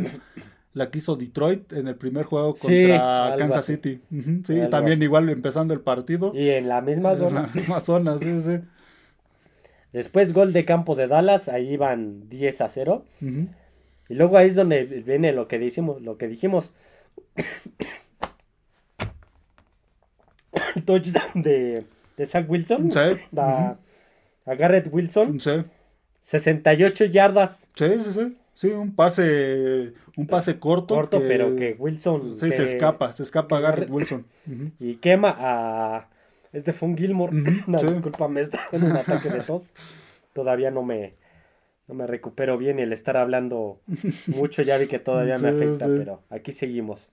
la 0.74 0.92
que 0.92 1.00
hizo 1.00 1.16
Detroit 1.16 1.74
en 1.74 1.88
el 1.88 1.96
primer 1.96 2.26
juego 2.26 2.54
contra 2.54 3.34
Kansas 3.40 3.66
City. 3.66 4.02
sí, 4.46 4.62
también 4.70 5.02
igual 5.02 5.28
empezando 5.30 5.74
el 5.74 5.82
partido. 5.82 6.32
Y 6.36 6.52
en 6.52 6.68
la 6.68 6.82
misma 6.82 7.16
zona. 7.16 7.40
En 7.40 7.48
la 7.48 7.54
misma 7.56 7.80
zona, 7.80 8.20
sí, 8.20 8.40
sí. 8.44 8.60
Después 9.94 10.32
gol 10.32 10.54
de 10.54 10.64
campo 10.64 10.94
de 10.94 11.08
Dallas, 11.08 11.50
ahí 11.50 11.76
van 11.76 12.30
10 12.30 12.62
a 12.62 12.70
0. 12.70 13.04
Y 13.20 14.14
luego 14.14 14.38
ahí 14.38 14.50
es 14.50 14.56
donde 14.56 14.84
viene 14.84 15.34
lo 15.34 15.48
que 15.48 15.58
dijimos, 15.58 16.04
lo 16.04 16.20
que 16.20 16.28
dijimos. 16.28 16.72
touchdown 20.86 21.42
de, 21.42 21.86
de 22.18 22.26
Zach 22.26 22.50
Wilson. 22.50 22.92
Sí. 22.92 23.00
A, 23.38 23.78
Garrett 24.46 24.90
Wilson. 24.92 25.40
Sí. 25.40 25.64
68 26.22 27.06
yardas. 27.06 27.68
Sí, 27.76 27.90
sí, 28.04 28.12
sí. 28.14 28.38
Sí, 28.54 28.68
un 28.68 28.94
pase, 28.94 29.94
un 30.18 30.28
pase 30.28 30.60
corto. 30.60 30.94
Corto, 30.94 31.22
pero 31.28 31.56
que 31.56 31.76
Wilson. 31.80 32.36
Sí, 32.36 32.52
se 32.52 32.64
escapa, 32.64 33.12
se 33.14 33.24
escapa 33.24 33.60
Garrett 33.60 33.90
Wilson. 33.90 34.26
Y 34.80 34.96
quema 34.96 35.36
a. 35.40 36.10
Este 36.54 36.74
fue 36.74 36.90
un 36.90 36.98
Gilmore. 36.98 37.34
no, 37.68 37.82
discúlpame, 37.82 38.42
está 38.42 38.60
en 38.72 38.84
un 38.84 38.92
ataque 38.92 39.30
de 39.30 39.40
tos. 39.40 39.72
Todavía 40.34 40.70
no 40.70 40.84
me, 40.84 41.16
no 41.88 41.96
me 41.96 42.08
recupero 42.08 42.58
bien 42.58 42.80
y 42.80 42.84
el 42.84 42.94
estar 42.94 43.18
hablando 43.18 43.82
mucho 44.28 44.62
ya 44.62 44.78
vi 44.78 44.88
que 44.88 45.00
todavía 45.00 45.38
me 45.40 45.50
afecta, 45.50 45.88
pero 45.88 46.22
aquí 46.30 46.52
seguimos. 46.52 47.10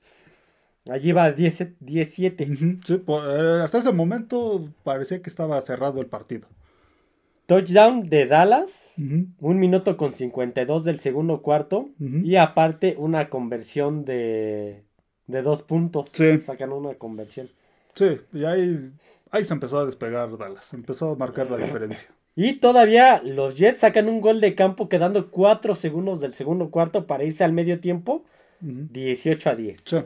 Allí 0.88 1.12
va 1.12 1.32
17. 1.32 2.46
Sí, 2.84 3.02
eh, 3.06 3.60
hasta 3.62 3.78
ese 3.78 3.92
momento 3.92 4.68
parecía 4.84 5.20
que 5.20 5.28
estaba 5.28 5.60
cerrado 5.60 6.00
el 6.00 6.06
partido. 6.06 6.48
Touchdown 7.46 8.10
de 8.10 8.26
Dallas, 8.26 8.88
un 8.96 9.58
minuto 9.58 9.96
con 9.96 10.12
52 10.12 10.84
del 10.84 11.00
segundo 11.00 11.40
cuarto 11.40 11.88
y 11.98 12.36
aparte 12.36 12.94
una 12.98 13.30
conversión 13.30 14.04
de, 14.04 14.84
de 15.26 15.42
dos 15.42 15.62
puntos. 15.62 16.10
Sí. 16.12 16.38
Sacan 16.40 16.72
una 16.72 16.94
conversión. 16.94 17.48
Sí, 17.94 18.20
y 18.34 18.44
ahí, 18.44 18.92
ahí 19.30 19.44
se 19.44 19.54
empezó 19.54 19.78
a 19.78 19.86
despegar 19.86 20.36
Dallas, 20.36 20.74
empezó 20.74 21.12
a 21.12 21.16
marcar 21.16 21.50
la 21.50 21.56
diferencia. 21.56 22.10
Y 22.40 22.58
todavía 22.58 23.20
los 23.24 23.56
Jets 23.56 23.80
sacan 23.80 24.08
un 24.08 24.20
gol 24.20 24.40
de 24.40 24.54
campo 24.54 24.88
quedando 24.88 25.28
4 25.28 25.74
segundos 25.74 26.20
del 26.20 26.34
segundo 26.34 26.70
cuarto 26.70 27.04
para 27.04 27.24
irse 27.24 27.42
al 27.42 27.52
medio 27.52 27.80
tiempo, 27.80 28.24
18 28.60 29.50
a 29.50 29.56
10. 29.56 29.82
Sí. 29.84 29.96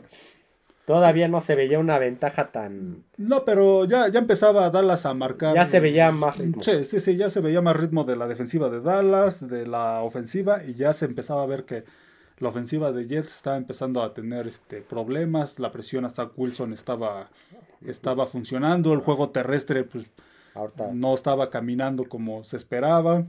Todavía 0.85 1.29
no 1.29 1.39
se 1.39 1.55
veía 1.55 1.79
una 1.79 1.97
ventaja 1.97 2.51
tan. 2.51 3.05
No, 3.15 3.45
pero 3.45 3.85
ya, 3.85 4.09
ya 4.09 4.19
empezaba 4.19 4.69
Dallas 4.69 5.05
a 5.05 5.13
marcar. 5.13 5.55
Ya 5.55 5.65
se 5.65 5.79
veía 5.79 6.11
más 6.11 6.37
ritmo. 6.37 6.61
Sí, 6.61 6.83
sí, 6.83 6.99
sí, 6.99 7.15
ya 7.15 7.29
se 7.29 7.39
veía 7.39 7.61
más 7.61 7.77
ritmo 7.77 8.03
de 8.03 8.17
la 8.17 8.27
defensiva 8.27 8.69
de 8.69 8.81
Dallas, 8.81 9.47
de 9.47 9.65
la 9.65 10.01
ofensiva, 10.01 10.61
y 10.65 10.73
ya 10.73 10.91
se 10.93 11.05
empezaba 11.05 11.43
a 11.43 11.45
ver 11.45 11.63
que 11.63 11.85
la 12.39 12.49
ofensiva 12.49 12.91
de 12.91 13.07
Jets 13.07 13.33
estaba 13.37 13.55
empezando 13.55 14.03
a 14.03 14.13
tener 14.13 14.45
este, 14.45 14.81
problemas. 14.81 15.57
La 15.57 15.71
presión 15.71 16.03
hasta 16.03 16.29
Wilson 16.35 16.73
estaba, 16.73 17.29
estaba 17.85 18.25
funcionando. 18.25 18.91
El 18.91 18.99
juego 18.99 19.29
terrestre, 19.29 19.85
pues, 19.85 20.05
no 20.91 21.13
estaba 21.13 21.49
caminando 21.49 22.09
como 22.09 22.43
se 22.43 22.57
esperaba. 22.57 23.23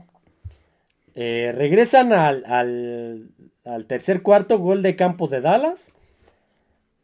Eh, 1.13 1.53
regresan 1.55 2.11
al, 2.11 2.43
al, 2.45 3.29
al 3.63 3.85
tercer 3.85 4.21
cuarto, 4.21 4.59
gol 4.59 4.81
de 4.81 4.97
campo 4.97 5.29
de 5.29 5.39
Dallas 5.39 5.93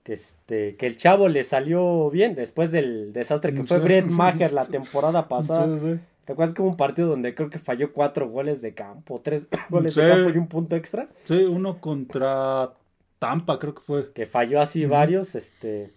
que 0.04 0.14
este 0.14 0.76
que 0.76 0.88
el 0.88 0.98
chavo 0.98 1.28
le 1.28 1.44
salió 1.44 2.10
bien 2.10 2.36
después 2.36 2.72
del 2.72 3.14
desastre 3.14 3.54
que 3.54 3.64
fue 3.64 3.80
Brett 3.80 4.06
Maher 4.06 4.54
la 4.54 4.66
temporada 4.66 5.28
pasada. 5.28 6.00
¿Te 6.26 6.34
acuerdas 6.34 6.54
que 6.54 6.62
hubo 6.62 6.70
un 6.70 6.78
partido 6.78 7.10
donde 7.10 7.34
creo 7.34 7.50
que 7.50 7.60
falló 7.60 7.92
cuatro 7.92 8.30
goles 8.30 8.62
de 8.62 8.74
campo, 8.74 9.20
tres 9.22 9.48
goles 9.70 9.96
de 9.96 10.08
campo 10.08 10.30
y 10.30 10.38
un 10.38 10.48
punto 10.48 10.76
extra? 10.76 11.08
Sí, 11.26 11.44
uno 11.44 11.80
contra 11.80 12.72
Tampa 13.20 13.60
creo 13.60 13.76
que 13.76 13.82
fue. 13.82 14.12
Que 14.14 14.26
falló 14.26 14.62
así 14.62 14.86
varios, 14.86 15.36
este 15.36 15.92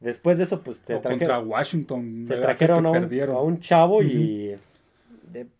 después 0.00 0.38
de 0.38 0.44
eso 0.44 0.60
pues 0.62 0.82
te 0.82 1.00
contra 1.00 1.38
Washington. 1.40 2.26
Te 2.28 2.36
trajeron 2.36 2.86
a 2.86 3.40
un, 3.40 3.60
chavo 3.60 4.02
y 4.02 4.56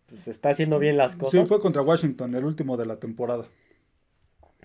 pues 0.07 0.27
está 0.27 0.49
haciendo 0.49 0.79
bien 0.79 0.97
las 0.97 1.15
cosas. 1.15 1.41
Sí, 1.41 1.45
fue 1.45 1.59
contra 1.59 1.81
Washington, 1.81 2.35
el 2.35 2.45
último 2.45 2.77
de 2.77 2.85
la 2.85 2.97
temporada. 2.97 3.45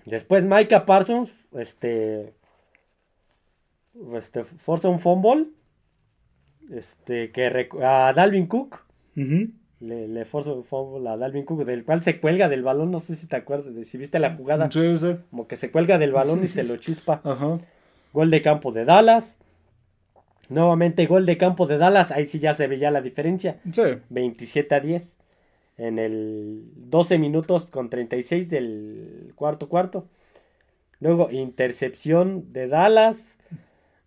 Después 0.05 0.45
Micah 0.45 0.85
Parsons, 0.85 1.31
este 1.53 2.33
este, 4.15 4.43
forza 4.43 4.89
un 4.89 4.99
fumble. 4.99 5.47
Este, 6.71 7.31
que 7.31 7.69
a 7.81 8.13
Dalvin 8.13 8.47
Cook. 8.47 8.83
le, 9.15 10.07
le, 10.07 10.25
forza 10.25 10.53
un 10.53 10.63
fumble 10.63 11.09
a 11.09 11.17
Dalvin 11.17 11.45
Cook, 11.45 11.65
del 11.65 11.83
cual 11.83 12.03
se 12.03 12.19
cuelga 12.19 12.49
del 12.49 12.63
balón. 12.63 12.91
No 12.91 12.99
sé 12.99 13.15
si 13.15 13.27
te 13.27 13.35
acuerdas, 13.35 13.75
de, 13.75 13.85
si 13.85 13.97
viste 13.97 14.19
la 14.19 14.35
jugada. 14.35 14.69
Como 15.29 15.47
que 15.47 15.55
se 15.55 15.71
cuelga 15.71 15.97
del 15.97 16.11
balón 16.11 16.43
y 16.43 16.47
se 16.47 16.63
lo 16.63 16.77
chispa. 16.77 17.21
Gol 18.13 18.29
de 18.29 18.41
campo 18.41 18.71
de 18.71 18.85
Dallas. 18.85 19.37
Nuevamente 20.49 21.07
gol 21.07 21.25
de 21.25 21.37
campo 21.37 21.65
de 21.65 21.77
Dallas. 21.77 22.11
Ahí 22.11 22.25
sí 22.25 22.39
ya 22.39 22.53
se 22.53 22.67
veía 22.67 22.91
la 22.91 23.01
diferencia. 23.01 23.59
27 24.09 24.75
a 24.75 24.79
10. 24.79 25.15
En 25.77 25.97
el 25.97 26.65
12 26.75 27.17
minutos 27.17 27.67
con 27.67 27.89
36 27.89 28.49
del 28.49 29.33
cuarto 29.35 29.69
cuarto. 29.69 30.07
Luego 30.99 31.31
intercepción 31.31 32.53
de 32.53 32.67
Dallas. 32.67 33.35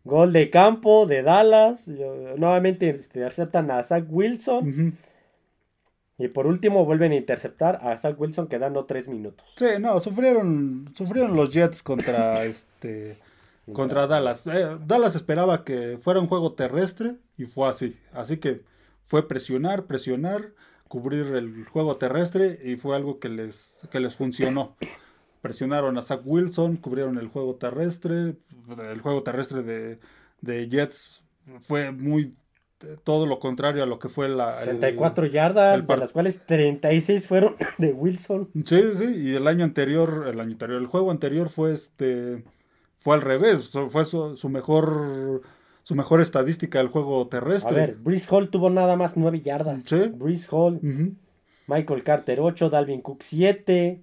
Gol 0.07 0.33
de 0.33 0.51
campo 0.51 1.07
de 1.07 1.23
Dallas. 1.23 1.89
Nuevamente 1.89 2.87
interceptan 2.87 3.71
a 3.71 3.83
Zach 3.83 4.05
Wilson. 4.09 4.97
Y 6.19 6.29
por 6.29 6.47
último 6.47 6.85
vuelven 6.85 7.13
a 7.13 7.17
interceptar 7.17 7.81
a 7.83 7.99
Zach 7.99 8.19
Wilson 8.19 8.47
quedando 8.47 8.85
tres 8.85 9.09
minutos. 9.09 9.47
Sí, 9.57 9.67
no, 9.81 9.99
sufrieron, 10.01 10.95
sufrieron 10.97 11.37
los 11.37 11.51
Jets 11.51 11.83
contra 11.83 12.45
este 12.47 13.19
contra 13.73 14.07
Dallas. 14.07 14.47
Eh, 14.47 14.79
Dallas 14.87 15.17
esperaba 15.17 15.65
que 15.65 15.99
fuera 16.01 16.21
un 16.21 16.29
juego 16.29 16.53
terrestre 16.53 17.17
y 17.37 17.47
fue 17.47 17.69
así. 17.69 17.99
Así 18.13 18.37
que 18.37 18.63
fue 19.07 19.27
presionar, 19.27 19.87
presionar, 19.87 20.53
cubrir 20.89 21.35
el 21.35 21.65
juego 21.65 21.97
terrestre 21.97 22.61
y 22.63 22.77
fue 22.77 22.95
algo 22.95 23.19
que 23.19 23.29
les, 23.29 23.77
que 23.91 23.99
les 23.99 24.15
funcionó 24.15 24.77
presionaron 25.47 25.97
a 25.99 26.03
Zach 26.03 26.21
Wilson, 26.25 26.77
cubrieron 26.77 27.19
el 27.19 27.29
juego 27.29 27.55
terrestre, 27.57 28.37
el 28.91 29.01
juego 29.01 29.23
terrestre 29.23 29.63
de, 29.63 29.99
Jets 30.69 31.23
fue 31.63 31.91
muy 31.93 32.35
todo 33.05 33.25
lo 33.27 33.39
contrario 33.41 33.83
a 33.83 33.87
lo 33.87 33.99
que 33.99 34.09
fue 34.11 34.29
la... 34.29 34.59
el- 34.61 34.65
64 34.67 35.27
yardas, 35.27 35.81
el 35.81 35.87
de 35.87 35.97
las 35.97 36.13
cuales 36.13 36.45
36 36.47 37.27
fueron 37.27 37.57
de 37.79 37.93
Wilson. 37.93 38.51
Sí, 38.67 38.83
sí, 38.95 39.05
y 39.23 39.35
el 39.35 39.47
año 39.47 39.65
anterior, 39.65 40.27
el 40.29 40.39
año 40.41 40.53
anterior, 40.53 40.81
el 40.81 40.87
juego 40.87 41.11
anterior 41.11 41.49
fue 41.49 41.73
este, 41.73 42.45
fue 42.99 43.15
al 43.15 43.23
revés, 43.23 43.71
fue 43.89 44.05
su, 44.05 44.37
su 44.37 44.49
mejor, 44.51 45.41
su 45.85 45.95
mejor 45.95 46.21
estadística 46.21 46.79
del 46.79 46.89
juego 46.89 47.23
A 47.23 47.29
terrestre. 47.31 47.75
ver, 47.75 47.95
Breeze 47.97 48.27
Hall 48.31 48.51
tuvo 48.51 48.69
nada 48.69 48.95
más 48.97 49.17
9 49.17 49.41
yardas. 49.41 49.85
Sí. 49.85 50.11
Breeze 50.15 50.47
Hall. 50.51 50.81
Michael 51.69 52.05
Carter 52.05 52.41
8, 52.41 52.69
Dalvin 52.71 53.01
Cook 53.01 53.23
7. 53.23 54.03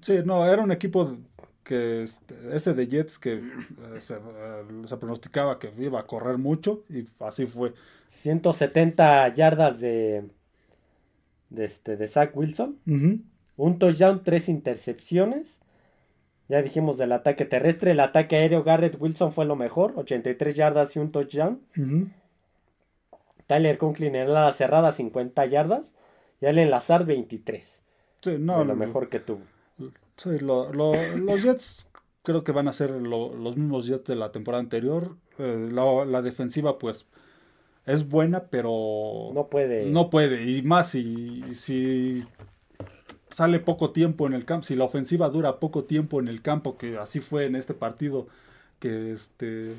Sí, 0.00 0.20
no, 0.24 0.46
era 0.46 0.62
un 0.62 0.72
equipo 0.72 1.16
que 1.64 2.02
este, 2.04 2.34
este 2.52 2.74
de 2.74 2.86
Jets 2.88 3.18
que 3.18 3.34
eh, 3.34 4.00
se, 4.00 4.14
eh, 4.14 4.64
se 4.86 4.96
pronosticaba 4.96 5.58
que 5.58 5.72
iba 5.78 6.00
a 6.00 6.06
correr 6.06 6.38
mucho 6.38 6.84
y 6.88 7.06
así 7.20 7.46
fue. 7.46 7.74
170 8.22 9.34
yardas 9.34 9.80
de, 9.80 10.24
de, 11.50 11.64
este, 11.64 11.96
de 11.96 12.08
Zach 12.08 12.36
Wilson. 12.36 12.78
Un 13.56 13.78
touchdown, 13.78 14.22
tres 14.24 14.48
intercepciones. 14.48 15.58
Ya 16.48 16.62
dijimos 16.62 16.98
del 16.98 17.12
ataque 17.12 17.44
terrestre. 17.44 17.92
El 17.92 18.00
ataque 18.00 18.36
aéreo, 18.36 18.64
Garrett 18.64 18.96
Wilson 19.00 19.32
fue 19.32 19.44
lo 19.44 19.54
mejor. 19.56 19.92
83 19.96 20.54
yardas 20.56 20.96
y 20.96 20.98
un 20.98 21.12
touchdown. 21.12 21.60
Ujú. 21.76 22.08
Tyler 23.46 23.78
Conklin 23.78 24.14
en 24.16 24.32
la 24.32 24.50
cerrada, 24.52 24.92
50 24.92 25.46
yardas. 25.46 25.92
Y 26.40 26.46
Allen 26.46 26.70
Lazard, 26.70 27.04
23. 27.06 27.82
Sí, 28.22 28.36
no, 28.38 28.64
lo- 28.64 28.76
mejor 28.76 29.08
que 29.08 29.20
tuvo. 29.20 29.42
Sí, 30.22 30.38
lo- 30.38 30.70
lo- 30.72 31.16
los 31.16 31.42
Jets 31.42 31.86
creo 32.22 32.44
que 32.44 32.52
van 32.52 32.68
a 32.68 32.72
ser 32.74 32.90
lo- 32.90 33.34
los 33.34 33.56
mismos 33.56 33.86
Jets 33.86 34.04
de 34.04 34.16
la 34.16 34.30
temporada 34.32 34.60
anterior. 34.62 35.16
Eh, 35.38 35.68
la, 35.72 36.04
la 36.04 36.20
defensiva, 36.20 36.78
pues, 36.78 37.06
es 37.86 38.06
buena, 38.06 38.44
pero 38.50 39.30
No 39.32 39.48
puede. 39.48 39.86
no 39.86 40.10
puede. 40.10 40.50
Y 40.50 40.62
más 40.62 40.90
si, 40.90 41.42
si 41.54 42.24
sale 43.30 43.60
poco 43.60 43.92
tiempo 43.92 44.26
en 44.26 44.34
el 44.34 44.44
campo, 44.44 44.66
si 44.66 44.76
la 44.76 44.84
ofensiva 44.84 45.30
dura 45.30 45.58
poco 45.58 45.84
tiempo 45.84 46.20
en 46.20 46.28
el 46.28 46.42
campo, 46.42 46.76
que 46.76 46.98
así 46.98 47.20
fue 47.20 47.46
en 47.46 47.56
este 47.56 47.72
partido, 47.74 48.26
que 48.78 49.12
este 49.12 49.74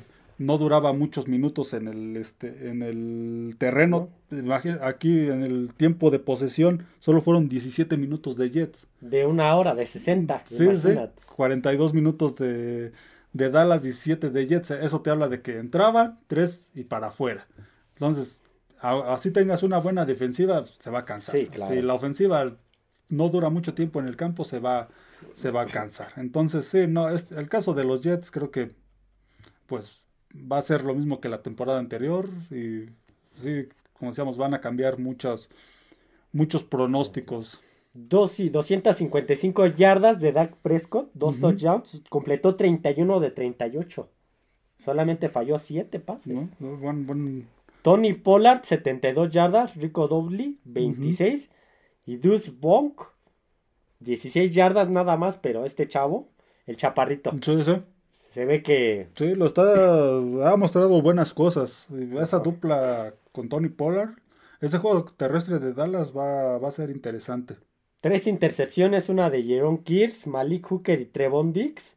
no 0.46 0.58
duraba 0.58 0.92
muchos 0.92 1.28
minutos 1.28 1.72
en 1.74 1.88
el 1.88 2.16
este 2.16 2.68
en 2.70 2.82
el 2.82 3.56
terreno. 3.58 4.10
Aquí 4.82 5.28
en 5.28 5.42
el 5.42 5.74
tiempo 5.76 6.10
de 6.10 6.18
posesión 6.18 6.86
solo 7.00 7.20
fueron 7.22 7.48
17 7.48 7.96
minutos 7.96 8.36
de 8.36 8.50
Jets. 8.50 8.88
De 9.00 9.26
una 9.26 9.54
hora, 9.56 9.74
de 9.74 9.84
60. 9.84 10.44
Sí, 10.46 10.76
sí, 10.76 10.88
imagínate. 10.88 11.22
42 11.36 11.94
minutos 11.94 12.36
de, 12.36 12.92
de 13.32 13.50
Dallas, 13.50 13.82
17 13.82 14.30
de 14.30 14.46
Jets. 14.46 14.70
Eso 14.72 15.00
te 15.02 15.10
habla 15.10 15.28
de 15.28 15.42
que 15.42 15.58
entraban 15.58 16.20
3 16.26 16.70
y 16.74 16.84
para 16.84 17.08
afuera. 17.08 17.46
Entonces, 17.94 18.42
a- 18.80 19.14
así 19.14 19.30
tengas 19.30 19.62
una 19.62 19.78
buena 19.78 20.04
defensiva, 20.04 20.64
se 20.78 20.90
va 20.90 21.00
a 21.00 21.04
cansar. 21.04 21.34
Sí, 21.36 21.46
claro. 21.46 21.74
Si 21.74 21.82
la 21.82 21.94
ofensiva 21.94 22.56
no 23.08 23.28
dura 23.28 23.50
mucho 23.50 23.74
tiempo 23.74 24.00
en 24.00 24.06
el 24.08 24.16
campo, 24.16 24.44
se 24.44 24.58
va, 24.58 24.88
se 25.32 25.50
va 25.50 25.62
a 25.62 25.66
cansar. 25.66 26.12
Entonces, 26.16 26.66
sí, 26.66 26.86
no, 26.88 27.08
es, 27.10 27.32
el 27.32 27.48
caso 27.48 27.74
de 27.74 27.84
los 27.84 28.00
Jets 28.02 28.30
creo 28.30 28.50
que 28.50 28.74
pues 29.66 30.01
va 30.34 30.58
a 30.58 30.62
ser 30.62 30.84
lo 30.84 30.94
mismo 30.94 31.20
que 31.20 31.28
la 31.28 31.42
temporada 31.42 31.78
anterior 31.78 32.28
y 32.50 32.86
sí, 33.34 33.68
como 33.98 34.10
decíamos, 34.10 34.36
van 34.38 34.54
a 34.54 34.60
cambiar 34.60 34.98
muchos, 34.98 35.48
muchos 36.32 36.62
pronósticos. 36.62 37.60
Dos 37.94 38.40
y 38.40 38.48
255 38.48 39.66
yardas 39.66 40.18
de 40.20 40.32
Dak 40.32 40.56
Prescott, 40.56 41.10
dos 41.14 41.34
Ujú. 41.38 41.42
touchdowns, 41.50 42.02
completó 42.08 42.56
31 42.56 43.20
de 43.20 43.30
38. 43.30 44.08
Solamente 44.82 45.28
falló 45.28 45.58
7 45.58 46.00
pases. 46.00 46.32
¿no? 46.32 46.48
Buen- 46.78 47.06
buen- 47.06 47.46
Tony 47.82 48.12
Pollard, 48.14 48.62
72 48.64 49.30
yardas, 49.30 49.74
Rico 49.76 50.08
Dowdley, 50.08 50.58
26 50.64 51.50
y 52.06 52.16
Deuce 52.16 52.50
Bonk, 52.50 53.02
16 54.00 54.52
yardas 54.54 54.88
nada 54.88 55.16
más, 55.16 55.36
pero 55.36 55.64
este 55.64 55.86
chavo, 55.86 56.28
el 56.66 56.76
chaparrito, 56.76 57.32
Sí, 57.42 57.62
sí. 57.64 57.76
Se 58.12 58.44
ve 58.44 58.62
que 58.62 59.08
Sí, 59.16 59.34
lo 59.34 59.46
está, 59.46 60.16
ha 60.52 60.56
mostrado 60.56 61.00
buenas 61.02 61.32
cosas. 61.34 61.86
Esa 62.20 62.38
dupla 62.38 63.14
con 63.32 63.48
Tony 63.48 63.68
Pollard, 63.68 64.10
ese 64.60 64.78
juego 64.78 65.04
terrestre 65.04 65.58
de 65.58 65.72
Dallas 65.72 66.16
va, 66.16 66.58
va 66.58 66.68
a 66.68 66.72
ser 66.72 66.90
interesante. 66.90 67.56
tres 68.00 68.26
intercepciones, 68.26 69.08
una 69.08 69.30
de 69.30 69.42
Jerome 69.42 69.82
Kears, 69.84 70.26
Malik 70.26 70.66
Hooker 70.68 71.00
y 71.00 71.06
Trevon 71.06 71.52
Dix, 71.52 71.96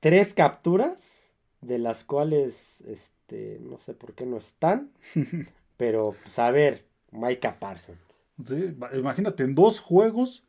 tres 0.00 0.32
capturas, 0.34 1.20
de 1.60 1.78
las 1.78 2.04
cuales, 2.04 2.80
este, 2.86 3.58
no 3.60 3.78
sé 3.78 3.92
por 3.94 4.14
qué 4.14 4.24
no 4.26 4.36
están, 4.38 4.90
pero 5.76 6.14
pues 6.22 6.38
a 6.38 6.50
ver, 6.50 6.84
Micah 7.10 7.58
Parsons. 7.58 7.98
Sí, 8.44 8.74
imagínate, 8.94 9.42
en 9.44 9.54
dos 9.54 9.80
juegos 9.80 10.44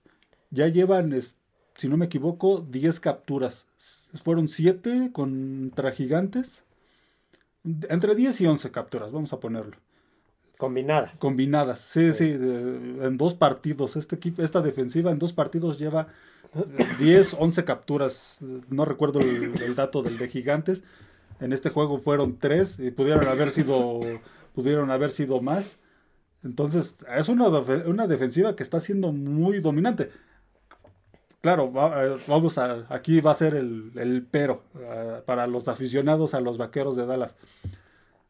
ya 0.52 0.68
llevan, 0.68 1.14
es- 1.14 1.38
si 1.78 1.88
no 1.88 1.96
me 1.98 2.06
equivoco, 2.06 2.66
10 2.70 3.00
capturas. 3.00 3.66
Fueron 4.24 4.48
7 4.50 5.12
contra 5.14 5.92
gigantes. 5.92 6.64
Entre 7.90 8.16
10 8.16 8.42
y 8.42 8.48
11 8.48 8.72
capturas, 8.72 9.12
vamos 9.12 9.32
a 9.34 9.40
ponerlo. 9.40 9.78
Combinadas. 10.58 11.18
Combinadas, 11.20 11.80
sí, 11.82 12.12
Sí. 12.14 12.26
sí, 12.26 12.32
de- 12.34 13.06
en 13.06 13.18
dos 13.18 13.34
partidos. 13.36 13.96
Este 13.96 14.16
equipo, 14.16 14.42
esta 14.42 14.62
defensiva 14.62 15.12
en 15.12 15.20
dos 15.20 15.34
partidos 15.34 15.78
lleva 15.78 16.08
eh, 16.56 16.88
10, 17.00 17.36
11 17.38 17.64
capturas. 17.66 18.40
No 18.70 18.86
recuerdo 18.86 19.20
el, 19.20 19.62
el 19.62 19.76
dato 19.76 20.02
del 20.02 20.18
de 20.18 20.30
Gigantes. 20.30 20.84
En 21.40 21.54
este 21.54 21.70
juego 21.70 22.00
fueron 22.00 22.38
3 22.40 22.80
y 22.80 22.90
pudieron 22.90 23.28
haber 23.28 23.52
sido, 23.52 24.00
pudieron 24.56 24.90
haber 24.90 25.12
sido 25.12 25.42
más. 25.42 25.78
Entonces, 26.44 26.98
es 27.16 27.30
una, 27.30 27.50
una 27.50 28.08
defensiva 28.08 28.56
que 28.56 28.64
está 28.64 28.80
siendo 28.80 29.12
muy 29.12 29.60
dominante. 29.60 30.10
Claro, 31.42 31.72
eh, 31.96 32.18
vamos 32.28 32.58
a, 32.58 32.86
aquí 32.90 33.22
va 33.22 33.32
a 33.32 33.36
ser 33.36 33.56
el, 33.56 33.92
el 33.96 34.26
pero 34.30 34.64
eh, 34.80 35.22
para 35.26 35.48
los 35.48 35.68
aficionados 35.68 36.34
a 36.34 36.42
los 36.42 36.58
vaqueros 36.58 36.98
de 36.98 37.06
Dallas. 37.06 37.36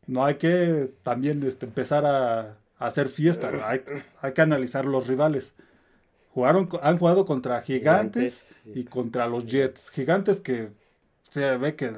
No 0.06 0.24
hay 0.26 0.36
que 0.36 0.94
también 1.04 1.44
este, 1.44 1.66
empezar 1.66 2.06
a, 2.06 2.40
a 2.78 2.88
hacer 2.88 3.10
fiesta, 3.10 3.52
hay, 3.70 3.82
hay 4.22 4.34
que 4.34 4.42
analizar 4.42 4.86
los 4.86 5.08
rivales. 5.08 5.54
Jugaron, 6.30 6.70
han 6.82 6.98
jugado 6.98 7.26
contra 7.26 7.62
gigantes, 7.62 8.56
Gigantes, 8.64 8.76
y 8.76 8.86
contra 8.86 9.28
los 9.28 9.46
Jets. 9.48 9.90
Gigantes 9.90 10.40
que 10.42 10.72
se 11.30 11.58
ve 11.58 11.76
que 11.76 11.92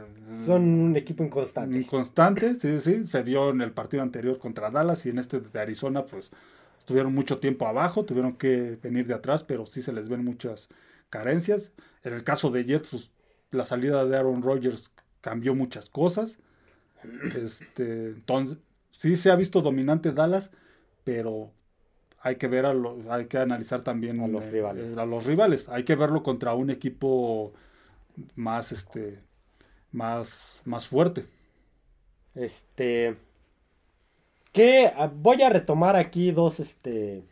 Son 0.46 0.64
un 0.64 0.96
equipo 0.96 1.24
inconstante. 1.24 1.78
inconstante, 1.78 2.56
sí, 2.60 2.82
sí, 2.82 3.08
se 3.08 3.24
vio 3.24 3.50
en 3.50 3.62
el 3.62 3.72
partido 3.72 4.04
anterior 4.04 4.38
contra 4.40 4.72
Dallas 4.72 5.06
y 5.06 5.10
en 5.10 5.20
este 5.20 5.40
de 5.42 5.60
Arizona, 5.60 6.06
pues 6.06 6.32
estuvieron 6.80 7.14
mucho 7.14 7.40
tiempo 7.40 7.68
abajo, 7.68 8.06
tuvieron 8.06 8.38
que 8.38 8.78
venir 8.82 9.08
de 9.08 9.14
atrás, 9.16 9.44
pero 9.44 9.66
sí 9.66 9.82
se 9.82 9.94
les 9.94 10.10
ven 10.10 10.24
muchas 10.24 10.70
carencias. 11.10 11.72
En 12.04 12.14
el 12.14 12.24
caso 12.24 12.50
de 12.52 12.66
Jets, 12.66 12.90
pues 12.90 13.12
la 13.52 13.66
salida 13.66 14.06
de 14.06 14.16
Aaron 14.18 14.42
Rodgers 14.42 14.92
cambió 15.22 15.56
muchas 15.56 15.90
cosas. 15.90 16.38
Este, 17.36 18.08
entonces, 18.10 18.58
sí 18.92 19.16
se 19.18 19.32
ha 19.32 19.36
visto 19.36 19.62
dominante 19.62 20.12
Dallas, 20.12 20.52
pero 21.04 21.52
hay 22.20 22.36
que 22.36 22.48
ver 22.48 22.66
a 22.66 22.74
lo- 22.74 22.98
hay 23.10 23.26
que 23.28 23.38
analizar 23.38 23.82
también 23.82 24.20
A 24.22 24.28
los 24.28 24.44
eh, 24.44 24.52
rivales. 24.52 24.98
a 24.98 25.06
los 25.06 25.26
rivales. 25.26 25.70
Hay 25.70 25.84
que 25.84 25.96
verlo 25.96 26.24
contra 26.24 26.54
un 26.54 26.70
equipo 26.70 27.54
más 28.36 28.72
este 28.72 29.20
más 29.92 30.62
más 30.66 30.88
fuerte. 30.88 31.26
Este. 32.36 33.16
Que 34.52 34.92
ah, 34.96 35.10
voy 35.14 35.42
a 35.44 35.50
retomar 35.50 35.96
aquí 35.96 36.32
dos, 36.32 36.60
este. 36.60 37.24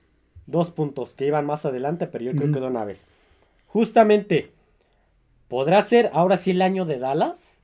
Dos 0.46 0.72
puntos 0.72 1.14
que 1.14 1.28
iban 1.28 1.46
más 1.46 1.66
adelante, 1.66 2.08
pero 2.08 2.24
yo 2.24 2.32
creo 2.32 2.52
que 2.54 2.60
de 2.62 2.68
una 2.68 2.86
vez. 2.86 3.06
Justamente, 3.68 4.52
¿podrá 5.48 5.82
ser 5.84 6.10
ahora 6.14 6.38
sí 6.38 6.52
el 6.52 6.62
año 6.62 6.86
de 6.86 7.00
Dallas? 7.00 7.62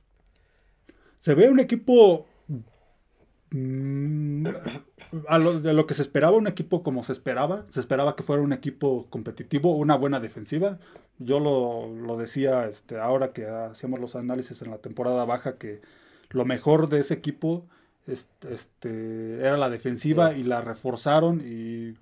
Se 1.18 1.34
ve 1.34 1.48
un 1.48 1.60
equipo 1.60 2.26
mm, 3.50 4.46
a 5.28 5.38
lo, 5.38 5.60
de 5.60 5.72
lo 5.72 5.86
que 5.86 5.94
se 5.94 6.02
esperaba, 6.02 6.36
un 6.36 6.46
equipo 6.46 6.82
como 6.82 7.04
se 7.04 7.12
esperaba. 7.12 7.66
Se 7.70 7.80
esperaba 7.80 8.16
que 8.16 8.22
fuera 8.22 8.42
un 8.42 8.52
equipo 8.52 9.06
competitivo, 9.10 9.76
una 9.76 9.96
buena 9.96 10.20
defensiva. 10.20 10.78
Yo 11.18 11.40
lo, 11.40 11.88
lo 11.94 12.16
decía 12.16 12.66
este, 12.68 12.98
ahora 12.98 13.32
que 13.32 13.46
hacíamos 13.46 14.00
los 14.00 14.16
análisis 14.16 14.60
en 14.62 14.70
la 14.70 14.78
temporada 14.78 15.24
baja, 15.24 15.58
que 15.58 15.80
lo 16.30 16.44
mejor 16.44 16.88
de 16.88 17.00
ese 17.00 17.14
equipo 17.14 17.66
este, 18.06 18.54
este, 18.54 19.40
era 19.40 19.56
la 19.56 19.70
defensiva 19.70 20.34
Sí. 20.34 20.40
y 20.40 20.44
la 20.44 20.60
reforzaron 20.60 21.40
y 21.44 21.96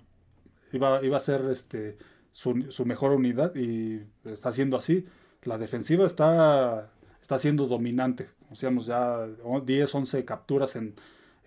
iba, 0.75 1.03
iba 1.03 1.17
a 1.17 1.21
ser 1.21 1.45
este, 1.51 1.97
su, 2.33 2.71
su 2.73 2.85
mejor 2.85 3.13
unidad 3.13 3.55
y 3.55 4.03
está 4.25 4.53
siendo 4.53 4.77
así. 4.77 5.05
La 5.43 5.59
defensiva 5.59 6.07
está, 6.07 6.91
está 7.21 7.39
siendo 7.39 7.67
dominante. 7.67 8.29
Como 8.41 8.51
decíamos 8.51 8.87
ya 8.87 9.27
o- 9.45 9.61
10, 9.61 9.95
11 9.95 10.25
capturas 10.25 10.77
en, 10.77 10.95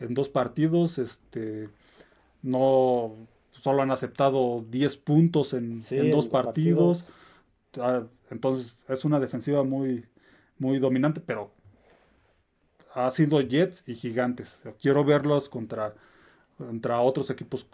en 0.01 0.15
dos 0.15 0.31
partidos. 0.31 0.99
Este, 0.99 1.71
no 2.43 3.17
solo 3.53 3.83
han 3.83 3.91
aceptado 3.93 4.65
10 4.71 4.97
puntos 4.97 5.55
en, 5.55 5.83
Sí, 5.83 5.97
en 5.99 6.11
dos 6.11 6.27
dos 6.27 6.33
partidos. 6.33 7.05
Ah, 7.81 8.07
Entonces 8.31 8.77
es 8.89 9.05
una 9.05 9.21
defensiva 9.21 9.65
muy, 9.65 10.07
muy 10.59 10.79
dominante, 10.81 11.21
pero 11.21 11.53
ha 12.95 13.11
sido 13.11 13.41
Jets 13.41 13.85
y 13.87 13.95
Gigantes. 13.95 14.59
Quiero 14.81 15.05
verlos 15.05 15.49
contra, 15.49 15.95
contra 16.59 17.01
otros 17.01 17.31
equipos. 17.31 17.67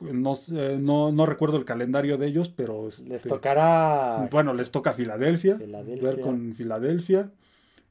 No, 0.00 0.34
sé, 0.34 0.76
no, 0.78 1.12
no 1.12 1.24
recuerdo 1.24 1.56
el 1.56 1.64
calendario 1.64 2.18
de 2.18 2.26
ellos, 2.26 2.48
pero 2.48 2.86
Les 2.86 3.00
este, 3.00 3.28
tocará. 3.28 4.28
bueno, 4.30 4.52
les 4.52 4.70
toca 4.70 4.92
Filadelfia, 4.92 5.56
Filadelfia. 5.56 6.10
ver 6.10 6.20
con 6.20 6.54
Filadelfia 6.54 7.30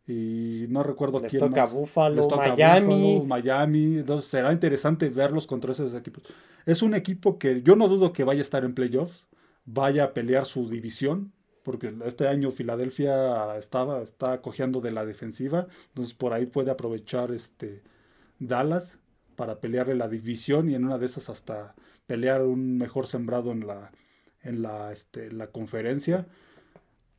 y 0.06 0.66
no 0.70 0.84
recuerdo 0.84 1.20
Les 1.22 1.30
quién 1.30 1.40
toca 1.40 1.62
más. 1.62 1.74
Buffalo, 1.74 2.16
Les 2.16 2.28
toca 2.28 2.56
Miami. 2.56 3.16
Buffalo, 3.16 3.26
Miami. 3.26 3.98
Entonces 4.00 4.30
será 4.30 4.52
interesante 4.52 5.10
verlos 5.10 5.48
contra 5.48 5.72
esos 5.72 5.94
equipos. 5.94 6.24
Es 6.66 6.82
un 6.82 6.94
equipo 6.94 7.40
que 7.40 7.62
yo 7.62 7.76
no 7.76 7.88
dudo 7.88 8.12
que 8.12 8.24
vaya 8.24 8.40
a 8.40 8.44
estar 8.44 8.66
en 8.66 8.74
playoffs, 8.74 9.28
vaya 9.66 10.04
a 10.04 10.14
pelear 10.14 10.46
su 10.46 10.70
división, 10.70 11.32
porque 11.64 11.94
este 12.06 12.28
año 12.28 12.52
Filadelfia 12.52 13.58
estaba, 13.58 14.02
está 14.02 14.42
cojeando 14.42 14.82
de 14.82 14.92
la 14.92 15.06
defensiva, 15.06 15.68
entonces 15.88 16.14
por 16.14 16.34
ahí 16.34 16.46
puede 16.46 16.72
aprovechar 16.72 17.32
este 17.32 17.82
Dallas 18.40 19.00
para 19.38 19.60
pelearle 19.62 19.96
la 19.96 20.10
división 20.10 20.70
y 20.70 20.76
en 20.76 20.84
una 20.86 20.98
de 20.98 21.06
esas 21.06 21.30
hasta 21.30 21.76
pelear 22.08 22.42
un 22.44 22.78
mejor 22.78 23.08
sembrado 23.08 23.52
en 23.52 23.68
la 23.68 23.92
en 24.44 24.62
la, 24.62 24.92
este, 24.92 25.32
la 25.32 25.48
conferencia. 25.48 26.28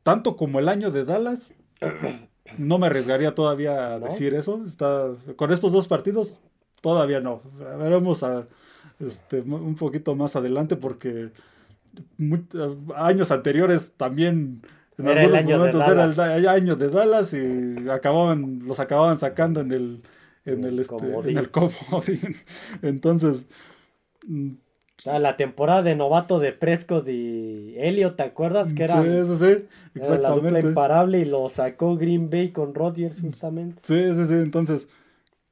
Tanto 0.03 0.37
como 0.37 0.59
el 0.61 0.69
año 0.69 0.91
de 0.91 1.05
Dallas, 1.07 1.53
no 2.59 2.79
me 2.79 2.87
arriesgaría 2.89 3.35
todavía 3.35 3.95
a 3.95 3.99
¿No? 3.99 4.07
decir 4.07 4.35
eso. 4.35 4.63
Está, 4.67 5.09
con 5.37 5.51
estos 5.53 5.73
dos 5.73 5.89
partidos, 5.89 6.39
todavía 6.83 7.21
no. 7.21 7.41
Veremos 7.79 8.23
a, 8.23 8.47
este, 9.01 9.41
un 9.41 9.75
poquito 9.75 10.15
más 10.15 10.37
adelante 10.37 10.77
porque 10.77 11.33
mu- 12.19 12.45
años 12.95 13.31
anteriores 13.31 13.95
también 13.97 14.61
en 14.99 15.09
Era 15.09 15.23
algunos 15.23 15.45
momentos 15.45 15.83
era 15.89 16.37
el 16.37 16.47
año 16.49 16.77
de 16.77 16.89
Dallas 16.91 17.33
y 17.33 17.89
acababan, 17.89 18.61
los 18.67 18.81
acababan 18.81 19.19
sacando 19.19 19.61
en 19.61 19.73
el, 19.73 20.03
en 20.45 20.65
el, 20.65 20.75
el 20.75 20.79
este, 20.81 20.97
en 21.31 21.39
el 21.39 21.51
comodín. 21.51 22.37
Entonces, 22.83 23.47
mm, 24.27 24.51
Ah, 25.07 25.19
La 25.19 25.37
temporada 25.37 25.83
de 25.83 25.95
novato 25.95 26.39
de 26.39 26.53
Prescott 26.53 27.09
y 27.09 27.75
Elliot, 27.77 28.17
¿te 28.17 28.23
acuerdas? 28.23 28.73
Que 28.73 28.85
era, 28.85 29.03
sí, 29.03 29.09
sí, 29.09 29.37
sí, 29.39 29.67
era 29.95 30.19
la 30.19 30.31
dupla 30.31 30.49
exactamente. 30.49 30.69
imparable 30.69 31.19
y 31.19 31.25
lo 31.27 31.49
sacó 31.49 31.97
Green 31.97 32.31
Bay 32.31 32.53
con 32.53 32.75
Rodgers 32.75 33.21
justamente. 33.21 33.83
Sí, 33.85 34.15
sí, 34.15 34.27
sí. 34.27 34.35
Entonces, 34.35 34.89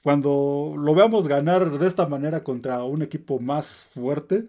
cuando 0.03 0.74
lo 0.76 0.94
veamos 0.94 1.28
ganar 1.28 1.78
de 1.78 1.86
esta 1.86 2.07
manera 2.07 2.42
contra 2.42 2.82
un 2.84 3.03
equipo 3.03 3.38
más 3.38 3.88
fuerte, 3.92 4.46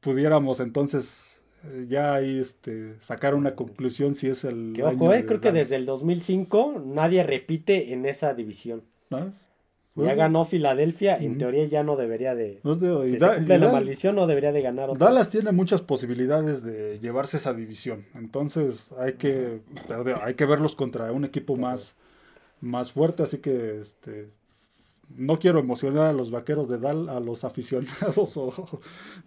pudiéramos 0.00 0.60
entonces 0.60 1.38
eh, 1.64 1.86
ya 1.88 2.14
ahí 2.14 2.38
este, 2.38 2.96
sacar 3.00 3.34
una 3.34 3.54
conclusión 3.54 4.14
si 4.14 4.28
es 4.28 4.44
el. 4.44 4.72
Que 4.74 4.82
ojo, 4.82 5.12
eh, 5.12 5.24
creo 5.24 5.40
que 5.40 5.52
desde 5.52 5.76
el 5.76 5.86
2005 5.86 6.82
nadie 6.84 7.22
repite 7.22 7.92
en 7.92 8.04
esa 8.04 8.34
división. 8.34 8.82
¿no? 9.10 9.32
Ya 9.96 10.02
Pues, 10.04 10.16
ganó 10.18 10.44
Filadelfia, 10.44 11.16
en 11.16 11.38
teoría 11.38 11.64
ya 11.64 11.82
no 11.82 11.96
debería 11.96 12.34
de... 12.34 12.60
digo, 12.62 13.06
y 13.06 13.12
Si 13.12 13.16
Da- 13.16 13.30
se 13.30 13.36
cumple 13.36 13.56
y 13.56 13.58
la 13.58 13.72
maldición, 13.72 14.14
no 14.16 14.26
debería 14.26 14.52
de 14.52 14.60
ganar 14.60 14.90
otra. 14.90 15.06
Dallas 15.06 15.30
tiene 15.30 15.52
muchas 15.52 15.80
posibilidades 15.80 16.62
de 16.62 16.98
llevarse 16.98 17.38
esa 17.38 17.54
división. 17.54 18.04
Entonces 18.14 18.92
hay 18.98 19.14
que, 19.14 19.62
hay 20.22 20.34
que 20.34 20.44
verlos 20.44 20.74
contra 20.76 21.10
un 21.12 21.24
equipo 21.24 21.56
más, 21.56 21.94
más 22.60 22.92
fuerte. 22.92 23.22
Así 23.22 23.38
que 23.38 23.80
este, 23.80 24.28
no 25.16 25.38
quiero 25.38 25.60
emocionar 25.60 26.04
a 26.08 26.12
los 26.12 26.30
vaqueros 26.30 26.68
de 26.68 26.76
Dallas, 26.78 27.16
a 27.16 27.20
los 27.20 27.44
aficionados 27.44 28.36
o 28.36 28.52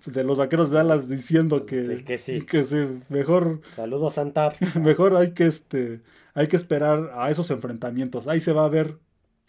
de 0.05 0.23
los 0.23 0.37
vaqueros 0.37 0.69
de 0.69 0.75
Dallas 0.77 1.09
diciendo 1.09 1.65
que, 1.65 2.03
Que 2.05 2.19
sí. 2.19 2.41
que 2.43 2.63
sí, 2.63 2.77
mejor, 3.09 3.61
Saludos, 3.75 4.13
Santar. 4.13 4.55
mejor 4.79 5.15
hay 5.15 5.31
que 5.31 5.47
este, 5.47 6.01
hay 6.35 6.47
que 6.47 6.57
esperar 6.57 7.09
a 7.15 7.31
esos 7.31 7.49
enfrentamientos. 7.49 8.27
Ahí 8.27 8.39
se 8.39 8.53
va 8.53 8.65
a 8.65 8.69
ver 8.69 8.97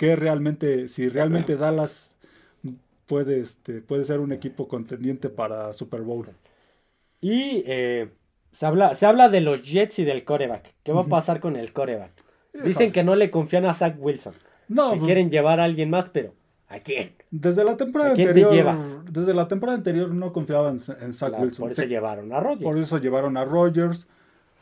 qué 0.01 0.17
realmente, 0.17 0.89
si 0.89 1.11
realmente 1.11 1.57
Dallas 1.59 2.15
puede, 3.05 3.41
este, 3.41 3.83
puede 3.83 4.05
ser 4.05 4.19
un 4.21 4.33
equipo 4.33 4.67
contendiente 4.67 5.29
para 5.29 5.75
Super 5.75 6.01
Bowl. 6.01 6.27
Y 7.21 7.63
eh, 7.67 8.09
se, 8.51 8.65
habla, 8.65 8.95
se 8.95 9.05
habla 9.05 9.29
de 9.29 9.43
los 9.43 9.61
Jets 9.61 9.99
y 9.99 10.05
del 10.05 10.25
coreback. 10.25 10.73
¿Qué 10.83 10.93
va 10.93 11.03
a 11.03 11.07
pasar 11.07 11.39
con 11.39 11.55
el 11.55 11.75
coreback? 11.75 12.13
Dicen 12.65 12.93
que 12.93 13.05
no 13.05 13.15
le 13.15 13.31
confían 13.31 13.67
a 13.67 13.75
Zach 13.75 13.97
Wilson. 13.99 14.33
No, 14.69 14.93
Que 14.93 14.97
pues, 15.01 15.07
quieren 15.09 15.29
llevar 15.31 15.61
a 15.61 15.65
alguien 15.65 15.91
más, 15.91 16.09
pero 16.09 16.33
¿a 16.69 16.79
quién? 16.79 17.13
desde 17.31 17.63
la 17.63 17.77
temporada 17.77 18.13
¿A 18.13 18.15
quién 18.15 18.29
te 18.29 18.31
anterior, 18.43 18.55
llevas? 18.55 18.81
desde 19.13 19.35
la 19.35 19.49
temporada 19.49 19.77
anterior 19.77 20.09
no 20.15 20.33
confiaban 20.33 20.79
en, 20.79 21.05
en 21.05 21.13
Zach 21.13 21.29
Claro, 21.29 21.45
Wilson. 21.45 21.63
por 21.65 21.73
eso 21.73 21.83
Se- 21.83 21.89
llevaron 21.89 22.33
a 22.33 22.41
Rodgers. 22.41 22.63
por 22.65 22.79
eso 22.79 22.97
llevaron 22.97 23.37
a 23.37 23.45
Rodgers. 23.45 24.07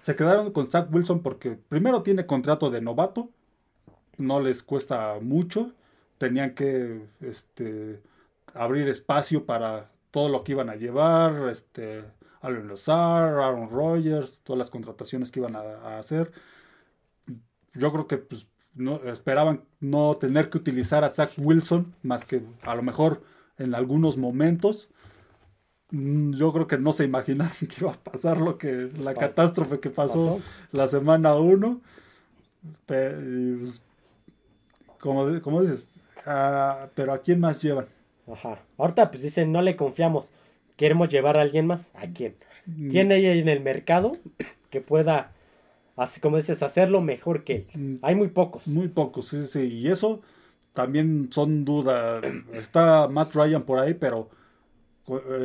Se 0.03 0.16
quedaron 0.16 0.51
con 0.51 0.68
Zach 0.68 0.89
Wilson 0.93 1.22
porque 1.22 1.57
primero 1.68 2.03
tiene 2.03 2.26
contrato 2.26 2.70
de 2.70 2.80
novato, 2.80 3.30
no 4.19 4.41
les 4.41 4.62
cuesta 4.62 5.19
mucho. 5.21 5.73
Tenían 6.19 6.55
que 6.55 7.01
este, 7.21 8.01
abrir 8.55 8.89
espacio 8.89 9.47
para 9.47 9.91
todo 10.11 10.29
lo 10.29 10.43
que 10.45 10.53
iban 10.53 10.69
a 10.69 10.75
llevar, 10.77 11.49
este, 11.49 12.05
Allen 12.41 12.69
Lazar, 12.69 13.35
Aaron 13.39 13.71
Rodgers, 13.71 14.41
todas 14.45 14.59
las 14.59 14.71
contrataciones 14.71 15.31
que 15.31 15.41
iban 15.41 15.55
a, 15.57 15.61
a 15.61 15.99
hacer. 15.99 16.33
Yo 17.75 17.93
creo 17.93 18.07
que 18.07 18.16
pues, 18.19 18.47
no, 18.75 18.97
esperaban 19.05 19.62
no 19.81 20.14
tener 20.16 20.51
que 20.51 20.59
utilizar 20.59 21.05
a 21.05 21.11
Zach 21.11 21.31
Wilson, 21.37 21.95
más 22.03 22.25
que 22.25 22.43
a 22.62 22.75
lo 22.75 22.83
mejor 22.83 23.23
en 23.59 23.75
algunos 23.75 24.16
momentos. 24.16 24.89
Mm, 25.91 26.33
Yo 26.35 26.53
creo 26.53 26.66
que 26.66 26.79
no 26.79 26.93
se 26.93 27.05
imaginaron 27.05 27.53
que 27.61 27.77
iba 27.81 27.93
a 27.93 28.03
pasar 28.03 28.39
lo 28.39 28.59
que 28.59 28.91
la 28.99 29.14
Pa- 29.14 29.21
catástrofe 29.21 29.79
que 29.81 29.91
pasó, 29.91 30.37
pasó. 30.39 30.41
la 30.73 30.89
semana 30.89 31.35
1. 31.37 31.81
Como, 35.01 35.40
como 35.40 35.62
dices, 35.62 35.88
ah, 36.26 36.88
pero 36.94 37.12
¿a 37.12 37.18
quién 37.22 37.40
más 37.40 37.61
llevan? 37.62 37.86
Ajá. 38.30 38.61
Ahorita 38.76 39.11
pues 39.11 39.22
dicen, 39.22 39.53
no 39.53 39.62
le 39.62 39.76
confiamos. 39.76 40.30
Queremos 40.76 41.09
llevar 41.09 41.38
a 41.38 41.42
alguien 41.42 41.66
más. 41.66 41.90
¿A 41.94 42.07
quién? 42.09 42.36
Mm, 42.66 42.88
¿Quién 42.90 43.12
hay 43.12 43.26
en 43.26 43.49
el 43.49 43.61
mercado 43.61 44.16
que 44.70 44.80
pueda, 44.80 45.32
así 45.96 46.20
como 46.20 46.36
dices, 46.36 46.62
hacerlo 46.62 47.01
mejor 47.01 47.42
que 47.44 47.57
él? 47.57 47.66
Mm, 47.74 47.96
Hay 48.03 48.14
muy 48.14 48.28
pocos. 48.28 48.66
Muy 48.68 48.88
pocos, 48.88 49.28
sí, 49.28 49.46
sí. 49.46 49.61
Y 49.61 49.88
eso 49.88 50.20
también 50.74 51.30
son 51.32 51.64
dudas. 51.64 52.22
Está 52.53 53.09
Matt 53.09 53.34
Ryan 53.34 53.62
por 53.62 53.80
ahí, 53.80 53.94
pero 53.94 54.30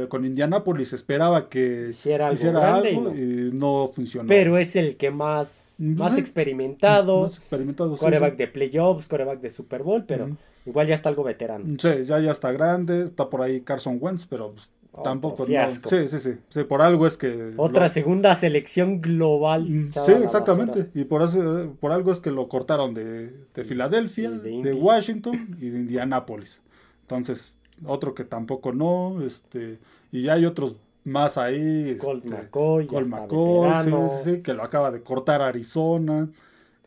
con 0.10 0.26
Indianapolis 0.26 0.94
esperaba 0.94 1.50
que 1.50 1.90
Hiciera 1.92 2.28
algo 2.28 2.36
hiciera 2.36 2.90
y 2.90 2.98
no. 2.98 3.16
y 3.16 3.52
no 3.54 3.92
funcionó. 3.94 4.28
Pero 4.28 4.58
es 4.58 4.76
el 4.76 4.98
que 4.98 5.12
más, 5.12 5.76
más 5.80 6.18
experimentado. 6.18 7.22
Más 7.24 7.38
experimentado, 7.38 7.96
coreback 7.96 8.34
sí. 8.34 8.38
de 8.38 8.48
playoffs, 8.48 9.08
coreback 9.08 9.40
de 9.42 9.50
Super 9.50 9.84
Bowl, 9.84 10.04
pero 10.06 10.30
igual 10.66 10.88
ya 10.88 10.96
está 10.96 11.10
algo 11.10 11.24
veterano. 11.24 11.66
Sí, 11.80 12.06
ya, 12.06 12.20
ya 12.20 12.32
está 12.32 12.52
grande, 12.52 13.06
está 13.06 13.30
por 13.30 13.42
ahí 13.42 13.62
Carson 13.62 13.98
Wentz, 14.00 14.26
pero 14.26 14.50
pues, 14.50 14.70
Otro 14.92 15.04
tampoco 15.04 15.46
no. 15.48 15.70
Sí, 15.86 16.08
sí, 16.08 16.38
sí, 16.50 16.64
por 16.64 16.82
algo 16.82 17.08
es 17.08 17.18
que 17.18 17.54
Otra 17.58 17.88
lo- 17.88 17.94
segunda 17.94 18.36
selección 18.36 19.02
global. 19.02 19.66
Sí, 20.06 20.12
exactamente. 20.24 20.90
Y 20.94 21.06
por 21.06 21.22
eso, 21.22 21.76
por 21.80 21.92
algo 21.92 22.12
es 22.12 22.20
que 22.20 22.32
lo 22.32 22.48
cortaron 22.48 22.94
de, 22.94 23.34
de 23.54 23.64
Filadelfia, 23.64 24.30
de. 24.32 24.74
Washington 24.74 25.58
y 25.60 25.70
de 25.70 25.80
Indianápolis. 25.80 26.62
Entonces, 27.02 27.54
otro 27.86 28.14
que 28.14 28.24
tampoco 28.24 28.72
no, 28.74 29.22
este, 29.22 29.80
y 30.12 30.24
ya 30.24 30.34
hay 30.34 30.46
otros 30.46 30.76
más 31.06 31.38
ahí, 31.38 31.98
Colt 32.00 32.24
este, 32.26 32.38
McCoy, 32.38 32.88
Colt 32.88 33.08
McCoy, 33.08 33.84
sí, 33.84 33.90
sí, 33.92 34.32
sí, 34.36 34.42
que 34.42 34.54
lo 34.54 34.64
acaba 34.64 34.90
de 34.92 35.02
cortar 35.02 35.42
Arizona. 35.42 36.30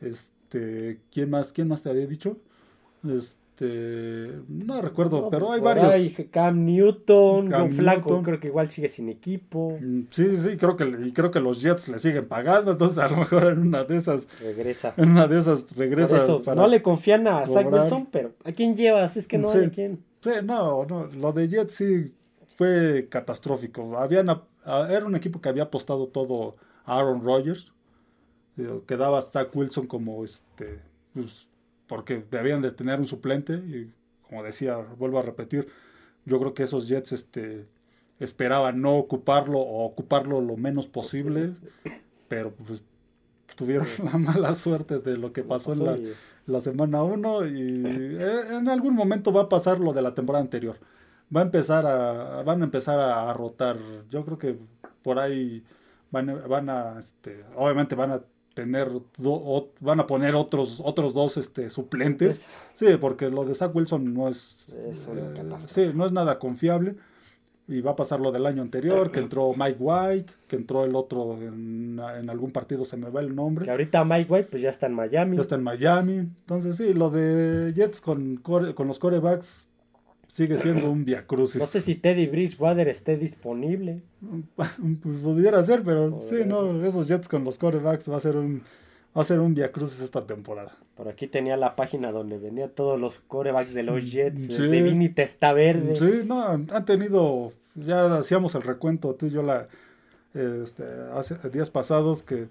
Este, 0.01 1.01
¿quién 1.13 1.31
más, 1.31 1.53
quién 1.53 1.69
más 1.69 1.83
te 1.83 1.91
había 1.91 2.07
dicho? 2.07 2.37
Este, 3.07 4.33
no 4.49 4.81
recuerdo, 4.83 5.23
No, 5.23 5.31
pero 5.31 5.47
pues, 5.47 5.59
hay 5.59 5.65
varios. 5.65 5.95
ahí 5.95 6.11
Cam 6.31 6.65
Newton, 6.65 7.49
Cam 7.49 7.73
Flaco, 7.73 8.09
Newton. 8.11 8.23
creo 8.25 8.41
que 8.41 8.47
igual 8.49 8.69
sigue 8.71 8.89
sin 8.89 9.09
equipo. 9.09 9.79
Mm, 9.81 10.03
Sí, 10.11 10.37
sí, 10.37 10.57
creo 10.57 10.77
que, 10.77 10.85
y 11.07 11.13
creo 11.13 11.31
que 11.31 11.41
los 11.41 11.61
Jets 11.63 11.89
le 11.89 11.99
siguen 11.99 12.27
pagando, 12.27 12.73
entonces 12.73 12.99
a 12.99 13.09
lo 13.09 13.17
mejor 13.17 13.45
en 13.45 13.59
una 13.61 13.85
de 13.85 13.97
esas, 13.97 14.27
Regresa. 14.41 14.93
en 14.97 15.11
una 15.11 15.27
de 15.27 15.41
esas 15.41 15.75
regresa 15.77 16.23
eso, 16.23 16.43
para... 16.43 16.61
no 16.61 16.69
le 16.69 16.83
confían 16.83 17.27
a 17.29 17.47
Zach. 17.47 17.71
Wilson, 17.73 18.07
pero 18.11 18.33
¿a 18.45 18.53
quién 18.53 18.77
llevas? 18.77 19.17
Es 19.17 19.27
que 19.27 19.39
no 19.39 19.51
Sí. 19.53 19.59
hay 19.59 19.65
a 19.67 19.71
quién. 19.71 19.99
Sí, 20.27 20.33
no, 20.43 20.85
no, 20.87 21.07
lo 21.07 21.33
de 21.33 21.49
Jets 21.49 21.75
sí 21.75 22.13
fue 22.57 23.07
catastrófico. 23.09 23.97
Habían, 23.97 24.29
era 24.67 25.07
un 25.07 25.15
equipo 25.15 25.41
que 25.41 25.49
había 25.49 25.65
apostado 25.65 26.09
todo 26.09 26.57
a 26.85 26.99
Aaron 26.99 27.23
Rodgers. 27.23 27.73
Quedaba 28.89 29.23
Zach 29.23 29.55
Wilson 29.55 29.87
como 29.87 30.25
este, 30.25 30.83
pues, 31.15 31.47
porque 31.87 32.25
debían 32.29 32.61
de 32.61 32.73
tener 32.73 32.99
un 32.99 33.07
suplente. 33.07 33.55
Y 33.55 33.93
como 34.23 34.43
decía, 34.43 34.79
vuelvo 34.79 35.21
a 35.21 35.23
repetir, 35.23 35.69
yo 36.25 36.41
creo 36.41 36.55
que 36.55 36.65
esos 36.65 36.89
Jets 36.89 37.13
este, 37.13 37.69
esperaban 38.19 38.83
no 38.83 38.97
ocuparlo 38.97 39.61
o 39.61 39.85
ocuparlo 39.85 40.41
lo 40.41 40.57
menos 40.57 40.89
posible, 40.89 41.55
pero 42.29 42.51
pues 42.51 42.83
tuvieron 43.55 43.87
la 44.03 44.19
mala 44.19 44.57
suerte 44.57 44.99
de 44.99 45.19
lo 45.19 45.33
que 45.33 45.45
pasó 45.45 45.73
en 45.73 45.85
la, 45.85 45.97
la 46.47 46.61
semana 46.61 47.03
1 47.03 47.47
y 47.47 47.85
eh, 48.19 48.57
en 48.57 48.69
algún 48.69 48.95
momento 48.95 49.33
va 49.33 49.43
a 49.43 49.49
pasar 49.49 49.81
lo 49.81 49.93
de 49.93 50.03
la 50.03 50.15
temporada 50.15 50.43
anterior. 50.43 50.79
Va 51.35 51.41
a 51.41 51.45
empezar 51.45 51.87
a, 51.87 52.43
van 52.43 52.63
a 52.63 52.65
empezar 52.65 52.99
a, 53.01 53.33
rotar. 53.33 53.77
Yo 54.11 54.25
creo 54.25 54.39
que 54.39 54.59
por 55.03 55.19
ahí 55.19 55.65
van, 56.11 56.31
a- 56.31 56.47
van 56.47 56.71
a, 56.71 56.99
este, 56.99 57.45
obviamente 57.57 57.97
van 57.97 58.13
a 58.13 58.23
tener, 58.55 58.91
van 59.81 60.01
a 60.01 60.07
poner 60.07 60.35
otros, 60.35 60.81
otros 60.85 61.13
dos 61.15 61.37
este, 61.37 61.69
suplentes. 61.69 62.47
Sí, 62.75 62.87
porque 63.01 63.29
lo 63.29 63.45
de 63.45 63.55
Zach 63.55 63.75
Wilson 63.75 64.15
no 64.15 64.29
es, 64.29 64.67
sí, 65.69 65.91
no 65.95 66.07
es 66.07 66.13
nada 66.13 66.39
confiable. 66.39 66.97
Y 67.69 67.81
va 67.81 67.93
a 67.93 67.97
pasar 67.97 68.21
lo 68.21 68.31
del 68.31 68.47
año 68.47 68.63
anterior, 68.63 69.11
que 69.11 69.19
entró 69.19 69.53
Mike 69.57 69.77
White, 69.81 70.33
que 70.47 70.55
entró 70.55 70.85
el 70.85 70.95
otro 70.95 71.37
en, 71.41 71.99
algún 72.29 72.53
partido, 72.53 72.85
se 72.85 72.97
me 72.97 73.11
va 73.11 73.21
el 73.21 73.35
nombre. 73.35 73.65
Que 73.65 73.73
ahorita 73.73 74.05
Mike 74.05 74.33
White 74.33 74.49
pues 74.51 74.63
ya 74.63 74.71
está 74.71 74.87
en 74.87 74.95
Miami. 74.95 75.37
Ya 75.37 75.43
está 75.43 75.57
en 75.57 75.65
Miami. 75.65 76.15
Entonces 76.19 76.77
sí, 76.77 76.95
lo 76.95 77.11
de 77.11 77.73
Jets 77.75 78.01
con, 78.01 78.37
con 78.37 78.87
los 78.87 78.99
corebacks 79.01 79.67
sigue 80.29 80.59
siendo 80.59 80.91
un 80.91 81.05
crucis. 81.27 81.61
No 81.61 81.67
sé 81.67 81.81
si 81.81 81.95
Teddy 81.95 82.27
Bridgewater 82.27 82.89
esté 82.89 83.17
disponible. 83.17 84.03
Pues 84.55 84.71
pudiera 85.23 85.65
ser, 85.65 85.83
pero 85.83 86.21
sí, 86.23 86.37
no, 86.47 86.85
esos 86.85 87.09
Jets 87.09 87.29
con 87.29 87.45
los 87.45 87.59
corebacks 87.59 88.11
va 88.11 88.17
a 88.17 88.21
ser 88.21 88.37
un 88.37 88.63
va 89.17 89.23
a 89.23 89.25
ser 89.25 89.41
un 89.41 89.55
crucis 89.73 90.01
esta 90.01 90.27
temporada. 90.27 90.77
Por 90.95 91.09
aquí 91.09 91.27
tenía 91.27 91.57
la 91.57 91.77
página 91.77 92.13
donde 92.13 92.39
venía 92.39 92.69
todos 92.69 93.01
los 93.01 93.21
corebacks 93.21 93.75
de 93.75 93.83
los 93.83 94.11
Jets, 94.11 94.47
sí. 94.55 94.69
de 94.69 94.83
Vini 94.83 95.09
Testa 95.09 95.53
Verde. 95.53 95.97
Sí, 95.97 96.23
no, 96.27 96.47
han 96.47 96.85
tenido, 96.85 97.53
ya 97.75 98.17
hacíamos 98.17 98.55
el 98.55 98.63
recuento, 98.63 99.15
tú 99.15 99.27
y 99.27 99.31
yo 99.31 99.43
la, 99.43 99.69
este, 100.35 100.85
hace 101.13 101.51
días 101.51 101.71
pasados, 101.71 102.23
que 102.23 102.49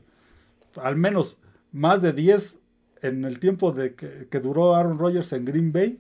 al 0.76 0.96
menos 0.96 1.38
más 1.72 2.02
de 2.02 2.14
10 2.14 2.58
en 3.02 3.26
el 3.26 3.40
tiempo 3.40 3.72
de 3.72 3.94
que, 3.94 4.28
que 4.30 4.40
duró 4.40 4.76
Aaron 4.76 4.98
Rodgers 4.98 5.32
en 5.34 5.46
Green 5.46 5.72
Bay, 5.72 6.00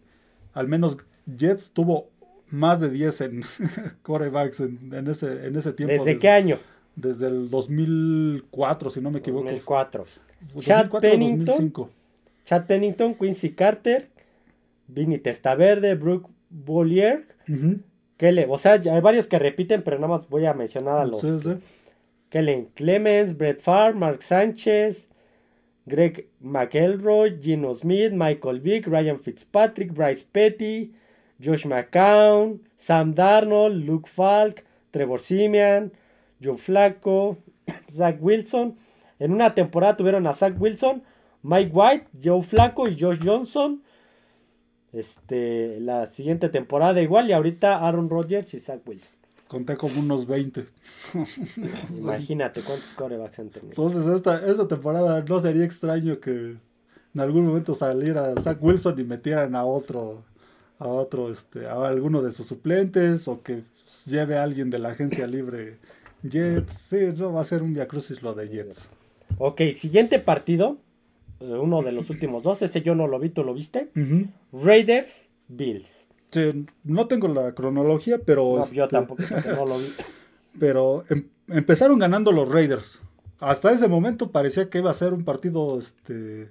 al 0.53 0.67
menos 0.67 0.97
Jets 1.37 1.71
tuvo 1.71 2.09
más 2.49 2.79
de 2.79 2.89
10 2.89 3.21
en 3.21 3.43
corebacks 4.01 4.61
en, 4.61 5.07
ese, 5.07 5.45
en 5.45 5.55
ese 5.55 5.73
tiempo. 5.73 5.93
¿Desde, 5.93 6.17
qué 6.17 6.29
año? 6.29 6.57
Desde 6.95 7.27
el 7.27 7.49
2004, 7.49 8.89
si 8.89 9.01
no 9.01 9.11
me 9.11 9.19
equivoco. 9.19 9.43
2004. 9.43 10.05
Chad 10.59 10.89
Pennington, 11.01 11.73
Chad 12.45 12.65
Pennington, 12.67 13.13
Quincy 13.15 13.51
Carter, 13.51 14.07
Vinny 14.87 15.17
Testaverde, 15.17 15.95
Brooke 15.95 16.29
Bollier. 16.49 17.25
o 18.47 18.57
sea, 18.57 18.73
hay 18.73 19.01
varios 19.01 19.27
que 19.27 19.39
repiten, 19.39 19.81
pero 19.81 19.97
nada 19.97 20.07
más 20.07 20.29
voy 20.29 20.45
a 20.45 20.53
mencionar 20.53 20.99
a 20.99 21.05
los. 21.05 21.21
Kellen 22.29 22.69
Clemens, 22.75 23.37
Brett 23.37 23.61
Farr, 23.61 23.95
Mark 23.95 24.21
Sánchez, 24.21 25.07
Greg 25.85 26.27
McElroy, 26.41 27.39
Gino 27.41 27.73
Smith, 27.75 28.11
Michael 28.11 28.59
Vick, 28.59 28.87
Ryan 28.87 29.19
Fitzpatrick, 29.19 29.93
Bryce 29.93 30.23
Petty, 30.23 30.93
Josh 31.39 31.65
McCown, 31.65 32.59
Sam 32.77 33.13
Darnold, 33.13 33.85
Luke 33.85 34.07
Falk, 34.07 34.63
Trevor 34.91 35.19
Simeon, 35.19 35.91
Joe 36.41 36.57
Flacco, 36.57 37.37
Zach 37.91 38.17
Wilson. 38.19 38.77
En 39.19 39.31
una 39.31 39.53
temporada 39.55 39.97
tuvieron 39.97 40.27
a 40.27 40.33
Zach 40.33 40.55
Wilson, 40.59 41.03
Mike 41.43 41.71
White, 41.73 42.07
Joe 42.23 42.41
Flacco 42.43 42.87
y 42.87 42.99
Josh 42.99 43.19
Johnson. 43.23 43.81
Este, 44.91 45.79
la 45.81 46.05
siguiente 46.05 46.49
temporada 46.49 47.01
igual 47.01 47.29
y 47.29 47.33
ahorita 47.33 47.85
Aaron 47.85 48.09
Rodgers 48.09 48.53
y 48.53 48.59
Zach 48.59 48.81
Wilson. 48.85 49.11
Conté 49.47 49.77
como 49.77 49.99
unos 49.99 50.25
20. 50.25 50.65
Imagínate 51.97 52.61
cuántos 52.61 52.93
corebacks 52.93 53.39
han 53.39 53.49
tenido. 53.49 53.71
Entonces 53.71 54.15
esta, 54.15 54.45
esta 54.45 54.67
temporada 54.67 55.23
no 55.27 55.39
sería 55.39 55.65
extraño 55.65 56.19
que 56.19 56.57
en 57.13 57.21
algún 57.21 57.45
momento 57.45 57.75
saliera 57.75 58.33
Zach 58.41 58.57
Wilson 58.61 58.99
y 58.99 59.03
metieran 59.03 59.55
a 59.55 59.65
otro 59.65 60.23
a 60.79 60.87
otro, 60.87 61.31
este, 61.31 61.67
a 61.67 61.87
alguno 61.87 62.21
de 62.21 62.31
sus 62.31 62.47
suplentes 62.47 63.27
o 63.27 63.41
que 63.41 63.63
lleve 64.05 64.37
a 64.37 64.43
alguien 64.43 64.69
de 64.69 64.79
la 64.79 64.89
agencia 64.89 65.27
libre 65.27 65.77
Jets. 66.23 66.73
Sí, 66.73 66.97
no 67.15 67.33
va 67.33 67.41
a 67.41 67.45
ser 67.45 67.63
un 67.63 67.73
viacrucis 67.73 68.21
lo 68.21 68.33
de 68.33 68.49
Jets. 68.49 68.89
Ok, 69.37 69.61
siguiente 69.73 70.19
partido, 70.19 70.77
eh, 71.39 71.45
uno 71.45 71.81
de 71.81 71.91
los 71.91 72.09
últimos 72.09 72.43
dos, 72.43 72.61
este 72.61 72.81
yo 72.81 72.95
no 72.95 73.07
lo 73.07 73.19
vi, 73.19 73.29
¿tú 73.29 73.43
lo 73.43 73.53
viste? 73.53 73.89
Raiders, 74.51 75.27
Bills. 75.47 75.89
Sí, 76.31 76.65
no 76.83 77.07
tengo 77.07 77.27
la 77.27 77.53
cronología, 77.53 78.19
pero... 78.25 78.57
No, 78.57 78.71
yo 78.71 78.83
este, 78.83 78.95
tampoco, 78.95 79.23
no 79.55 79.65
lo 79.65 79.77
vi. 79.77 79.87
Pero 80.59 81.03
em, 81.09 81.27
empezaron 81.49 81.99
ganando 81.99 82.31
los 82.31 82.47
Raiders. 82.47 83.01
Hasta 83.39 83.73
ese 83.73 83.89
momento 83.89 84.31
parecía 84.31 84.69
que 84.69 84.77
iba 84.77 84.89
a 84.89 84.93
ser 84.93 85.13
un 85.13 85.25
partido 85.25 85.77
este, 85.77 86.49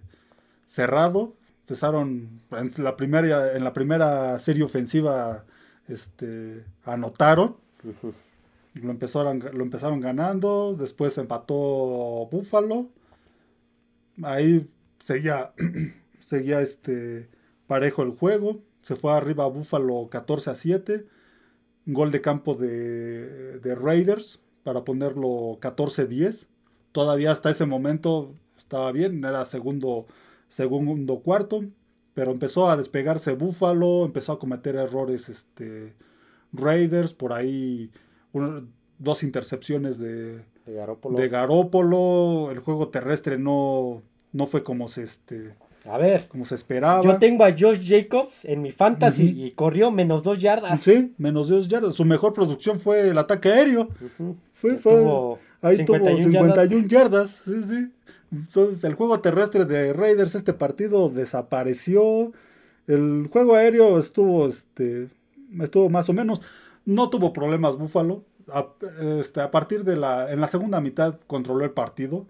cerrado 0.66 1.32
empezaron 1.64 2.28
en 2.50 2.84
la 2.84 2.94
primera 2.96 3.56
en 3.56 3.64
la 3.64 3.72
primera 3.72 4.38
serie 4.38 4.64
ofensiva 4.64 5.44
este 5.88 6.62
anotaron 6.84 7.56
lo 8.74 8.90
empezaron 8.90 9.38
lo 9.52 9.62
empezaron 9.62 10.00
ganando 10.00 10.74
después 10.74 11.16
empató 11.18 12.28
Buffalo 12.30 12.88
ahí 14.22 14.68
seguía 15.00 15.52
seguía 16.20 16.60
este 16.60 17.28
parejo 17.66 18.02
el 18.02 18.10
juego. 18.10 18.62
Se 18.82 18.96
fue 18.96 19.12
arriba 19.12 19.46
Buffalo 19.46 20.08
14 20.10 20.50
a 20.50 20.54
7 20.54 21.06
gol 21.86 22.10
de 22.10 22.20
campo 22.20 22.54
de, 22.54 23.58
de 23.60 23.74
Raiders 23.74 24.40
para 24.62 24.84
ponerlo 24.84 25.58
14 25.60 26.06
10 26.06 26.48
todavía 26.92 27.32
hasta 27.32 27.50
ese 27.50 27.66
momento 27.66 28.34
estaba 28.56 28.90
bien 28.92 29.24
era 29.24 29.44
segundo 29.44 30.06
segundo 30.48 31.20
cuarto, 31.20 31.64
pero 32.14 32.30
empezó 32.30 32.70
a 32.70 32.76
despegarse 32.76 33.34
Buffalo, 33.34 34.04
empezó 34.04 34.32
a 34.32 34.38
cometer 34.38 34.76
errores 34.76 35.28
este, 35.28 35.94
Raiders, 36.52 37.12
por 37.12 37.32
ahí 37.32 37.90
dos 38.98 39.22
intercepciones 39.22 39.98
de, 39.98 40.40
de 40.66 41.28
Garópolo. 41.28 42.50
el 42.50 42.58
juego 42.60 42.88
terrestre 42.88 43.38
no, 43.38 44.02
no 44.32 44.46
fue 44.46 44.62
como 44.62 44.88
se, 44.88 45.04
este, 45.04 45.54
a 45.84 45.98
ver, 45.98 46.28
como 46.28 46.46
se 46.46 46.54
esperaba. 46.54 47.02
Yo 47.02 47.18
tengo 47.18 47.44
a 47.44 47.52
Josh 47.52 47.86
Jacobs 47.86 48.44
en 48.46 48.62
mi 48.62 48.72
fantasy 48.72 49.44
y 49.44 49.50
corrió 49.50 49.90
menos 49.90 50.22
dos 50.22 50.38
yardas. 50.38 50.80
Sí, 50.80 51.12
menos 51.18 51.48
dos 51.48 51.68
yardas. 51.68 51.94
Su 51.94 52.06
mejor 52.06 52.32
producción 52.32 52.80
fue 52.80 53.08
el 53.08 53.18
ataque 53.18 53.50
aéreo. 53.50 53.90
Fue, 54.54 54.76
fue, 54.76 55.04
ahí 55.60 55.84
tuvo 55.84 56.16
51 56.16 56.88
yardas. 56.88 57.42
Sí, 57.44 57.62
sí. 57.64 57.88
Entonces, 58.32 58.82
el 58.84 58.94
juego 58.94 59.20
terrestre 59.20 59.66
de 59.66 59.92
Raiders, 59.92 60.34
este 60.34 60.54
partido 60.54 61.10
desapareció. 61.10 62.32
El 62.86 63.28
juego 63.30 63.54
aéreo 63.54 63.98
estuvo, 63.98 64.48
este, 64.48 65.08
estuvo 65.60 65.90
más 65.90 66.08
o 66.08 66.14
menos. 66.14 66.40
No 66.84 67.10
tuvo 67.10 67.32
problemas 67.32 67.76
Buffalo. 67.76 68.24
A, 68.52 68.66
este, 69.18 69.40
a 69.40 69.50
partir 69.50 69.84
de 69.84 69.96
la, 69.96 70.30
en 70.30 70.40
la 70.40 70.48
segunda 70.48 70.80
mitad 70.80 71.18
controló 71.26 71.64
el 71.64 71.70
partido. 71.70 72.26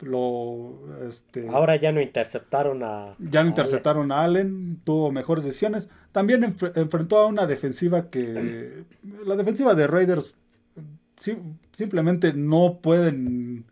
Lo, 0.00 0.78
este, 1.08 1.48
Ahora 1.48 1.76
ya 1.76 1.90
no 1.92 2.00
interceptaron 2.00 2.82
a. 2.84 3.16
Ya 3.18 3.42
no 3.42 3.48
interceptaron 3.48 4.12
a 4.12 4.22
Allen, 4.22 4.80
tuvo 4.84 5.10
mejores 5.10 5.44
decisiones. 5.44 5.88
También 6.12 6.44
enfrentó 6.44 7.18
a 7.18 7.26
una 7.26 7.46
defensiva 7.46 8.08
que. 8.08 8.84
La 9.26 9.36
defensiva 9.36 9.74
de 9.74 9.86
Raiders 9.86 10.34
simplemente 11.72 12.32
no 12.32 12.78
pueden 12.80 13.66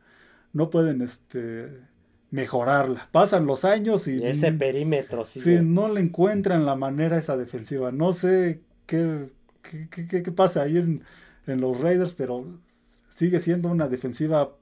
no 0.57 0.71
pueden 0.71 1.03
este, 1.03 1.69
mejorarla. 2.31 3.09
Pasan 3.13 3.45
los 3.45 3.67
años 3.67 4.09
y... 4.09 4.25
ese 4.25 4.53
perímetro, 4.53 5.25
sí. 5.25 5.39
Sí, 5.39 5.59
no 5.63 5.89
le 5.89 6.01
encuentran 6.01 6.65
la 6.65 6.75
manera 6.75 7.19
esa 7.19 7.37
defensiva. 7.37 7.93
No 7.93 8.15
sé 8.15 8.63
qué, 8.87 9.29
qué, 9.91 10.07
qué, 10.07 10.33
pasa 10.33 10.63
ahí 10.63 10.77
en, 10.79 11.03
en, 11.47 11.61
los 11.61 11.81
Raiders, 11.81 12.13
pero 12.13 12.45
sigue 13.11 13.41
siendo 13.41 13.69
una 13.69 13.89
defensiva 13.89 14.53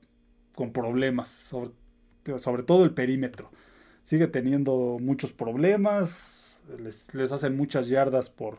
con 0.54 0.72
problemas, 0.72 1.28
sobre, 1.30 1.70
sobre 2.38 2.62
todo 2.62 2.84
el 2.84 2.92
perímetro. 2.92 3.50
Sigue 4.04 4.26
teniendo 4.26 4.98
muchos 5.00 5.32
problemas, 5.32 6.60
les, 6.78 7.12
les 7.14 7.32
hacen 7.32 7.56
muchas 7.56 7.88
yardas 7.88 8.30
por, 8.30 8.58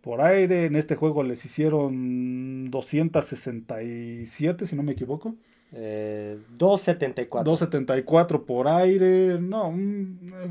por 0.00 0.20
aire. 0.20 0.66
En 0.66 0.76
este 0.76 0.96
juego 0.96 1.22
les 1.22 1.44
hicieron 1.44 2.70
267, 2.70 4.66
si 4.66 4.76
no 4.76 4.82
me 4.82 4.92
equivoco. 4.92 5.34
Eh, 5.72 6.38
274. 6.56 7.50
274 7.50 8.44
por 8.44 8.68
aire. 8.68 9.40
No, 9.40 9.72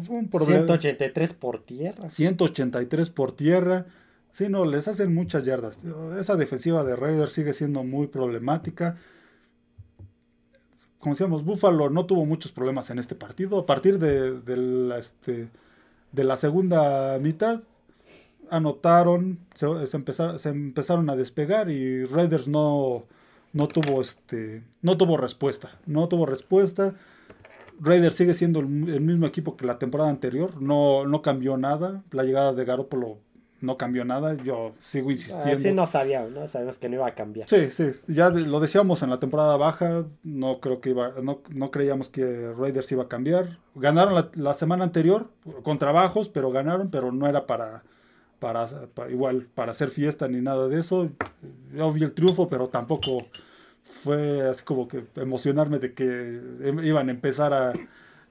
fue 0.03 0.15
un 0.17 0.29
problema. 0.29 0.65
183 0.65 1.33
por 1.33 1.63
tierra. 1.63 2.09
183 2.09 3.09
por 3.09 3.31
tierra. 3.33 3.85
Sí, 4.33 4.49
no, 4.49 4.65
les 4.65 4.87
hacen 4.87 5.13
muchas 5.13 5.45
yardas. 5.45 5.77
Esa 6.19 6.35
defensiva 6.35 6.83
de 6.83 6.95
Raiders 6.95 7.33
sigue 7.33 7.53
siendo 7.53 7.83
muy 7.83 8.07
problemática. 8.07 8.97
Como 10.99 11.13
decíamos, 11.13 11.45
Buffalo 11.45 11.91
no 11.91 12.07
tuvo 12.07 12.25
muchos 12.25 12.51
problemas 12.51 12.89
en 12.89 12.97
este 12.97 13.13
partido. 13.13 13.59
A 13.59 13.65
partir 13.67 13.99
de, 13.99 14.57
la, 14.57 14.97
este, 14.97 15.49
de 16.11 16.23
la 16.23 16.37
segunda 16.37 17.19
mitad, 17.19 17.61
anotaron, 18.49 19.37
se, 19.53 19.67
empezaron, 20.47 21.09
a 21.09 21.15
despegar 21.15 21.69
y 21.69 22.05
Raiders 22.05 22.47
no, 22.47 23.03
no 23.51 23.67
tuvo 23.67 24.01
este 24.01 24.63
no 24.81 24.97
tuvo 24.97 25.17
respuesta 25.17 25.71
no 25.85 26.07
tuvo 26.07 26.25
respuesta 26.25 26.93
Raiders 27.79 28.15
sigue 28.15 28.33
siendo 28.33 28.59
el, 28.59 28.67
mismo 28.67 29.25
equipo 29.25 29.57
que 29.57 29.65
la 29.65 29.79
temporada 29.79 30.09
anterior 30.09 30.61
no 30.61 31.05
no 31.05 31.21
cambió 31.21 31.57
nada 31.57 32.03
la 32.11 32.23
llegada 32.23 32.53
de 32.53 32.65
Garoppolo 32.65 33.17
no 33.63 33.77
cambió 33.77 34.05
nada. 34.05 34.35
Yo 34.35 34.73
sigo 34.81 35.09
insistiendo. 35.09 35.59
sí, 35.59 35.71
no 35.71 35.87
sabíamos, 35.87 36.31
no 36.31 36.47
sabemos 36.47 36.77
que 36.77 36.89
no 36.89 36.95
iba 36.95 37.07
a 37.07 37.15
cambiar. 37.15 37.49
Sí, 37.49 37.71
sí, 37.71 37.91
ya 38.07 38.29
lo 38.29 38.59
decíamos 38.59 39.01
en 39.01 39.09
la 39.09 39.19
temporada 39.19 39.57
baja, 39.57 40.05
no 40.23 40.59
creo 40.59 40.81
que 40.81 40.91
iba, 40.91 41.13
no, 41.23 41.41
no 41.49 41.71
creíamos 41.71 42.09
que 42.09 42.53
Raiders 42.57 42.91
iba 42.91 43.03
a 43.03 43.07
cambiar. 43.07 43.57
Ganaron 43.75 44.13
la, 44.13 44.29
la, 44.35 44.53
semana 44.53 44.83
anterior 44.83 45.29
con 45.63 45.79
trabajos, 45.79 46.29
pero 46.29 46.51
ganaron, 46.51 46.91
pero 46.91 47.11
no 47.11 47.27
era 47.27 47.47
para, 47.47 47.83
para, 48.39 48.67
igual 49.09 49.47
para 49.55 49.71
hacer 49.71 49.89
fiesta 49.89 50.27
ni 50.27 50.41
nada 50.41 50.67
de 50.67 50.79
eso. 50.79 51.09
Yo 51.73 51.91
vi 51.93 52.03
el 52.03 52.13
triunfo, 52.13 52.49
pero 52.49 52.67
tampoco 52.67 53.25
fue 54.03 54.41
así 54.41 54.63
como 54.63 54.87
que 54.87 55.05
emocionarme 55.15 55.79
de 55.79 55.93
que 55.93 56.41
iban 56.83 57.07
a 57.07 57.11
empezar 57.11 57.53
a 57.53 57.73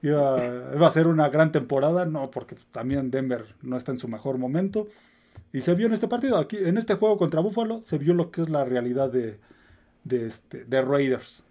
iba, 0.03 0.37
iba 0.75 0.87
a 0.87 0.91
ser 0.91 1.07
una 1.07 1.29
gran 1.29 1.51
temporada, 1.51 2.05
no, 2.05 2.29
porque 2.29 2.55
también 2.71 3.09
Denver 3.09 3.55
no 3.61 3.77
está 3.77 3.91
en 3.91 3.99
su 3.99 4.07
mejor 4.07 4.37
momento. 4.37 4.87
Y 5.51 5.61
se 5.61 5.75
vio 5.75 5.87
en 5.87 5.93
este 5.93 6.07
partido, 6.07 6.37
aquí 6.37 6.57
en 6.57 6.77
este 6.77 6.95
juego 6.95 7.17
contra 7.17 7.41
Buffalo, 7.41 7.81
se 7.81 7.97
vio 7.97 8.13
lo 8.13 8.31
que 8.31 8.41
es 8.41 8.49
la 8.49 8.65
realidad 8.65 9.11
de, 9.11 9.39
de, 10.03 10.27
este, 10.27 10.65
de 10.65 10.81
Raiders. 10.81 11.43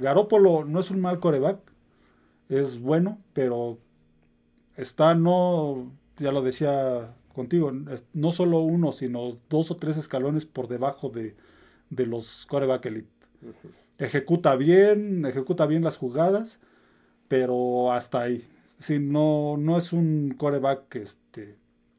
Garópolo 0.00 0.64
no 0.64 0.80
es 0.80 0.90
un 0.90 1.00
mal 1.00 1.20
coreback, 1.20 1.58
es 2.48 2.80
bueno, 2.80 3.18
pero 3.32 3.78
está 4.76 5.14
no, 5.14 5.92
ya 6.18 6.32
lo 6.32 6.42
decía 6.42 7.14
contigo, 7.34 7.72
no 8.14 8.32
solo 8.32 8.60
uno, 8.60 8.92
sino 8.92 9.38
dos 9.48 9.70
o 9.70 9.76
tres 9.76 9.96
escalones 9.96 10.46
por 10.46 10.68
debajo 10.68 11.08
de, 11.10 11.36
de 11.90 12.06
los 12.06 12.46
coreback 12.46 12.86
elite. 12.86 13.08
Ejecuta 13.98 14.56
bien, 14.56 15.24
ejecuta 15.24 15.66
bien 15.66 15.84
las 15.84 15.96
jugadas, 15.96 16.58
pero 17.28 17.92
hasta 17.92 18.22
ahí. 18.22 18.48
Si 18.78 18.98
no, 18.98 19.56
no 19.56 19.78
es 19.78 19.92
un 19.92 20.34
coreback 20.36 20.88
que, 20.88 21.02
este, 21.02 21.56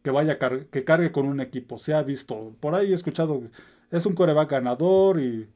que 0.07 0.11
vaya 0.11 0.39
que 0.39 0.85
cargue 0.85 1.11
con 1.11 1.27
un 1.27 1.41
equipo. 1.41 1.77
Se 1.77 1.93
ha 1.93 2.01
visto, 2.01 2.53
por 2.61 2.75
ahí 2.75 2.93
he 2.93 2.95
escuchado, 2.95 3.41
es 3.91 4.05
un 4.05 4.15
coreback 4.15 4.51
ganador 4.51 5.19
y, 5.19 5.49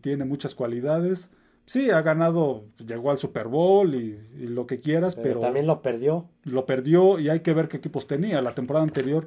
tiene 0.00 0.24
muchas 0.24 0.54
cualidades. 0.54 1.28
Sí, 1.64 1.90
ha 1.90 2.00
ganado, 2.02 2.64
llegó 2.78 3.10
al 3.10 3.18
Super 3.18 3.48
Bowl 3.48 3.92
y, 3.96 4.20
lo 4.38 4.68
que 4.68 4.78
quieras, 4.78 5.16
pero, 5.16 5.40
También 5.40 5.66
lo 5.66 5.82
perdió. 5.82 6.28
Lo 6.44 6.64
perdió 6.64 7.18
y 7.18 7.28
hay 7.28 7.40
que 7.40 7.54
ver 7.54 7.66
qué 7.66 7.78
equipos 7.78 8.06
tenía. 8.06 8.40
La 8.40 8.54
temporada 8.54 8.84
anterior, 8.84 9.26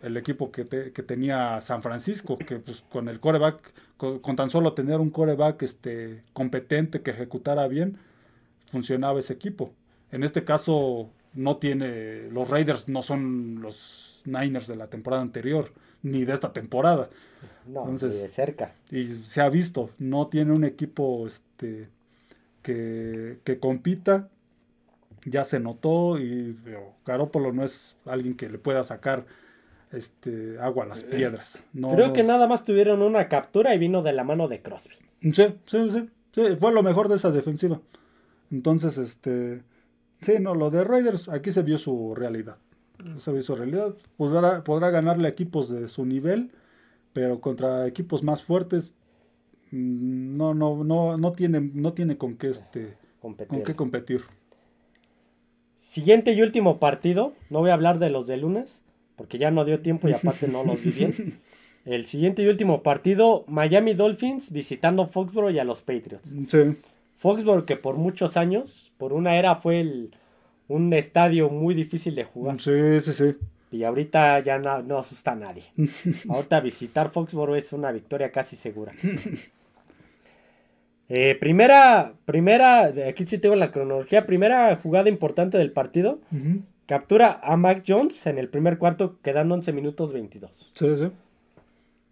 el 0.00 0.16
equipo 0.16 0.52
que, 0.52 0.64
que 0.64 1.02
tenía 1.02 1.60
San 1.60 1.82
Francisco, 1.82 2.38
que 2.38 2.60
pues 2.60 2.84
con 2.88 3.08
el 3.08 3.18
coreback, 3.18 3.72
con, 3.96 4.20
con, 4.20 4.36
tan 4.36 4.50
solo 4.50 4.72
tener 4.74 5.00
un 5.00 5.10
coreback 5.10 5.64
este, 5.64 6.22
competente 6.32 7.02
que 7.02 7.10
ejecutara 7.10 7.66
bien, 7.66 7.98
funcionaba 8.66 9.18
ese 9.18 9.32
equipo. 9.32 9.72
En 10.12 10.22
este 10.22 10.44
caso, 10.44 11.10
no 11.34 11.56
tiene. 11.56 12.30
Los 12.30 12.48
Raiders 12.48 12.88
no 12.88 13.02
son 13.02 13.60
los 13.60 14.22
Niners 14.24 14.66
de 14.66 14.76
la 14.76 14.88
temporada 14.88 15.22
anterior, 15.22 15.72
ni 16.02 16.24
de 16.24 16.32
esta 16.34 16.52
temporada. 16.52 17.08
No, 17.66 17.82
Entonces, 17.82 18.20
de 18.20 18.28
cerca. 18.28 18.74
Y 18.90 19.06
se 19.06 19.40
ha 19.40 19.48
visto, 19.48 19.90
no 19.98 20.28
tiene 20.28 20.52
un 20.52 20.64
equipo 20.64 21.26
este, 21.26 21.88
que, 22.62 23.38
que 23.44 23.58
compita. 23.58 24.28
Ya 25.24 25.44
se 25.44 25.60
notó 25.60 26.18
y 26.18 26.56
Garópolo 27.04 27.52
no 27.52 27.64
es 27.64 27.96
alguien 28.06 28.34
que 28.34 28.48
le 28.48 28.58
pueda 28.58 28.84
sacar 28.84 29.26
este, 29.92 30.58
agua 30.60 30.84
a 30.84 30.88
las 30.88 31.04
piedras. 31.04 31.58
No, 31.72 31.92
Creo 31.94 32.12
que 32.12 32.22
nada 32.22 32.46
más 32.46 32.64
tuvieron 32.64 33.02
una 33.02 33.28
captura 33.28 33.74
y 33.74 33.78
vino 33.78 34.02
de 34.02 34.12
la 34.12 34.24
mano 34.24 34.48
de 34.48 34.62
Crosby. 34.62 34.94
Sí, 35.20 35.54
sí, 35.66 35.90
sí, 35.90 36.08
sí, 36.32 36.56
fue 36.58 36.72
lo 36.72 36.82
mejor 36.82 37.08
de 37.08 37.16
esa 37.16 37.30
defensiva. 37.30 37.80
Entonces, 38.50 38.96
este, 38.98 39.62
sí, 40.20 40.34
no, 40.40 40.54
lo 40.54 40.70
de 40.70 40.84
Raiders, 40.84 41.28
aquí 41.28 41.52
se 41.52 41.62
vio 41.62 41.78
su 41.78 42.14
realidad. 42.14 42.58
Se 43.18 43.32
vio 43.32 43.42
su 43.42 43.54
realidad. 43.54 43.94
Podrá, 44.16 44.64
podrá 44.64 44.90
ganarle 44.90 45.28
equipos 45.28 45.68
de 45.68 45.88
su 45.88 46.04
nivel, 46.04 46.50
pero 47.12 47.40
contra 47.40 47.86
equipos 47.86 48.22
más 48.22 48.42
fuertes, 48.42 48.92
mm, 49.70 50.36
no, 50.36 50.54
no, 50.54 50.84
no, 50.84 51.16
no 51.16 51.32
tiene, 51.32 51.60
no 51.60 51.92
tiene 51.92 52.16
con 52.16 52.36
qué 52.36 52.50
este, 52.50 52.96
competir. 53.20 53.48
con 53.48 53.62
qué 53.62 53.76
competir. 53.76 54.22
Siguiente 55.78 56.32
y 56.32 56.42
último 56.42 56.78
partido, 56.78 57.32
no 57.50 57.60
voy 57.60 57.70
a 57.70 57.74
hablar 57.74 57.98
de 57.98 58.10
los 58.10 58.26
de 58.26 58.36
lunes, 58.36 58.82
porque 59.16 59.38
ya 59.38 59.50
no 59.50 59.64
dio 59.64 59.80
tiempo 59.80 60.08
y 60.08 60.12
aparte 60.12 60.48
no 60.48 60.64
los 60.64 60.82
vi 60.82 60.90
bien. 60.90 61.40
El 61.84 62.04
siguiente 62.04 62.42
y 62.42 62.46
último 62.46 62.82
partido, 62.82 63.44
Miami 63.46 63.94
Dolphins 63.94 64.50
visitando 64.50 65.06
Foxborough 65.06 65.50
y 65.50 65.58
a 65.58 65.64
los 65.64 65.80
Patriots. 65.80 66.28
Sí. 66.48 66.76
Foxborough 67.18 67.64
que 67.64 67.76
por 67.76 67.96
muchos 67.96 68.36
años, 68.36 68.92
por 68.96 69.12
una 69.12 69.36
era 69.36 69.56
fue 69.56 70.08
un 70.68 70.92
estadio 70.92 71.50
muy 71.50 71.74
difícil 71.74 72.14
de 72.14 72.24
jugar. 72.24 72.60
Sí, 72.60 73.00
sí, 73.00 73.12
sí. 73.12 73.36
Y 73.70 73.84
ahorita 73.84 74.40
ya 74.40 74.58
no, 74.58 74.98
asusta 74.98 75.32
a 75.32 75.36
nadie. 75.36 75.64
ahorita 76.28 76.60
visitar 76.60 77.10
Foxborough 77.10 77.56
es 77.56 77.72
una 77.72 77.92
victoria 77.92 78.32
casi 78.32 78.56
segura. 78.56 78.92
Eh, 81.10 81.38
primera, 81.40 82.12
primera, 82.26 82.92
aquí 83.08 83.26
sí 83.26 83.38
tengo 83.38 83.56
la 83.56 83.70
cronología, 83.70 84.26
primera 84.26 84.76
jugada 84.76 85.08
importante 85.08 85.56
del 85.56 85.72
partido. 85.72 86.20
Captura 86.84 87.40
a 87.42 87.56
Mac 87.56 87.82
Jones 87.88 88.26
en 88.26 88.36
el 88.36 88.50
primer 88.50 88.76
cuarto, 88.76 89.18
quedando 89.22 89.54
11 89.54 89.72
minutos 89.72 90.12
22. 90.12 90.50
Sí, 90.74 90.86
sí. 90.98 91.10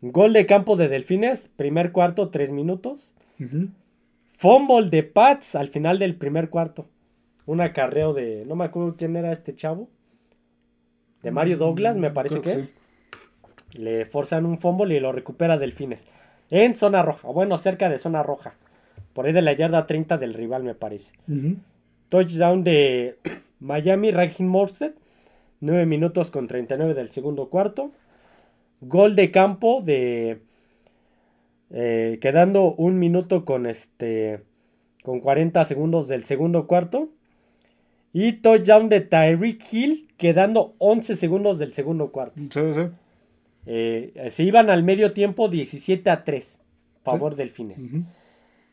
Gol 0.01 0.33
de 0.33 0.47
campo 0.47 0.77
de 0.77 0.89
Delfines, 0.89 1.51
primer 1.57 1.93
cuarto, 1.93 2.31
3 2.31 2.53
minutos. 2.53 3.13
Fumble 4.37 4.91
de 4.91 5.03
Pats 5.03 5.55
al 5.55 5.69
final 5.69 5.99
del 5.99 6.15
primer 6.15 6.51
cuarto. 6.51 6.87
Un 7.47 7.61
acarreo 7.61 8.13
de. 8.13 8.45
No 8.47 8.55
me 8.57 8.65
acuerdo 8.65 8.97
quién 8.97 9.17
era 9.17 9.33
este 9.33 9.55
chavo. 9.55 9.89
De 11.23 11.31
Mario 11.31 11.57
Douglas, 11.57 11.97
me 11.97 12.11
parece 12.11 12.41
que, 12.41 12.53
es. 12.53 12.75
Le 13.73 14.05
forzan 14.05 14.47
un 14.47 14.59
fumble 14.59 14.95
y 14.95 15.01
lo 15.01 15.13
recupera 15.13 15.59
Delfines. 15.59 16.05
En 16.51 16.77
zona 16.77 17.03
roja. 17.03 17.29
Bueno, 17.29 17.57
cerca 17.59 17.89
de 17.89 17.99
zona 17.99 18.23
roja. 18.23 18.55
Por 19.13 19.27
ahí 19.27 19.33
de 19.33 19.43
la 19.43 19.55
yarda 19.55 19.87
30 19.87 20.19
del 20.19 20.35
rival, 20.35 20.63
me 20.63 20.75
parece. 20.75 21.13
Touchdown 22.11 22.63
de 22.63 23.19
Miami, 23.61 24.11
Rankin 24.11 24.47
Morstead. 24.47 24.93
9 25.61 25.87
minutos 25.87 26.31
con 26.31 26.47
39 26.47 26.93
del 26.93 27.11
segundo 27.11 27.49
cuarto. 27.49 27.91
Gol 28.83 29.17
de 29.17 29.31
campo 29.31 29.81
de 29.83 30.43
eh, 31.71 32.19
quedando 32.21 32.75
un 32.75 32.99
minuto 32.99 33.45
con 33.45 33.67
este. 33.67 34.43
Con 35.03 35.21
40 35.21 35.65
segundos 35.65 36.09
del 36.09 36.25
segundo 36.25 36.67
cuarto. 36.67 37.09
Y 38.13 38.33
touchdown 38.35 38.89
de 38.89 39.01
Tyreek 39.01 39.73
Hill. 39.73 40.09
Quedando 40.17 40.75
11 40.79 41.17
segundos 41.17 41.59
del 41.59 41.73
segundo 41.73 42.11
cuarto. 42.11 42.41
Sí, 42.41 42.49
sí. 42.75 42.89
Eh, 43.67 44.29
se 44.31 44.45
iban 44.45 44.71
al 44.71 44.83
medio 44.83 45.13
tiempo 45.13 45.49
17 45.49 46.09
a 46.11 46.25
3. 46.25 46.61
Favor 47.03 47.37
del 47.37 47.49
Delfines. 47.49 47.79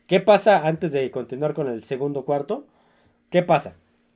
¿Qué 0.06 0.20
pasa 0.20 0.66
antes 0.66 0.92
de 0.92 1.10
continuar 1.10 1.54
con 1.54 1.68
el 1.68 1.84
segundo 1.84 2.24
cuarto? 2.24 2.66
¿Qué 3.30 3.42
pasa? 3.42 3.74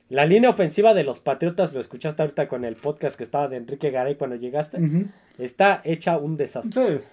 La 0.09 0.25
línea 0.25 0.49
ofensiva 0.49 0.93
de 0.93 1.03
los 1.03 1.19
Patriotas, 1.19 1.71
lo 1.73 1.79
escuchaste 1.79 2.21
ahorita 2.21 2.47
con 2.47 2.65
el 2.65 2.75
podcast 2.75 3.17
que 3.17 3.23
estaba 3.23 3.47
de 3.47 3.57
Enrique 3.57 3.91
Garay 3.91 4.15
cuando 4.15 4.35
llegaste, 4.35 4.79
está 5.37 5.81
hecha 5.83 6.17
un 6.17 6.35
desastre. 6.35 6.99
Sí. 6.99 7.03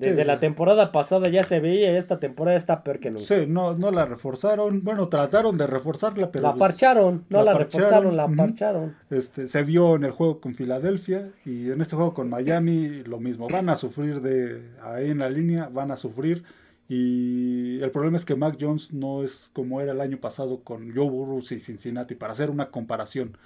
Desde 0.00 0.24
la 0.24 0.40
temporada 0.40 0.92
pasada 0.92 1.28
ya 1.28 1.44
se 1.44 1.60
veía, 1.60 1.96
esta 1.98 2.18
temporada 2.18 2.56
está 2.56 2.82
peor 2.82 2.98
que 2.98 3.10
nunca. 3.10 3.26
Sí, 3.26 3.46
no, 3.46 3.74
no 3.74 3.90
la 3.90 4.06
reforzaron. 4.06 4.82
Bueno, 4.82 5.08
trataron 5.08 5.58
de 5.58 5.66
reforzarla, 5.66 6.30
pero. 6.30 6.42
La 6.42 6.54
pues, 6.54 6.60
parcharon, 6.60 7.24
no 7.28 7.44
la, 7.44 7.54
reforzaron, 7.54 8.16
la 8.16 8.28
parcharon. 8.28 8.96
Este, 9.10 9.48
se 9.48 9.62
vio 9.62 9.96
en 9.96 10.04
el 10.04 10.10
juego 10.12 10.40
con 10.40 10.54
Filadelfia 10.54 11.30
y 11.44 11.70
en 11.70 11.80
este 11.80 11.96
juego 11.96 12.14
con 12.14 12.28
Miami 12.28 13.02
lo 13.04 13.20
mismo. 13.20 13.48
Van 13.48 13.68
a 13.68 13.76
sufrir 13.76 14.20
de 14.20 14.70
ahí 14.82 15.10
en 15.10 15.18
la 15.18 15.28
línea, 15.28 15.68
van 15.70 15.90
a 15.90 15.96
sufrir. 15.96 16.42
Y 16.88 17.80
el 17.82 17.92
problema 17.92 18.16
es 18.16 18.24
que 18.24 18.34
Mac 18.34 18.56
Jones 18.60 18.92
no 18.92 19.22
es 19.22 19.50
como 19.52 19.80
era 19.80 19.92
el 19.92 20.00
año 20.00 20.18
pasado 20.18 20.64
con 20.64 20.92
Joe 20.92 21.08
Burrows 21.08 21.52
y 21.52 21.60
Cincinnati, 21.60 22.16
para 22.16 22.32
hacer 22.32 22.50
una 22.50 22.70
comparación 22.70 23.36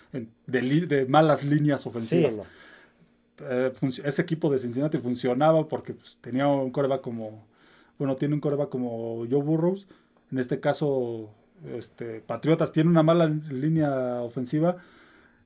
de, 0.47 0.87
de 0.87 1.05
malas 1.05 1.45
líneas 1.45 1.87
ofensivas. 1.87 2.39
Eh, 3.41 3.73
ese 4.05 4.23
equipo 4.23 4.51
de 4.51 4.59
Cincinnati 4.59 4.99
funcionaba 4.99 5.67
porque 5.69 5.95
pues, 5.95 6.17
tenía 6.21 6.47
un 6.47 6.71
coreback 6.71 7.01
como, 7.01 7.47
bueno, 7.99 8.17
tiene 8.17 8.35
un 8.35 8.41
coreback 8.41 8.69
como 8.69 9.27
Joe 9.29 9.43
Burrows. 9.43 9.87
En 10.31 10.39
este 10.39 10.61
caso, 10.61 11.31
este, 11.77 12.21
Patriotas 12.21 12.73
tiene 12.73 12.91
una 12.91 13.03
mala 13.03 13.27
línea 13.27 14.23
ofensiva. 14.23 14.77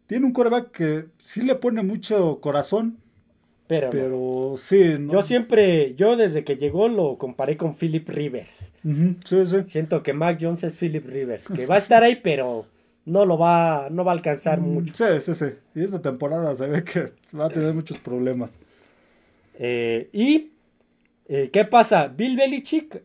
Tiene 0.07 0.26
un 0.26 0.32
coreback 0.32 0.70
que 0.70 1.07
sí 1.18 1.43
le 1.43 1.55
pone 1.55 1.82
mucho 1.82 2.41
corazón. 2.41 2.99
Pero, 3.66 3.91
pero 3.91 4.55
sí. 4.57 4.97
Yo 5.11 5.20
siempre, 5.20 5.95
yo 5.95 6.16
desde 6.16 6.43
que 6.43 6.57
llegó 6.57 6.89
lo 6.89 7.18
comparé 7.18 7.59
con 7.59 7.74
Philip 7.74 8.09
Rivers. 8.09 8.72
Siento 9.66 10.03
que 10.03 10.14
Mac 10.14 10.39
Jones 10.41 10.64
es 10.64 10.76
Philip 10.78 11.07
Rivers, 11.07 11.49
que 11.49 11.66
va 11.66 11.74
a 11.74 11.78
estar 11.78 12.03
ahí, 12.03 12.16
pero 12.16 12.64
no 13.09 13.24
lo 13.24 13.38
va, 13.38 13.88
no 13.90 14.04
va 14.04 14.12
a 14.12 14.14
alcanzar 14.14 14.61
mm, 14.61 14.64
mucho. 14.64 14.94
Sí, 14.94 15.20
sí, 15.20 15.34
sí. 15.34 15.46
Y 15.74 15.82
esta 15.84 16.00
temporada 16.00 16.54
se 16.54 16.68
ve 16.68 16.84
que 16.84 17.12
va 17.36 17.46
a 17.46 17.48
tener 17.48 17.74
muchos 17.74 17.98
problemas. 17.98 18.56
Eh, 19.59 20.09
y, 20.12 20.52
eh, 21.28 21.50
¿qué 21.52 21.64
pasa? 21.64 22.09
Bill 22.09 22.36
Belichick 22.36 23.02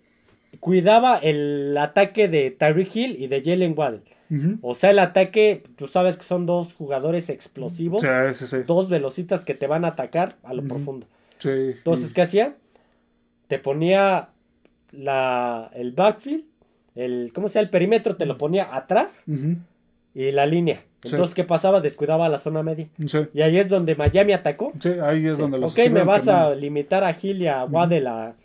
cuidaba 0.59 1.17
el 1.17 1.75
ataque 1.77 2.27
de 2.27 2.51
Tyreek 2.51 2.95
Hill 2.95 3.15
y 3.19 3.27
de 3.27 3.41
Jalen 3.43 3.73
Waddle. 3.77 4.03
Ujú. 4.29 4.59
O 4.61 4.75
sea, 4.75 4.91
el 4.91 4.99
ataque, 4.99 5.63
tú 5.75 5.87
sabes 5.87 6.17
que 6.17 6.23
son 6.23 6.45
dos 6.45 6.73
jugadores 6.73 7.29
explosivos, 7.29 8.01
Sí, 8.01 8.07
sí, 8.35 8.47
sí. 8.47 8.57
dos 8.65 8.89
velocitas 8.89 9.45
que 9.45 9.53
te 9.55 9.67
van 9.67 9.85
a 9.85 9.89
atacar 9.89 10.37
a 10.43 10.53
lo 10.53 10.61
Ujú. 10.61 10.69
profundo. 10.69 11.07
Sí, 11.39 11.49
Entonces, 11.49 12.13
¿qué 12.13 12.21
hacía? 12.21 12.55
Te 13.47 13.59
ponía 13.59 14.29
la, 14.91 15.69
el 15.73 15.91
backfield, 15.91 16.45
el, 16.95 17.31
¿cómo 17.33 17.49
se 17.49 17.55
llama? 17.55 17.63
El 17.65 17.69
perímetro 17.71 18.15
te 18.15 18.25
lo 18.25 18.37
ponía 18.37 18.73
atrás 18.75 19.11
Ujú. 19.27 19.57
Y 20.13 20.31
la 20.31 20.45
línea. 20.45 20.83
Sí. 21.03 21.09
Entonces, 21.11 21.35
¿qué 21.35 21.43
pasaba? 21.43 21.81
Descuidaba 21.81 22.29
la 22.29 22.37
zona 22.37 22.63
media. 22.63 22.87
Sí, 23.07 23.17
Y 23.33 23.41
ahí 23.41 23.57
es 23.57 23.69
donde 23.69 23.95
Miami 23.95 24.31
atacó. 24.33 24.71
sí, 24.79 24.89
ahí 25.01 25.25
es 25.25 25.35
Sí, 25.35 25.41
donde 25.41 25.57
los 25.57 25.73
ok, 25.73 25.89
me 25.91 26.03
vas 26.03 26.27
a 26.27 26.55
limitar 26.55 27.03
a 27.03 27.13
Gil 27.13 27.41
y 27.41 27.47
a 27.47 27.65
Waddle 27.65 28.07
a, 28.07 28.35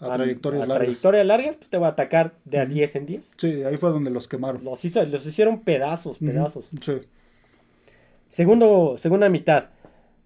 a 0.00 0.14
trayectorias 0.14 0.62
a 0.62 0.66
largas. 0.66 0.84
trayectoria 0.86 1.24
larga, 1.24 1.52
pues 1.58 1.68
te 1.68 1.76
voy 1.78 1.86
a 1.86 1.90
atacar 1.90 2.34
de 2.44 2.60
a 2.60 2.62
Ujú. 2.64 2.74
10 2.74 2.96
en 2.96 3.06
10. 3.06 3.32
Sí, 3.36 3.62
ahí 3.64 3.76
fue 3.76 3.90
donde 3.90 4.10
los 4.10 4.28
quemaron. 4.28 4.62
Los, 4.62 4.84
hizo, 4.84 5.02
los 5.04 5.26
hicieron 5.26 5.60
pedazos, 5.64 6.18
pedazos. 6.18 6.66
Sí. 6.80 7.00
Segundo, 8.28 8.94
segunda 8.96 9.28
mitad. 9.28 9.70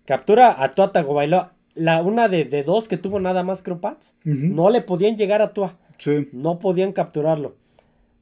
Captura 0.04 0.62
a 0.62 0.70
Tua 0.70 0.92
Tagovailoa. 0.92 1.52
La 1.74 2.02
una 2.02 2.28
de, 2.28 2.44
de 2.44 2.62
dos 2.62 2.86
que 2.86 2.98
tuvo 2.98 3.18
nada 3.18 3.42
más 3.42 3.62
creo 3.62 3.80
Pats. 3.80 4.14
Ujú. 4.24 4.34
No 4.36 4.70
le 4.70 4.80
podían 4.82 5.16
llegar 5.16 5.42
a 5.42 5.52
Tua. 5.52 5.76
Sí. 5.98 6.28
No 6.32 6.58
podían 6.58 6.92
capturarlo. 6.92 7.56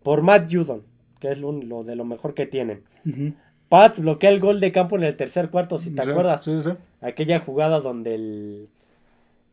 Por 0.03 0.23
Matt 0.23 0.51
Judon, 0.53 0.83
que 1.23 1.31
es 1.31 1.39
lo, 1.39 1.53
lo 1.53 1.85
de 1.85 1.95
lo 1.95 2.05
mejor 2.05 2.35
que 2.35 2.47
tienen. 2.47 2.83
Ujú. 3.07 3.33
Pats 3.69 4.01
bloquea 4.01 4.31
el 4.31 4.41
gol 4.41 4.59
de 4.59 4.73
campo 4.73 4.97
en 4.97 5.05
el 5.05 5.17
tercer 5.17 5.51
cuarto, 5.51 5.79
si 5.79 5.93
te 5.93 6.03
Sí, 6.03 6.11
acuerdas. 6.11 6.43
Sí, 6.45 6.61
sí. 6.63 6.71
Aquella 7.01 7.39
jugada 7.39 7.79
donde 7.81 8.17
el, 8.17 8.69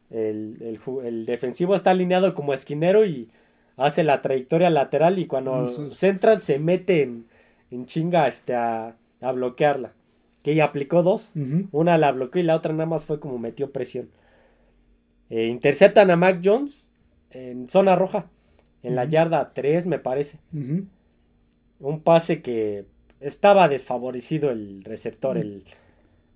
el, 0.09 0.57
el 0.61 0.81
ju- 0.81 1.05
el 1.05 1.25
defensivo 1.27 1.75
está 1.75 1.91
alineado 1.91 2.33
como 2.33 2.53
esquinero 2.55 3.05
y 3.05 3.29
hace 3.77 4.03
la 4.03 4.21
trayectoria 4.23 4.71
lateral 4.71 5.19
y 5.19 5.27
cuando 5.27 5.53
Mm, 5.69 5.91
centran 5.93 6.41
se 6.41 6.57
mete 6.57 7.03
en, 7.03 7.25
en 7.69 7.85
chinga 7.85 8.27
este, 8.27 8.55
a, 8.55 8.95
a 9.21 9.31
bloquearla. 9.31 9.93
Que 10.41 10.53
ella 10.53 10.65
aplicó 10.65 11.03
dos. 11.03 11.29
Una 11.71 11.97
la 11.99 12.11
bloqueó 12.11 12.41
y 12.41 12.45
la 12.45 12.55
otra 12.55 12.73
nada 12.73 12.87
más 12.87 13.05
fue 13.05 13.19
como 13.19 13.37
metió 13.37 13.71
presión. 13.71 14.09
Eh, 15.29 15.45
interceptan 15.47 16.09
a 16.09 16.15
Mac 16.15 16.41
Jones 16.43 16.89
en 17.29 17.69
zona 17.69 17.95
roja. 17.95 18.25
En 18.81 18.95
la 18.95 19.03
yarda 19.05 19.51
3 19.53 19.85
me 19.85 19.99
parece. 19.99 20.39
Un 21.79 22.01
pase 22.01 22.41
que 22.41 22.85
estaba 23.19 23.67
desfavorecido 23.67 24.51
el 24.51 24.83
receptor. 24.83 25.37
Mm. 25.37 25.41
El, 25.41 25.63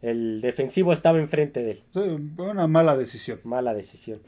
el 0.01 0.41
defensivo 0.41 0.93
estaba 0.93 1.19
enfrente 1.19 1.63
de 1.63 1.71
él. 1.71 1.83
Sí, 1.93 1.99
una 2.37 2.67
mala 2.67 2.97
decisión. 2.97 3.39
Mala 3.43 3.73
decisión. 3.73 4.19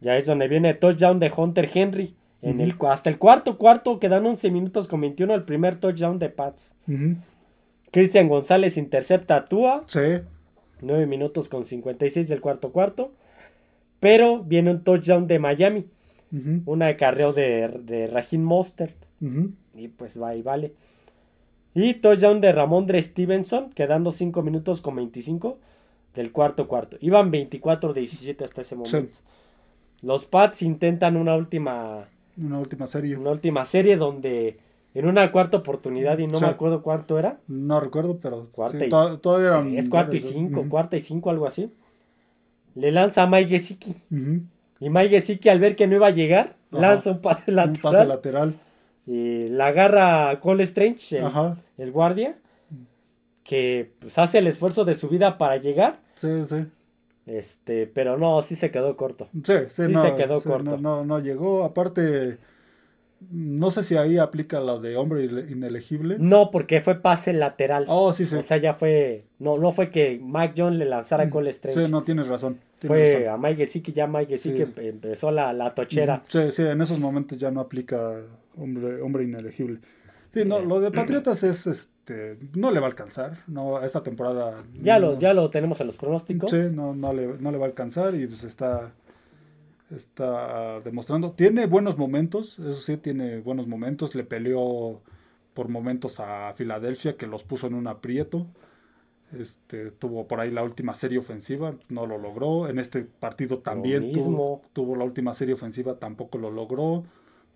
Ya 0.00 0.16
es 0.16 0.26
donde 0.26 0.48
viene 0.48 0.70
el 0.70 0.78
touchdown 0.78 1.18
de 1.18 1.32
Hunter 1.34 1.70
Henry. 1.72 2.14
En 2.40 2.60
el, 2.60 2.76
hasta 2.88 3.10
el 3.10 3.18
cuarto 3.18 3.58
cuarto 3.58 3.98
quedan 3.98 4.24
11 4.24 4.52
minutos 4.52 4.86
con 4.86 5.00
21 5.00 5.34
el 5.34 5.42
primer 5.44 5.80
touchdown 5.80 6.20
de 6.20 6.28
Pats. 6.28 6.72
Ujú. 6.86 7.16
Cristian 7.90 8.28
González 8.28 8.76
intercepta 8.76 9.36
a 9.36 9.44
Tua. 9.44 9.84
Sí. 9.88 10.20
9 10.80 11.06
minutos 11.06 11.48
con 11.48 11.64
56 11.64 12.28
del 12.28 12.40
cuarto 12.40 12.70
cuarto. 12.70 13.12
Pero 13.98 14.44
viene 14.44 14.70
un 14.70 14.84
touchdown 14.84 15.26
de 15.26 15.40
Miami. 15.40 15.86
Ujú. 16.32 16.62
Un 16.66 16.82
acarreo 16.82 17.32
de, 17.32 17.68
de 17.82 18.06
Raheem 18.06 18.42
Mostert. 18.42 18.94
Y 19.78 19.88
pues 19.88 20.20
va 20.20 20.34
y 20.34 20.42
vale. 20.42 20.72
Y 21.74 21.94
touchdown 21.94 22.40
de 22.40 22.52
Ramondre 22.52 23.00
Stevenson. 23.02 23.70
Quedando 23.70 24.10
5 24.12 24.42
minutos 24.42 24.80
con 24.80 24.96
25 24.96 25.58
del 26.14 26.32
cuarto 26.32 26.66
cuarto. 26.66 26.96
Iban 27.00 27.30
24-17 27.30 28.42
hasta 28.44 28.62
ese 28.62 28.74
momento. 28.74 29.16
Los 30.02 30.24
Pats 30.26 30.62
intentan 30.62 31.16
una 31.16 31.36
última, 31.36 32.06
Una 32.36 32.58
última 32.58 32.86
serie. 32.86 33.16
una 33.16 33.30
última 33.30 33.64
serie 33.64 33.96
donde 33.96 34.58
en 34.94 35.06
una 35.06 35.30
cuarta 35.30 35.58
oportunidad, 35.58 36.18
y 36.18 36.26
no 36.26 36.38
Sí. 36.38 36.44
me 36.44 36.50
acuerdo 36.50 36.82
cuánto 36.82 37.18
era. 37.18 37.38
No 37.46 37.78
recuerdo, 37.78 38.18
pero 38.20 38.48
Cuarta 38.52 38.78
sí, 38.78 38.84
y- 38.86 38.88
to- 38.88 39.18
todavía 39.18 39.48
eran. 39.48 39.76
Es 39.76 39.88
cuarto 39.88 40.16
y 40.16 40.20
cinco, 40.20 40.64
cuarta 40.68 40.96
y 40.96 41.00
cinco, 41.00 41.30
algo 41.30 41.46
así. 41.46 41.70
Le 42.74 42.90
lanza 42.90 43.22
a 43.24 43.26
Mike 43.28 43.50
Gesicki. 43.50 43.94
Y 44.80 44.88
Mike 44.90 45.08
Gesicki 45.10 45.48
al 45.48 45.60
ver 45.60 45.76
que 45.76 45.86
no 45.86 45.96
iba 45.96 46.06
a 46.08 46.10
llegar, 46.10 46.56
Ajá. 46.72 46.80
lanza 46.80 47.10
un 47.12 47.20
pase 47.20 47.50
Un 47.50 47.56
lateral. 47.56 47.80
pase 47.82 48.06
lateral. 48.06 48.54
Y 49.10 49.48
la 49.48 49.68
agarra 49.68 50.38
Cole 50.40 50.64
Strange, 50.64 51.22
el, 51.78 51.92
guardia. 51.92 52.36
Que 53.42 53.90
pues 54.00 54.18
hace 54.18 54.38
el 54.38 54.46
esfuerzo 54.46 54.84
de 54.84 54.94
su 54.94 55.08
vida 55.08 55.38
para 55.38 55.56
llegar. 55.56 56.00
Sí, 56.14 56.44
sí. 56.44 56.66
Este, 57.24 57.86
pero 57.86 58.18
no, 58.18 58.42
sí 58.42 58.54
se 58.56 58.70
quedó 58.70 58.94
corto. 58.96 59.28
Sí, 59.32 59.54
sí, 59.68 59.82
Sí 59.86 59.92
no, 59.92 60.02
se 60.02 60.14
quedó 60.14 60.40
sí, 60.40 60.48
corto. 60.48 60.76
No, 60.76 60.96
no, 60.98 61.04
no 61.06 61.18
llegó. 61.20 61.64
Aparte, 61.64 62.36
no 63.30 63.70
sé 63.70 63.82
si 63.82 63.96
ahí 63.96 64.18
aplica 64.18 64.60
lo 64.60 64.80
de 64.80 64.96
hombre 64.98 65.24
inelegible. 65.24 66.16
No, 66.18 66.50
porque 66.50 66.82
fue 66.82 66.96
pase 66.96 67.32
lateral. 67.32 67.86
Oh, 67.88 68.12
sí, 68.12 68.26
sí. 68.26 68.36
O 68.36 68.42
sea, 68.42 68.58
ya 68.58 68.74
fue. 68.74 69.24
No, 69.38 69.56
no 69.56 69.72
fue 69.72 69.90
que 69.90 70.20
Mike 70.22 70.52
Jones 70.56 70.78
le 70.78 70.84
lanzara 70.84 71.24
a 71.24 71.30
Cole 71.30 71.48
Strange. 71.50 71.86
Sí, 71.86 71.90
no, 71.90 72.02
tienes 72.04 72.28
razón. 72.28 72.58
tienes 72.78 72.86
fue 73.14 73.24
razón. 73.24 73.44
a 73.44 73.48
Mike 73.48 73.56
Gesicki, 73.64 73.92
ya 73.92 74.06
Mike 74.06 74.34
Gesicki 74.34 74.58
Sí. 74.58 74.64
empe- 74.64 74.88
empezó 74.88 75.30
la, 75.30 75.54
la 75.54 75.74
tochera. 75.74 76.22
Sí, 76.28 76.52
sí, 76.52 76.62
en 76.62 76.82
esos 76.82 76.98
momentos 76.98 77.38
ya 77.38 77.50
no 77.50 77.60
aplica 77.60 78.22
hombre, 78.58 79.00
hombre 79.00 79.24
inelegible. 79.24 79.80
Sí, 80.34 80.44
no, 80.44 80.60
lo 80.60 80.80
de 80.80 80.90
Patriotas 80.92 81.42
es, 81.42 81.66
este, 81.66 82.38
no 82.54 82.70
le 82.70 82.80
va 82.80 82.86
a 82.86 82.90
alcanzar, 82.90 83.38
no, 83.46 83.80
esta 83.82 84.02
temporada. 84.02 84.62
Ya, 84.82 84.98
no- 84.98 85.12
lo, 85.12 85.18
ya 85.18 85.32
lo 85.34 85.48
tenemos 85.50 85.80
en 85.80 85.86
los 85.86 85.96
pronósticos. 85.96 86.50
Sí, 86.50 86.68
no, 86.72 86.94
no, 86.94 87.12
le, 87.12 87.38
no 87.38 87.50
le 87.50 87.58
va 87.58 87.64
a 87.64 87.68
alcanzar 87.68 88.14
y 88.14 88.26
pues 88.26 88.44
está, 88.44 88.92
está 89.94 90.80
demostrando. 90.80 91.32
Tiene 91.32 91.66
buenos 91.66 91.96
momentos, 91.98 92.58
eso 92.58 92.74
sí, 92.80 92.96
tiene 92.96 93.40
buenos 93.40 93.66
momentos. 93.66 94.14
Le 94.14 94.24
peleó 94.24 95.00
por 95.54 95.68
momentos 95.68 96.20
a 96.20 96.52
Filadelfia, 96.54 97.16
que 97.16 97.26
los 97.26 97.44
puso 97.44 97.66
en 97.66 97.74
un 97.74 97.86
aprieto. 97.86 98.46
Este, 99.38 99.90
tuvo 99.90 100.26
por 100.26 100.40
ahí 100.40 100.50
la 100.50 100.62
última 100.62 100.94
serie 100.94 101.18
ofensiva, 101.18 101.74
no 101.88 102.06
lo 102.06 102.16
logró. 102.16 102.68
En 102.68 102.78
este 102.78 103.04
partido 103.04 103.58
también 103.58 104.12
tuvo, 104.12 104.62
tuvo 104.72 104.96
la 104.96 105.04
última 105.04 105.34
serie 105.34 105.54
ofensiva, 105.54 105.98
tampoco 105.98 106.38
lo 106.38 106.50
logró. 106.50 107.04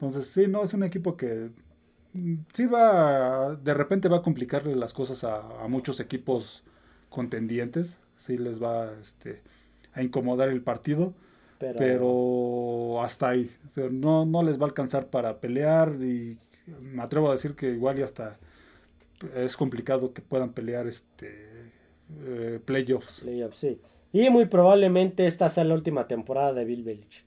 Entonces, 0.03 0.27
sí, 0.33 0.49
no, 0.49 0.65
es 0.65 0.75
un 0.75 0.83
equipo 0.85 1.17
que 1.17 1.51
mm, 2.13 2.35
sí 2.53 2.67
va, 2.67 3.57
de 3.57 3.75
repente 3.75 4.09
va 4.09 4.19
a 4.19 4.23
complicarle 4.23 4.75
las 4.77 4.93
cosas 4.93 5.25
a, 5.25 5.63
a 5.65 5.69
muchos 5.69 6.01
equipos 6.01 6.65
contendientes. 7.09 7.99
Sí 8.17 8.39
les 8.39 8.63
va 8.63 8.93
este, 9.01 9.43
a 9.95 10.03
incomodar 10.03 10.49
el 10.49 10.63
partido, 10.63 11.15
Pero, 11.59 11.79
pero 11.79 13.03
hasta 13.03 13.31
ahí. 13.31 13.51
O 13.67 13.71
sea, 13.71 13.89
no, 13.91 14.27
no 14.27 14.43
les 14.43 14.59
va 14.59 14.65
a 14.65 14.69
alcanzar 14.69 15.09
para 15.11 15.41
pelear 15.41 15.97
y 16.03 16.39
me 16.67 17.03
atrevo 17.03 17.31
a 17.31 17.33
decir 17.35 17.55
que 17.57 17.71
igual 17.73 17.99
y 17.99 18.03
hasta 18.03 18.41
es 19.35 19.57
complicado 19.57 20.13
que 20.13 20.23
puedan 20.23 20.53
pelear 20.53 20.87
este 20.89 21.73
eh, 22.25 22.61
playoffs. 22.65 23.21
playoffs, 23.21 23.59
sí. 23.59 23.81
Y 24.13 24.29
muy 24.31 24.47
probablemente 24.47 25.27
esta 25.27 25.49
sea 25.49 25.65
la 25.65 25.75
última 25.75 26.07
temporada 26.07 26.53
de 26.53 26.65
Bill 26.65 26.83
Belichick. 26.85 27.25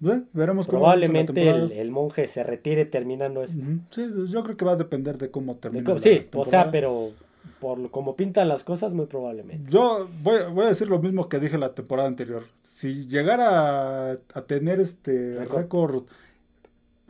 Veremos 0.00 0.66
cómo 0.66 0.86
avanza 0.86 1.00
la 1.00 1.06
Probablemente 1.12 1.50
el, 1.50 1.72
el 1.72 1.90
monje 1.90 2.26
se 2.28 2.42
retire 2.44 2.84
terminando 2.84 3.42
esto. 3.42 3.64
Sí, 3.90 4.06
yo 4.28 4.42
creo 4.44 4.56
que 4.56 4.64
va 4.64 4.72
a 4.72 4.76
depender 4.76 5.18
de 5.18 5.30
cómo 5.30 5.54
De 5.54 5.60
termine. 5.60 5.92
la 5.92 5.98
sí, 5.98 6.26
o 6.34 6.44
sea, 6.44 6.70
pero 6.70 7.10
por 7.60 7.90
como 7.90 8.14
pintan 8.14 8.46
las 8.48 8.62
cosas, 8.62 8.94
muy 8.94 9.06
probablemente. 9.06 9.70
Yo 9.70 10.08
voy, 10.22 10.36
voy 10.52 10.66
a 10.66 10.68
decir 10.68 10.88
lo 10.88 11.00
mismo 11.00 11.28
que 11.28 11.40
dije 11.40 11.58
la 11.58 11.74
temporada 11.74 12.06
anterior. 12.08 12.44
Si 12.62 13.06
llegara 13.08 14.12
a, 14.12 14.18
a 14.34 14.42
tener 14.42 14.78
este 14.78 15.44
Récord. 15.44 16.04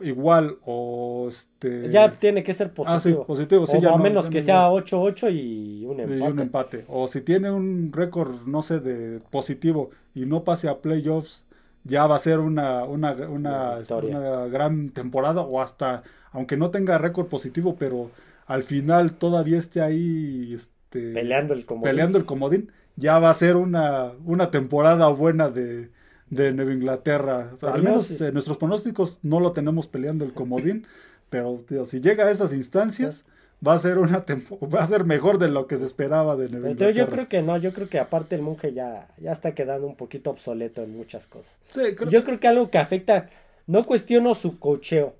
igual 0.01 0.57
o 0.65 1.27
este 1.29 1.89
Ya 1.91 2.09
tiene 2.09 2.43
que 2.43 2.53
ser 2.53 2.71
ah, 2.85 2.99
sí, 2.99 3.13
positivo. 3.27 3.67
sí, 3.67 3.77
o 3.77 3.79
ya 3.81 3.89
a 3.89 3.97
no- 3.97 4.03
menos 4.03 4.25
ya 4.25 4.31
que 4.31 4.39
no- 4.39 4.45
sea 4.45 4.69
8-8 4.71 5.29
y 5.31 5.85
un 5.85 5.99
y 5.99 6.01
empate. 6.03 6.31
un 6.31 6.39
empate. 6.39 6.85
O 6.87 7.07
si 7.07 7.21
tiene 7.21 7.51
un 7.51 7.91
récord, 7.93 8.41
no 8.47 8.61
sé, 8.61 8.79
de 8.79 9.19
positivo 9.29 9.91
y 10.15 10.25
no 10.25 10.43
pase 10.43 10.69
a 10.69 10.79
playoffs, 10.79 11.45
ya 11.83 12.07
va 12.07 12.15
a 12.15 12.19
ser 12.19 12.39
una, 12.39 12.83
una, 12.85 13.13
una, 13.13 13.75
Una 13.75 13.75
victoria. 13.77 14.17
una 14.17 14.45
gran 14.47 14.89
temporada. 14.89 15.41
O 15.41 15.61
hasta, 15.61 16.03
aunque 16.31 16.57
no 16.57 16.71
tenga 16.71 16.97
récord 16.97 17.27
positivo, 17.27 17.77
pero 17.77 18.11
al 18.45 18.63
final 18.63 19.17
todavía 19.17 19.57
esté 19.57 19.81
ahí 19.81 20.53
este, 20.53 21.13
Peleando 21.13 21.53
el 21.53 21.65
comodín. 21.65 21.83
peleando 21.83 22.17
el 22.17 22.25
comodín, 22.25 22.71
ya 22.95 23.19
va 23.19 23.29
a 23.29 23.33
ser 23.33 23.55
una, 23.57 24.13
una 24.25 24.51
temporada 24.51 25.07
buena 25.09 25.49
de, 25.49 25.91
de 26.29 26.51
Nueva 26.53 26.73
Inglaterra. 26.73 27.51
Pero 27.59 27.73
Al 27.73 27.83
menos 27.83 28.07
sí. 28.07 28.17
en 28.19 28.33
nuestros 28.33 28.57
pronósticos 28.57 29.19
no 29.23 29.39
lo 29.39 29.53
tenemos 29.53 29.87
peleando 29.87 30.25
el 30.25 30.33
comodín, 30.33 30.85
pero 31.29 31.63
tío, 31.67 31.85
si 31.85 32.01
llega 32.01 32.25
a 32.25 32.31
esas 32.31 32.53
instancias, 32.53 33.25
va 33.65 33.73
a 33.73 33.79
ser 33.79 33.97
una 33.97 34.25
tempo- 34.25 34.59
va 34.73 34.83
a 34.83 34.87
ser 34.87 35.05
mejor 35.05 35.37
de 35.37 35.49
lo 35.49 35.67
que 35.67 35.77
se 35.77 35.85
esperaba 35.85 36.35
de 36.35 36.49
Nueva 36.49 36.75
Pero 36.77 36.91
yo 36.91 37.07
creo 37.07 37.27
que 37.27 37.41
no, 37.41 37.57
yo 37.57 37.73
creo 37.73 37.89
que 37.89 37.99
aparte 37.99 38.35
el 38.35 38.41
monje 38.41 38.73
ya, 38.73 39.07
ya 39.17 39.31
está 39.31 39.53
quedando 39.53 39.87
un 39.87 39.95
poquito 39.95 40.29
obsoleto 40.29 40.83
en 40.83 40.95
muchas 40.95 41.27
cosas. 41.27 41.55
Sí, 41.71 41.95
creo 41.95 42.09
Yo 42.09 42.23
creo 42.23 42.39
que 42.39 42.47
algo 42.47 42.69
que 42.69 42.77
afecta, 42.77 43.29
no 43.67 43.85
cuestiono 43.85 44.35
su 44.35 44.59
cocheo, 44.59 45.15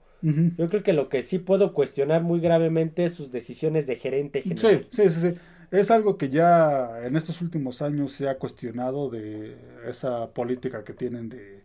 yo 0.58 0.68
creo 0.70 0.84
que 0.84 0.92
lo 0.92 1.08
que 1.08 1.24
sí 1.24 1.40
puedo 1.40 1.74
cuestionar 1.74 2.22
muy 2.24 2.42
gravemente 2.42 3.06
es 3.06 3.16
sus 3.16 3.32
decisiones 3.32 3.88
de 3.88 3.96
gerente 3.96 4.42
general. 4.42 4.86
Sí, 4.92 5.04
sí, 5.04 5.10
sí, 5.10 5.32
sí. 5.32 5.38
Es 5.72 5.92
algo 5.92 6.18
que 6.18 6.30
ya 6.30 7.06
en 7.06 7.16
estos 7.16 7.42
últimos 7.42 7.82
años 7.82 8.12
se 8.12 8.28
ha 8.28 8.38
cuestionado 8.38 9.10
de 9.10 9.56
esa 9.86 10.34
política 10.34 10.84
que 10.84 10.94
tienen 10.94 11.30
de, 11.30 11.64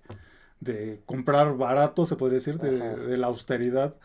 de 0.61 1.01
comprar 1.07 1.57
barato, 1.57 2.07
se 2.07 2.16
podría 2.16 2.39
decir, 2.39 2.59
de, 2.59 2.79
de 2.97 3.16
la 3.18 3.29
austeridad. 3.29 3.97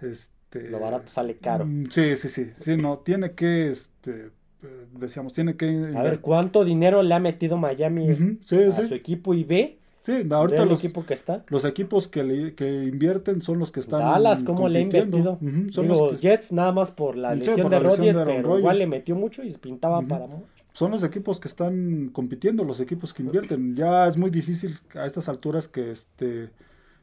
Este, 0.00 0.32
Lo 0.52 0.80
barato 0.80 1.10
sale 1.12 1.36
caro. 1.38 1.64
Mm, 1.64 1.84
Sí, 1.90 2.16
sí, 2.16 2.28
sí, 2.28 2.50
sí, 2.54 2.76
no, 2.76 2.98
tiene 2.98 3.34
que, 3.34 3.70
este, 3.70 4.26
eh, 4.62 4.86
decíamos, 4.92 5.32
tiene 5.32 5.56
que... 5.56 5.66
A 5.66 6.02
ver, 6.02 6.20
¿cuánto 6.20 6.64
dinero 6.64 7.02
le 7.02 7.14
ha 7.14 7.18
metido 7.18 7.56
Miami 7.56 8.08
sí, 8.42 8.72
a 8.72 8.72
sí, 8.72 8.88
su 8.88 8.94
equipo 8.94 9.34
y 9.34 9.44
ve? 9.44 9.78
sí, 10.04 10.26
ahorita 10.30 10.64
los, 10.64 10.84
equipo 10.84 11.04
que 11.06 11.14
está. 11.14 11.44
los 11.48 11.64
equipos 11.64 12.08
que, 12.08 12.24
le- 12.24 12.54
que 12.54 12.84
invierten 12.84 13.42
son 13.42 13.58
los 13.58 13.70
que 13.70 13.80
están 13.80 14.00
Dallas, 14.00 14.42
¿cómo 14.42 14.68
le 14.68 14.78
ha 14.78 14.82
invertido? 14.82 15.32
Ujú, 15.40 15.72
son, 15.72 15.84
Digo, 15.84 16.08
los 16.08 16.20
que- 16.20 16.28
Jets 16.28 16.52
nada 16.52 16.72
más 16.72 16.90
por 16.90 17.16
la 17.16 17.30
Sí, 17.30 17.34
lesión 17.40 17.62
por 17.62 17.70
de 17.70 17.78
Rodgers, 17.80 18.16
pero 18.24 18.58
igual 18.58 18.78
le 18.78 18.86
metió 18.86 19.14
mucho 19.16 19.42
y 19.42 19.52
pintaba 19.52 20.06
para 20.08 20.26
mucho. 20.26 20.64
son 20.72 20.90
los 20.92 21.02
equipos 21.02 21.40
que 21.40 21.48
están 21.48 22.08
compitiendo, 22.10 22.64
los 22.64 22.80
equipos 22.80 23.12
que 23.12 23.22
invierten. 23.22 23.74
Ya 23.76 24.06
es 24.06 24.16
muy 24.16 24.30
difícil 24.30 24.78
a 24.94 25.06
estas 25.06 25.28
alturas 25.28 25.68
que 25.68 25.90
este 25.90 26.50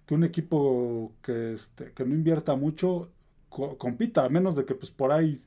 que 0.05 0.13
un 0.15 0.23
equipo 0.23 1.13
que 1.23 1.53
este 1.55 1.91
que 1.93 2.05
no 2.05 2.15
invierta 2.15 2.55
mucho 2.55 3.11
co- 3.55 3.77
compita, 3.77 4.25
a 4.25 4.29
menos 4.29 4.55
de 4.55 4.65
que 4.65 4.75
pues 4.75 4.91
por 4.91 5.11
ahí 5.11 5.37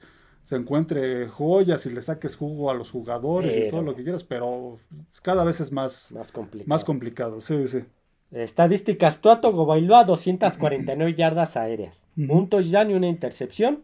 se 0.42 0.56
encuentre 0.56 1.28
joyas 1.28 1.84
y 1.86 1.90
le 1.90 2.00
saques 2.00 2.34
jugo 2.36 2.70
a 2.70 2.74
los 2.74 2.90
jugadores 2.90 3.54
y 3.66 3.70
todo 3.70 3.82
lo 3.82 3.94
que 3.94 4.02
quieras, 4.02 4.24
pero 4.24 4.78
cada 5.22 5.44
vez 5.44 5.60
es 5.60 5.70
más 5.72 6.10
Más 6.12 6.32
complicado. 6.32 6.68
más 6.68 6.84
complicado. 6.84 7.40
Sí, 7.42 7.68
sí. 7.68 7.84
Estadísticas, 8.32 9.20
Tua 9.20 9.40
Tagovailoa 9.40 10.04
249 10.04 11.14
yardas 11.14 11.56
aéreas, 11.56 11.96
un 12.16 12.48
touchdown 12.48 12.90
y 12.90 12.94
una 12.94 13.08
intercepción. 13.08 13.82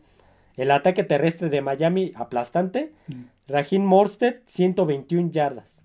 El 0.57 0.71
ataque 0.71 1.03
terrestre 1.05 1.49
de 1.49 1.61
Miami 1.63 2.13
aplastante. 2.15 2.93
Raheem 3.49 3.83
Morstead 3.85 4.37
121 4.47 5.31
yardas. 5.33 5.83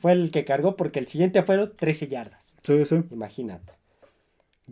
Fue 0.00 0.12
el 0.12 0.30
que 0.30 0.44
cargó 0.44 0.76
porque 0.76 0.98
el 1.00 1.06
siguiente 1.06 1.42
fueron 1.42 1.72
13 1.76 2.08
yardas. 2.08 2.54
Sí, 2.62 2.84
sí. 2.86 3.02
Imagínate. 3.10 3.72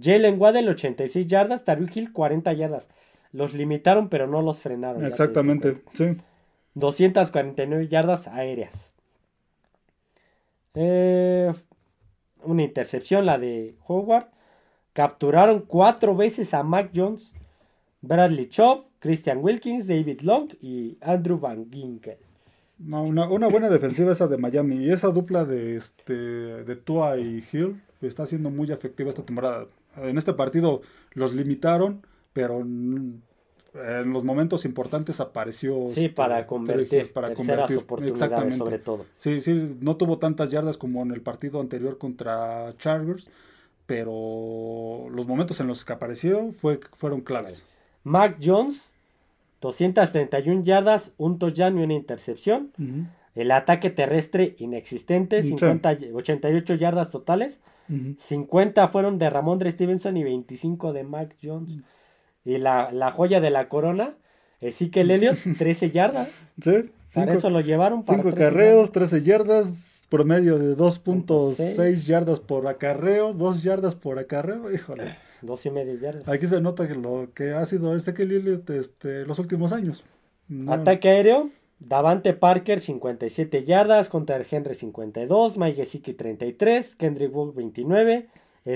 Jalen 0.00 0.40
Waddell 0.40 0.68
86 0.68 1.26
yardas, 1.26 1.64
Tariq 1.64 1.96
Hill 1.96 2.12
40 2.12 2.52
yardas. 2.52 2.88
Los 3.32 3.54
limitaron 3.54 4.08
pero 4.08 4.26
no 4.26 4.42
los 4.42 4.60
frenaron. 4.60 5.04
Exactamente. 5.04 5.82
Sí. 5.94 6.16
249 6.74 7.88
yardas 7.88 8.28
aéreas. 8.28 8.90
Eh, 10.74 11.52
una 12.42 12.62
intercepción, 12.62 13.26
la 13.26 13.38
de 13.38 13.74
Howard. 13.86 14.26
Capturaron 14.92 15.60
cuatro 15.60 16.14
veces 16.14 16.52
a 16.52 16.62
Mac 16.62 16.90
Jones, 16.94 17.32
Bradley 18.02 18.48
Chubb, 18.48 18.84
Christian 18.98 19.38
Wilkins, 19.38 19.86
David 19.86 20.20
Long 20.20 20.50
y 20.60 20.98
Andrew 21.00 21.38
Van 21.38 21.70
Ginkel. 21.70 22.18
No, 22.78 23.02
una, 23.02 23.28
una 23.28 23.48
buena 23.48 23.70
defensiva 23.70 24.12
esa 24.12 24.26
de 24.26 24.38
Miami. 24.38 24.76
Y 24.76 24.90
esa 24.90 25.08
dupla 25.08 25.44
de 25.44 25.76
este 25.76 26.14
de 26.14 26.76
Tua 26.76 27.16
y 27.16 27.44
Hill 27.50 27.80
está 28.02 28.26
siendo 28.26 28.50
muy 28.50 28.70
efectiva 28.70 29.10
esta 29.10 29.24
temporada. 29.24 29.66
En 29.96 30.18
este 30.18 30.32
partido 30.34 30.80
los 31.12 31.34
limitaron, 31.34 32.06
pero 32.32 32.60
en 32.60 33.22
los 34.12 34.22
momentos 34.24 34.64
importantes 34.64 35.20
apareció. 35.20 35.88
Sí, 35.90 36.04
este, 36.06 36.10
para 36.10 36.46
convertir 36.46 37.12
para 37.12 37.34
convertir. 37.34 37.78
oportunidades 37.78 38.20
Exactamente. 38.20 38.58
sobre 38.58 38.78
todo. 38.78 39.06
Sí, 39.16 39.40
sí, 39.40 39.76
no 39.80 39.96
tuvo 39.96 40.18
tantas 40.18 40.50
yardas 40.50 40.76
como 40.76 41.02
en 41.02 41.10
el 41.10 41.22
partido 41.22 41.60
anterior 41.60 41.96
contra 41.98 42.74
Chargers, 42.78 43.28
pero 43.86 45.08
los 45.10 45.26
momentos 45.26 45.60
en 45.60 45.66
los 45.66 45.84
que 45.84 45.92
apareció 45.92 46.52
fue, 46.52 46.80
fueron 46.96 47.20
claves. 47.20 47.64
Mac 48.04 48.38
Jones, 48.42 48.92
231 49.60 50.64
yardas, 50.64 51.12
un 51.18 51.38
touchdown 51.38 51.78
y 51.78 51.82
una 51.84 51.94
intercepción. 51.94 52.72
El 53.34 53.50
ataque 53.50 53.90
terrestre 53.90 54.54
inexistente, 54.58 55.42
Sí. 55.42 55.50
50 55.50 55.96
88 56.12 56.74
yardas 56.74 57.10
totales. 57.10 57.60
Ujú. 57.88 58.16
50 58.26 58.88
fueron 58.88 59.18
de 59.18 59.30
Ramondre 59.30 59.70
Stevenson 59.70 60.16
y 60.16 60.24
25 60.24 60.92
de 60.92 61.04
Mac 61.04 61.36
Jones. 61.42 61.78
Y 62.44 62.58
la, 62.58 62.90
la 62.92 63.12
joya 63.12 63.40
de 63.40 63.50
la 63.50 63.68
corona, 63.68 64.14
Ezekiel 64.60 65.10
Elliott, 65.10 65.38
13 65.58 65.90
yardas. 65.90 66.28
Sí, 66.62 66.70
Para 67.14 67.26
cinco- 67.32 67.32
eso 67.38 67.50
lo 67.50 67.60
llevaron. 67.60 68.02
Para 68.02 68.18
5 68.22 68.34
13 68.34 68.50
carreos, 68.50 68.92
13 68.92 69.22
yardas, 69.22 70.02
promedio 70.08 70.58
de 70.58 70.76
2.6 70.76 71.54
Seis. 71.74 72.06
yardas 72.06 72.40
por 72.40 72.66
acarreo, 72.68 73.32
2 73.32 73.62
yardas 73.62 73.94
por 73.94 74.18
acarreo, 74.18 74.70
híjole. 74.72 75.16
Dos 75.42 75.64
y 75.66 75.70
media 75.70 75.94
yardas. 75.94 76.28
Aquí 76.28 76.46
se 76.46 76.60
nota 76.60 76.86
que 76.86 76.94
lo 76.94 77.30
que 77.34 77.50
ha 77.52 77.64
sido 77.66 77.96
que 78.14 78.22
Elliott 78.22 78.68
este, 78.70 79.24
los 79.26 79.38
últimos 79.38 79.72
años. 79.72 80.04
No- 80.48 80.72
Ataque 80.72 81.08
aéreo, 81.08 81.50
Davante 81.88 82.32
Parker 82.32 82.80
57 82.80 83.64
yardas, 83.64 84.08
contra 84.08 84.40
Henry 84.48 84.74
52, 84.74 85.58
Mike 85.58 85.76
Gesicki 85.76 86.14
33, 86.14 86.96
Kendrick 86.96 87.32
Bourne 87.32 87.52
29, 87.54 88.28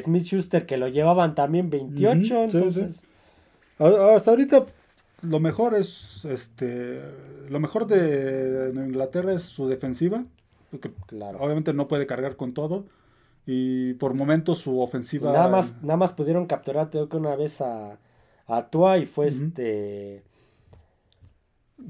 Smith 0.03 0.25
Schuster 0.25 0.67
que 0.67 0.77
lo 0.77 0.89
llevaban 0.89 1.35
también 1.35 1.71
28, 1.71 2.35
Ujú, 2.43 2.49
sí, 2.49 2.59
entonces. 2.59 3.03
Hasta 3.79 4.31
ahorita 4.31 4.67
lo 5.23 5.41
mejor 5.41 5.75
es 5.75 6.25
este 6.25 7.03
lo 7.49 7.61
mejor 7.61 7.87
de 7.87 8.73
Inglaterra 8.75 9.35
es 9.35 9.43
su 9.43 9.69
defensiva, 9.69 10.25
porque 10.71 10.93
claro. 11.07 11.39
obviamente 11.41 11.73
no 11.73 11.89
puede 11.89 12.07
cargar 12.07 12.37
con 12.37 12.55
todo 12.55 12.87
y 13.47 13.95
por 13.95 14.15
momentos 14.15 14.59
su 14.59 14.81
Y 15.21 15.27
ofensiva 15.27 15.33
nada 15.33 15.49
más, 15.49 15.81
nada 15.83 15.97
más 15.97 16.13
pudieron 16.13 16.47
capturar, 16.47 16.91
creo 16.91 17.09
que 17.09 17.17
una 17.17 17.37
vez 17.37 17.61
a, 17.61 17.99
a 18.47 18.71
Tua 18.71 18.99
y 18.99 19.07
fue 19.07 19.29
este 19.29 20.25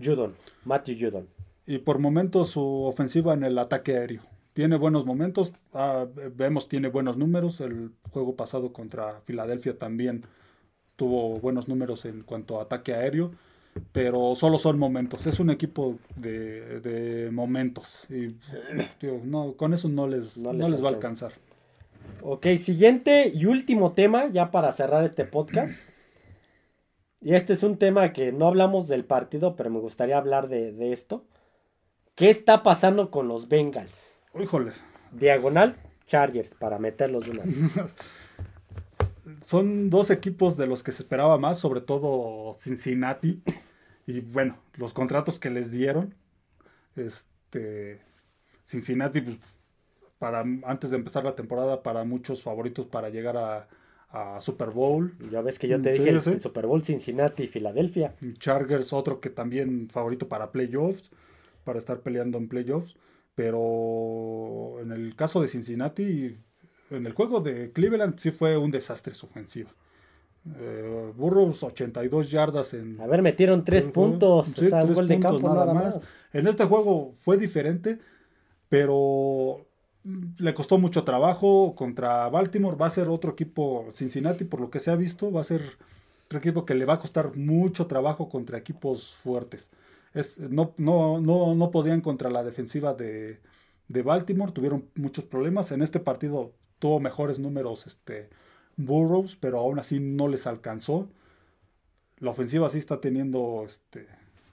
Judon, 0.02 0.34
Matthew 0.64 0.96
Judon. 1.00 1.28
y 1.66 1.78
por 1.78 1.98
momentos 1.98 2.50
su 2.50 2.62
ofensiva 2.84 3.34
en 3.34 3.44
el 3.44 3.58
ataque 3.58 3.96
aéreo. 3.96 4.22
Tiene 4.52 4.76
buenos 4.76 5.04
momentos, 5.04 5.52
ah, 5.74 6.06
vemos 6.34 6.68
tiene 6.68 6.88
buenos 6.88 7.16
números. 7.18 7.60
El 7.60 7.90
juego 8.10 8.36
pasado 8.36 8.72
contra 8.72 9.20
Filadelfia 9.26 9.78
también 9.78 10.24
tuvo 10.96 11.38
buenos 11.40 11.68
números 11.68 12.04
en 12.06 12.22
cuanto 12.22 12.58
a 12.58 12.62
ataque 12.62 12.94
aéreo, 12.94 13.32
pero 13.92 14.34
solo 14.34 14.58
son 14.58 14.78
momentos. 14.78 15.26
Es 15.26 15.40
un 15.40 15.50
equipo 15.50 15.98
de, 16.16 16.80
de 16.80 17.30
momentos 17.30 18.06
y 18.08 18.36
tío, 18.98 19.20
no, 19.24 19.52
con 19.54 19.74
eso 19.74 19.88
no 19.90 20.08
les, 20.08 20.38
No 20.38 20.52
no 20.54 20.68
les 20.68 20.70
les 20.70 20.82
va 20.82 20.86
a 20.88 20.92
alcanza. 20.92 21.26
alcanzar. 21.26 21.32
Ok, 22.22 22.46
siguiente 22.56 23.30
y 23.34 23.44
último 23.46 23.92
tema, 23.92 24.28
ya 24.32 24.50
para 24.50 24.72
cerrar 24.72 25.04
este 25.04 25.24
podcast. 25.26 25.74
Y 27.20 27.34
este 27.34 27.54
es 27.54 27.62
un 27.62 27.78
tema 27.78 28.12
que 28.12 28.32
no 28.32 28.46
hablamos 28.46 28.88
del 28.88 29.04
partido, 29.04 29.56
pero 29.56 29.70
me 29.70 29.80
gustaría 29.80 30.18
hablar 30.18 30.48
de, 30.48 30.72
de 30.72 30.92
esto. 30.92 31.24
¿Qué 32.14 32.30
está 32.30 32.62
pasando 32.62 33.10
con 33.10 33.28
los 33.28 33.48
Bengals? 33.48 34.16
Híjole, 34.38 34.72
Diagonal 35.12 35.76
Chargers, 36.06 36.54
para 36.54 36.78
meterlos 36.78 37.24
de 37.24 37.30
una 37.30 37.44
vez. 37.44 37.54
son 39.42 39.90
dos 39.90 40.10
equipos 40.10 40.56
de 40.56 40.66
los 40.66 40.82
que 40.82 40.92
se 40.92 41.02
esperaba 41.02 41.38
más, 41.38 41.58
sobre 41.58 41.80
todo 41.80 42.54
Cincinnati. 42.54 43.42
Y 44.06 44.20
bueno, 44.20 44.58
los 44.74 44.92
contratos 44.92 45.38
que 45.38 45.50
les 45.50 45.70
dieron. 45.70 46.14
Este 46.94 48.00
Cincinnati, 48.66 49.20
pues, 49.20 49.38
para 50.18 50.40
antes 50.40 50.90
de 50.90 50.96
empezar 50.96 51.24
la 51.24 51.34
temporada, 51.34 51.82
para 51.82 52.04
muchos 52.04 52.42
favoritos 52.42 52.86
para 52.86 53.10
llegar 53.10 53.36
a, 53.36 53.68
a 54.16 54.40
Super 54.40 54.70
Bowl. 54.70 55.14
Ya 55.30 55.42
ves 55.42 55.58
que 55.58 55.68
yo 55.68 55.80
te 55.80 55.94
Sí, 55.94 56.00
dije 56.00 56.14
el, 56.14 56.22
sí. 56.22 56.30
el 56.30 56.40
Super 56.40 56.66
Bowl 56.66 56.82
Cincinnati 56.82 57.44
y 57.44 57.48
Filadelfia. 57.48 58.14
Chargers, 58.38 58.92
otro 58.92 59.20
que 59.20 59.30
también 59.30 59.88
favorito 59.90 60.28
para 60.28 60.52
playoffs, 60.52 61.10
para 61.64 61.78
estar 61.78 62.00
peleando 62.00 62.38
en 62.38 62.48
playoffs. 62.48 62.96
Pero 63.34 64.78
en 64.80 64.92
el 64.92 65.14
caso 65.14 65.42
de 65.42 65.48
Cincinnati, 65.48 66.38
en 66.90 67.06
el 67.06 67.12
juego 67.12 67.40
de 67.40 67.72
Cleveland 67.72 68.18
sí 68.18 68.30
fue 68.30 68.56
un 68.56 68.70
desastre 68.70 69.14
su 69.14 69.26
ofensiva. 69.26 69.70
Eh, 70.58 71.12
Burroughs 71.14 71.62
82 71.62 72.30
yardas 72.30 72.72
en... 72.72 73.00
A 73.00 73.06
ver, 73.06 73.20
metieron 73.20 73.64
puntos, 73.92 74.46
sí, 74.56 74.66
o 74.66 74.68
sea, 74.68 74.78
un 74.80 74.84
tres 74.86 74.94
gol 74.96 75.08
de 75.08 75.14
puntos 75.16 75.32
campo 75.32 75.54
nada 75.54 75.74
más. 75.74 76.00
En 76.32 76.46
este 76.46 76.64
juego 76.64 77.14
fue 77.18 77.36
diferente, 77.36 77.98
pero 78.68 79.58
mm, 79.58 79.65
le 80.38 80.54
costó 80.54 80.78
mucho 80.78 81.02
trabajo 81.02 81.74
contra 81.74 82.28
Baltimore. 82.28 82.76
Va 82.76 82.86
a 82.86 82.90
ser 82.90 83.08
otro 83.08 83.32
equipo, 83.32 83.88
Cincinnati, 83.94 84.44
por 84.44 84.60
lo 84.60 84.70
que 84.70 84.80
se 84.80 84.90
ha 84.90 84.96
visto, 84.96 85.32
va 85.32 85.40
a 85.40 85.44
ser 85.44 85.62
otro 86.26 86.38
equipo 86.38 86.64
que 86.64 86.74
le 86.74 86.84
va 86.84 86.94
a 86.94 87.00
costar 87.00 87.36
mucho 87.36 87.86
trabajo 87.86 88.28
contra 88.28 88.58
equipos 88.58 89.14
fuertes. 89.22 89.70
Es, 90.14 90.38
no, 90.38 90.74
no, 90.76 91.20
no, 91.20 91.54
no 91.54 91.70
podían 91.70 92.00
contra 92.00 92.30
la 92.30 92.44
defensiva 92.44 92.94
de, 92.94 93.40
de 93.88 94.02
Baltimore, 94.02 94.52
tuvieron 94.52 94.88
muchos 94.94 95.24
problemas. 95.24 95.72
En 95.72 95.82
este 95.82 96.00
partido 96.00 96.52
tuvo 96.78 97.00
mejores 97.00 97.38
números 97.38 97.86
este, 97.86 98.30
Burroughs, 98.76 99.36
pero 99.36 99.58
aún 99.58 99.78
así 99.78 100.00
no 100.00 100.28
les 100.28 100.46
alcanzó. 100.46 101.08
La 102.18 102.30
ofensiva 102.30 102.70
sí 102.70 102.78
está 102.78 103.00
teniendo, 103.00 103.64
este, 103.66 104.06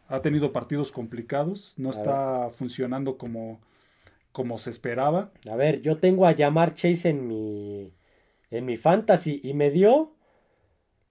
ha 0.08 0.22
tenido 0.22 0.52
partidos 0.52 0.92
complicados, 0.92 1.74
no 1.78 1.92
está 1.92 2.50
funcionando 2.58 3.18
como, 3.18 3.62
como 4.34 4.58
se 4.58 4.72
esperaba. 4.72 5.32
A 5.50 5.56
ver, 5.56 5.82
yo 5.82 5.98
tengo 5.98 6.26
a 6.26 6.34
llamar 6.34 6.74
Chase 6.74 7.10
en 7.10 7.28
mi 7.28 7.94
en 8.52 8.66
mi 8.66 8.78
fantasy 8.78 9.40
y 9.42 9.54
me 9.54 9.72
dio 9.72 10.12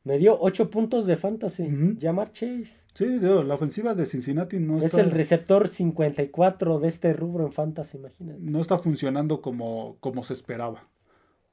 me 0.05 0.19
dio 0.19 0.37
8 0.39 0.69
puntos 0.69 1.07
de 1.07 1.17
fantasy. 1.17 1.97
Llamar 1.99 2.33
Chase. 2.33 2.83
Sí, 2.95 3.21
la 3.21 3.55
ofensiva 3.55 3.95
de 3.95 4.05
Cincinnati 4.05 4.59
no 4.59 4.79
Es 4.79 4.87
está, 4.87 5.01
el 5.01 5.13
receptor 5.13 5.69
54 5.69 6.81
de 6.81 6.89
este 6.89 7.13
rubro 7.15 7.47
en 7.47 7.53
fantasy, 7.53 7.97
imagínate. 7.97 8.39
no 8.41 8.61
está 8.61 8.79
funcionando 8.79 9.41
como, 9.41 9.97
como 10.01 10.25
se 10.25 10.35
esperaba. 10.35 10.89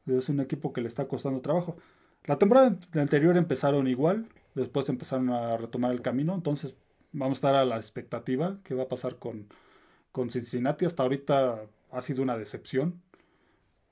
Es 0.07 0.27
un 0.27 0.41
equipo 0.41 0.73
que 0.73 0.81
le 0.81 0.87
está 0.87 1.07
costando 1.07 1.39
trabajo. 1.39 1.77
La 2.25 2.37
temporada 2.37 2.77
anterior 2.93 3.37
empezaron 3.37 3.87
igual, 3.87 4.27
después 4.55 4.89
empezaron 4.89 5.29
a 5.29 5.55
retomar 5.55 5.91
el 5.91 6.01
camino, 6.01 6.33
entonces 6.33 6.75
vamos 7.13 7.37
a 7.37 7.39
estar 7.39 7.55
a 7.55 7.63
la 7.63 7.77
expectativa 7.77 8.59
qué 8.63 8.73
va 8.73 8.83
a 8.83 8.89
pasar 8.89 9.15
con, 9.15 9.47
con 10.11 10.29
Cincinnati. 10.29 10.85
Hasta 10.85 11.03
ahorita 11.03 11.61
ha 11.91 12.01
sido 12.01 12.23
una 12.23 12.37
decepción. 12.37 13.01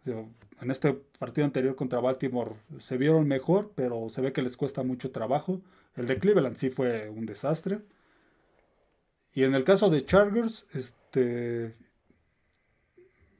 En 0.06 0.72
este 0.72 0.94
partido 1.20 1.46
anterior 1.46 1.76
contra 1.76 2.00
Baltimore 2.00 2.56
se 2.80 2.98
vieron 2.98 3.28
mejor, 3.28 3.72
pero 3.76 4.10
se 4.10 4.22
ve 4.22 4.32
que 4.32 4.42
les 4.42 4.58
cuesta 4.58 4.84
mucho 4.84 5.12
trabajo. 5.12 5.62
El 5.96 6.08
de 6.08 6.18
Cleveland 6.20 6.58
sí 6.58 6.70
fue 6.70 7.10
un 7.10 7.26
desastre. 7.26 7.82
Y 9.34 9.44
en 9.44 9.54
el 9.54 9.64
caso 9.64 9.90
de 9.90 10.06
Chargers, 10.06 10.66
este. 10.74 11.76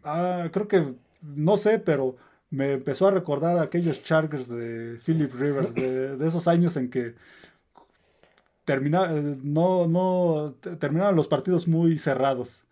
Ah, 0.04 0.50
creo 0.52 0.68
que. 0.68 0.94
No 1.22 1.58
sé, 1.58 1.80
pero 1.80 2.18
me 2.50 2.74
empezó 2.74 3.08
a 3.08 3.12
recordar 3.12 3.58
aquellos 3.60 4.04
Chargers 4.04 4.48
de 4.48 5.00
Philip 5.04 5.34
Rivers, 5.34 5.74
de, 5.74 6.26
esos 6.26 6.48
años 6.48 6.78
en 6.78 6.90
que 6.90 7.16
termina, 8.64 9.08
no, 9.08 9.88
no, 9.88 10.56
terminaban 10.80 11.16
los 11.16 11.28
partidos 11.28 11.68
muy 11.68 11.98
cerrados. 11.98 12.64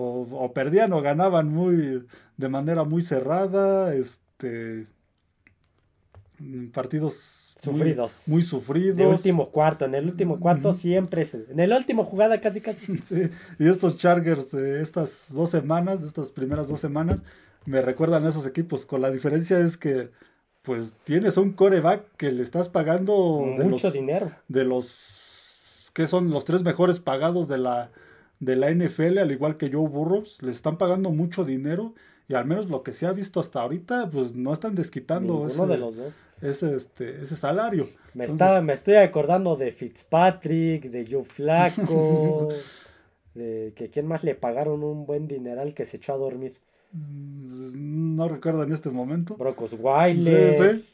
O, 0.00 0.52
perdían 0.54 0.92
o 0.92 1.02
ganaban 1.02 1.48
muy 1.48 2.06
de 2.36 2.48
manera 2.48 2.84
muy 2.84 3.02
cerrada. 3.02 3.94
Este. 3.94 4.86
Partidos 6.72 7.48
Sufridos. 7.60 8.22
Muy, 8.26 8.42
sufridos. 8.42 8.96
De 8.96 9.06
último 9.06 9.50
cuarto. 9.50 9.84
En 9.84 9.96
el 9.96 10.06
último 10.06 10.38
cuarto 10.38 10.72
siempre 10.72 11.22
es. 11.22 11.34
En 11.34 11.58
el 11.58 11.72
último 11.72 12.04
jugada 12.04 12.40
casi 12.40 12.60
casi. 12.60 12.98
Sí. 13.02 13.28
Y 13.58 13.68
estos 13.68 13.98
Chargers, 13.98 14.52
de 14.52 14.80
estas 14.80 15.26
dos 15.30 15.50
semanas, 15.50 16.00
de 16.00 16.06
estas 16.06 16.30
primeras 16.30 16.68
dos 16.68 16.80
semanas, 16.80 17.24
me 17.66 17.82
recuerdan 17.82 18.24
a 18.24 18.30
esos 18.30 18.46
equipos. 18.46 18.86
Con 18.86 19.02
la 19.02 19.10
diferencia 19.10 19.58
es 19.58 19.76
que, 19.76 20.10
pues, 20.62 20.96
tienes 21.02 21.36
un 21.36 21.52
coreback 21.52 22.04
que 22.16 22.30
le 22.30 22.44
estás 22.44 22.68
pagando. 22.68 23.40
Mucho 23.64 23.90
dinero. 23.90 24.30
De 24.46 24.62
los. 24.64 25.90
que 25.92 26.06
son 26.06 26.30
los 26.30 26.44
tres 26.44 26.62
mejores 26.62 27.00
pagados 27.00 27.48
de 27.48 27.58
la, 27.58 27.90
de 28.40 28.56
la 28.56 28.70
NFL, 28.70 29.18
al 29.18 29.32
igual 29.32 29.56
que 29.56 29.70
Joe 29.70 29.88
Burrows. 29.88 30.38
Le 30.42 30.52
están 30.52 30.78
pagando 30.78 31.10
mucho 31.10 31.44
dinero. 31.44 31.94
Y 32.28 32.34
al 32.34 32.44
menos 32.44 32.68
lo 32.68 32.82
que 32.82 32.92
se 32.92 33.06
ha 33.06 33.12
visto 33.12 33.40
hasta 33.40 33.62
ahorita, 33.62 34.10
pues 34.10 34.34
no 34.34 34.52
están 34.52 34.74
desquitando 34.74 35.46
ese, 35.46 35.64
de 35.66 35.78
los 35.78 35.96
dos. 35.96 36.12
ese, 36.42 36.76
este, 36.76 37.22
ese 37.22 37.36
salario. 37.36 37.88
Me, 38.12 38.26
me 38.60 38.72
estoy 38.74 38.96
acordando 38.96 39.56
de 39.56 39.72
Fitzpatrick, 39.72 40.90
de 40.90 41.06
Joe 41.10 41.24
Flaco, 41.24 42.48
de 43.34 43.72
que 43.74 43.88
quién 43.88 44.06
más 44.06 44.24
le 44.24 44.34
pagaron 44.34 44.84
un 44.84 45.06
buen 45.06 45.26
dineral 45.26 45.72
que 45.72 45.86
se 45.86 45.96
echó 45.96 46.12
a 46.12 46.18
dormir. 46.18 46.52
Mm, 46.92 48.16
no 48.16 48.28
recuerdo 48.28 48.62
en 48.62 48.72
este 48.74 48.90
momento. 48.90 49.34
Brocos 49.36 49.74
Wiley. 49.78 50.52
Sí, 50.52 50.62
sí. 50.62 50.84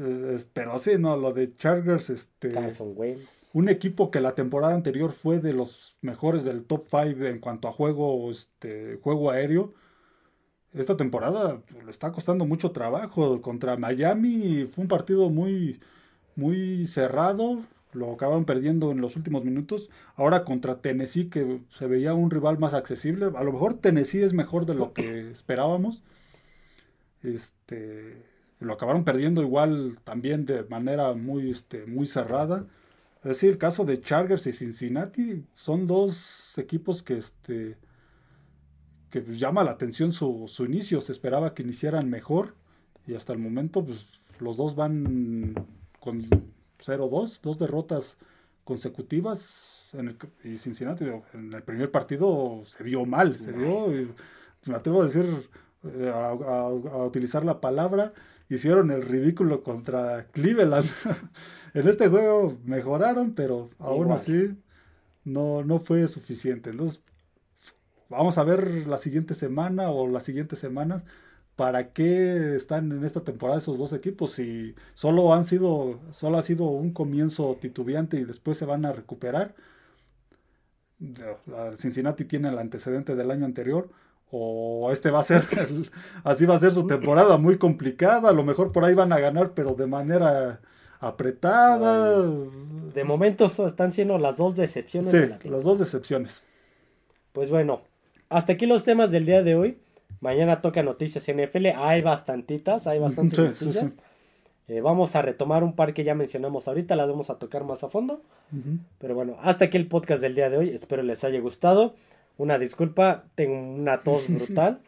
Eh, 0.00 0.38
pero 0.54 0.78
sí, 0.78 0.92
no, 0.98 1.18
lo 1.18 1.32
de 1.34 1.54
Chargers, 1.56 2.08
este. 2.08 2.50
Carson 2.50 2.92
Wayne. 2.96 3.22
Un 3.52 3.68
equipo 3.68 4.10
que 4.10 4.20
la 4.20 4.34
temporada 4.34 4.74
anterior 4.74 5.12
fue 5.12 5.38
de 5.38 5.52
los 5.52 5.96
mejores 6.00 6.44
del 6.44 6.64
top 6.64 6.86
5 6.88 7.24
en 7.26 7.38
cuanto 7.38 7.68
a 7.68 7.72
juego, 7.72 8.30
este, 8.30 8.98
juego 9.02 9.30
aéreo 9.30 9.74
esta 10.74 10.96
temporada 10.96 11.62
le 11.84 11.90
está 11.90 12.12
costando 12.12 12.46
mucho 12.46 12.72
trabajo. 12.72 13.40
Contra 13.42 13.76
Miami 13.76 14.66
fue 14.72 14.82
un 14.82 14.88
partido 14.88 15.28
muy, 15.30 15.80
muy 16.36 16.86
cerrado. 16.86 17.64
Lo 17.92 18.12
acabaron 18.12 18.44
perdiendo 18.46 18.90
en 18.90 19.00
los 19.00 19.16
últimos 19.16 19.44
minutos. 19.44 19.90
Ahora 20.16 20.44
contra 20.44 20.80
Tennessee, 20.80 21.28
que 21.28 21.60
se 21.78 21.86
veía 21.86 22.14
un 22.14 22.30
rival 22.30 22.58
más 22.58 22.74
accesible. 22.74 23.26
A 23.36 23.44
lo 23.44 23.52
mejor 23.52 23.74
Tennessee 23.74 24.22
es 24.22 24.32
mejor 24.32 24.66
de 24.66 24.74
lo 24.74 24.94
que 24.94 25.30
esperábamos. 25.30 26.02
Este, 27.22 28.16
lo 28.58 28.72
acabaron 28.72 29.04
perdiendo 29.04 29.42
igual 29.42 29.98
también 30.04 30.46
de 30.46 30.64
manera 30.64 31.12
muy, 31.14 31.50
este, 31.50 31.86
muy 31.86 32.06
cerrada. 32.06 32.66
Es 33.22 33.28
decir, 33.28 33.50
el 33.50 33.58
caso 33.58 33.84
de 33.84 34.00
Chargers 34.00 34.46
y 34.46 34.52
Cincinnati 34.52 35.44
son 35.54 35.86
dos 35.86 36.58
equipos 36.58 37.02
que 37.02 37.18
este, 37.18 37.78
que 39.10 39.20
pues, 39.20 39.38
llama 39.38 39.62
la 39.62 39.72
atención 39.72 40.12
su, 40.12 40.48
inicio. 40.66 41.00
Se 41.00 41.12
esperaba 41.12 41.54
que 41.54 41.62
iniciaran 41.62 42.10
mejor 42.10 42.56
y 43.06 43.14
hasta 43.14 43.32
el 43.32 43.38
momento 43.38 43.84
pues, 43.84 44.06
los 44.40 44.56
dos 44.56 44.74
van 44.74 45.54
con 46.00 46.22
0-2, 46.80 47.40
dos 47.42 47.58
derrotas 47.58 48.16
consecutivas. 48.64 49.88
En 49.92 50.08
el, 50.08 50.16
y 50.42 50.56
Cincinnati 50.56 51.04
en 51.34 51.52
el 51.52 51.62
primer 51.62 51.90
partido 51.90 52.62
se 52.64 52.82
vio 52.82 53.04
mal, 53.04 53.38
se 53.38 53.52
vio, 53.52 53.88
me 54.64 54.74
atrevo 54.74 55.02
a 55.02 55.04
decir, 55.04 55.50
eh, 55.84 56.10
a, 56.14 56.68
utilizar 57.04 57.44
la 57.44 57.60
palabra, 57.60 58.14
hicieron 58.54 58.90
el 58.90 59.02
ridículo 59.02 59.62
contra 59.62 60.26
Cleveland. 60.32 60.88
en 61.74 61.88
este 61.88 62.08
juego 62.08 62.58
mejoraron, 62.64 63.34
pero 63.34 63.70
aún 63.78 64.12
así 64.12 64.56
no, 65.24 65.64
no 65.64 65.80
fue 65.80 66.06
suficiente. 66.08 66.70
Entonces, 66.70 67.00
vamos 68.08 68.38
a 68.38 68.44
ver 68.44 68.86
la 68.86 68.98
siguiente 68.98 69.34
semana 69.34 69.90
o 69.90 70.08
las 70.08 70.24
siguientes 70.24 70.58
semanas 70.58 71.04
para 71.56 71.92
qué 71.92 72.56
están 72.56 72.92
en 72.92 73.04
esta 73.04 73.22
temporada 73.22 73.58
esos 73.58 73.78
dos 73.78 73.92
equipos 73.92 74.32
si 74.32 74.74
solo 74.94 75.34
han 75.34 75.44
sido 75.44 76.00
solo 76.10 76.38
ha 76.38 76.42
sido 76.42 76.64
un 76.64 76.92
comienzo 76.92 77.58
titubeante 77.60 78.16
y 78.16 78.24
después 78.24 78.56
se 78.56 78.64
van 78.64 78.84
a 78.86 78.92
recuperar 78.92 79.54
Cincinnati 81.78 82.24
tiene 82.24 82.48
el 82.48 82.58
antecedente 82.58 83.16
del 83.16 83.30
año 83.30 83.44
anterior 83.44 83.90
o 84.32 84.90
este 84.90 85.12
va 85.12 85.20
a 85.20 85.24
ser 85.24 85.46
así 86.24 86.46
va 86.46 86.56
a 86.56 86.58
ser 86.58 86.72
su 86.72 86.86
temporada 86.86 87.36
muy 87.36 87.58
complicada 87.58 88.30
a 88.30 88.32
lo 88.32 88.42
mejor 88.42 88.72
por 88.72 88.84
ahí 88.84 88.94
van 88.94 89.12
a 89.12 89.20
ganar 89.20 89.52
pero 89.52 89.74
de 89.74 89.86
manera 89.86 90.60
apretada 90.98 92.20
de 92.22 93.04
momento 93.04 93.46
están 93.66 93.92
siendo 93.92 94.18
las 94.18 94.36
dos 94.36 94.56
decepciones 94.56 95.12
sí 95.12 95.48
las 95.48 95.62
dos 95.62 95.78
decepciones 95.78 96.42
pues 97.32 97.50
bueno 97.50 97.82
hasta 98.32 98.54
aquí 98.54 98.64
los 98.64 98.82
temas 98.82 99.10
del 99.10 99.26
día 99.26 99.42
de 99.42 99.54
hoy. 99.54 99.78
Mañana 100.20 100.62
toca 100.62 100.82
noticias 100.82 101.26
NFL. 101.28 101.66
Hay 101.76 102.00
bastantitas, 102.00 102.86
hay 102.86 102.98
bastantes 102.98 103.38
noticias. 103.38 103.92
Eh, 104.68 104.80
vamos 104.80 105.14
a 105.16 105.22
retomar 105.22 105.62
un 105.62 105.74
par 105.74 105.92
que 105.92 106.02
ya 106.02 106.14
mencionamos 106.14 106.66
ahorita, 106.66 106.96
las 106.96 107.08
vamos 107.08 107.28
a 107.28 107.38
tocar 107.38 107.64
más 107.64 107.84
a 107.84 107.88
fondo. 107.88 108.22
Pero 108.98 109.14
bueno, 109.14 109.36
hasta 109.38 109.66
aquí 109.66 109.76
el 109.76 109.86
podcast 109.86 110.22
del 110.22 110.34
día 110.34 110.48
de 110.48 110.56
hoy. 110.56 110.70
Espero 110.70 111.02
les 111.02 111.22
haya 111.24 111.40
gustado. 111.40 111.94
Una 112.42 112.58
disculpa, 112.58 113.26
tengo 113.36 113.54
una 113.54 113.98
tos 113.98 114.26
brutal. 114.28 114.80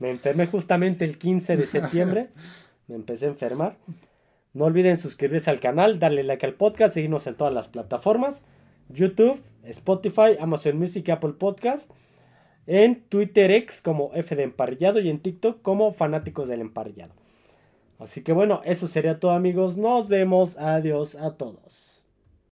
Me 0.00 0.10
enfermé 0.10 0.48
justamente 0.48 1.04
el 1.04 1.18
15 1.18 1.56
de 1.56 1.66
septiembre. 1.68 2.30
Me 2.88 2.96
empecé 2.96 3.26
a 3.26 3.28
enfermar. 3.28 3.76
No 4.54 4.64
olviden 4.64 4.96
suscribirse 4.96 5.48
al 5.48 5.60
canal, 5.60 6.00
darle 6.00 6.24
like 6.24 6.44
al 6.44 6.54
podcast, 6.54 6.94
seguirnos 6.94 7.28
en 7.28 7.36
todas 7.36 7.54
las 7.54 7.68
plataformas. 7.68 8.42
YouTube, 8.88 9.40
Spotify, 9.62 10.36
Amazon 10.40 10.78
Music, 10.78 11.08
Apple 11.10 11.34
Podcast 11.34 11.88
en 12.66 13.02
Twitter 13.02 13.52
X 13.52 13.82
como 13.82 14.10
F 14.14 14.34
de 14.34 14.42
Emparrillado 14.42 14.98
y 14.98 15.08
en 15.08 15.20
TikTok 15.20 15.62
como 15.62 15.92
Fanáticos 15.92 16.48
del 16.48 16.60
Emparrillado. 16.60 17.14
Así 18.00 18.22
que 18.22 18.32
bueno, 18.32 18.62
eso 18.64 18.88
sería 18.88 19.20
todo 19.20 19.30
amigos. 19.30 19.76
Nos 19.76 20.08
vemos. 20.08 20.58
Adiós 20.58 21.14
a 21.14 21.36
todos. 21.36 21.95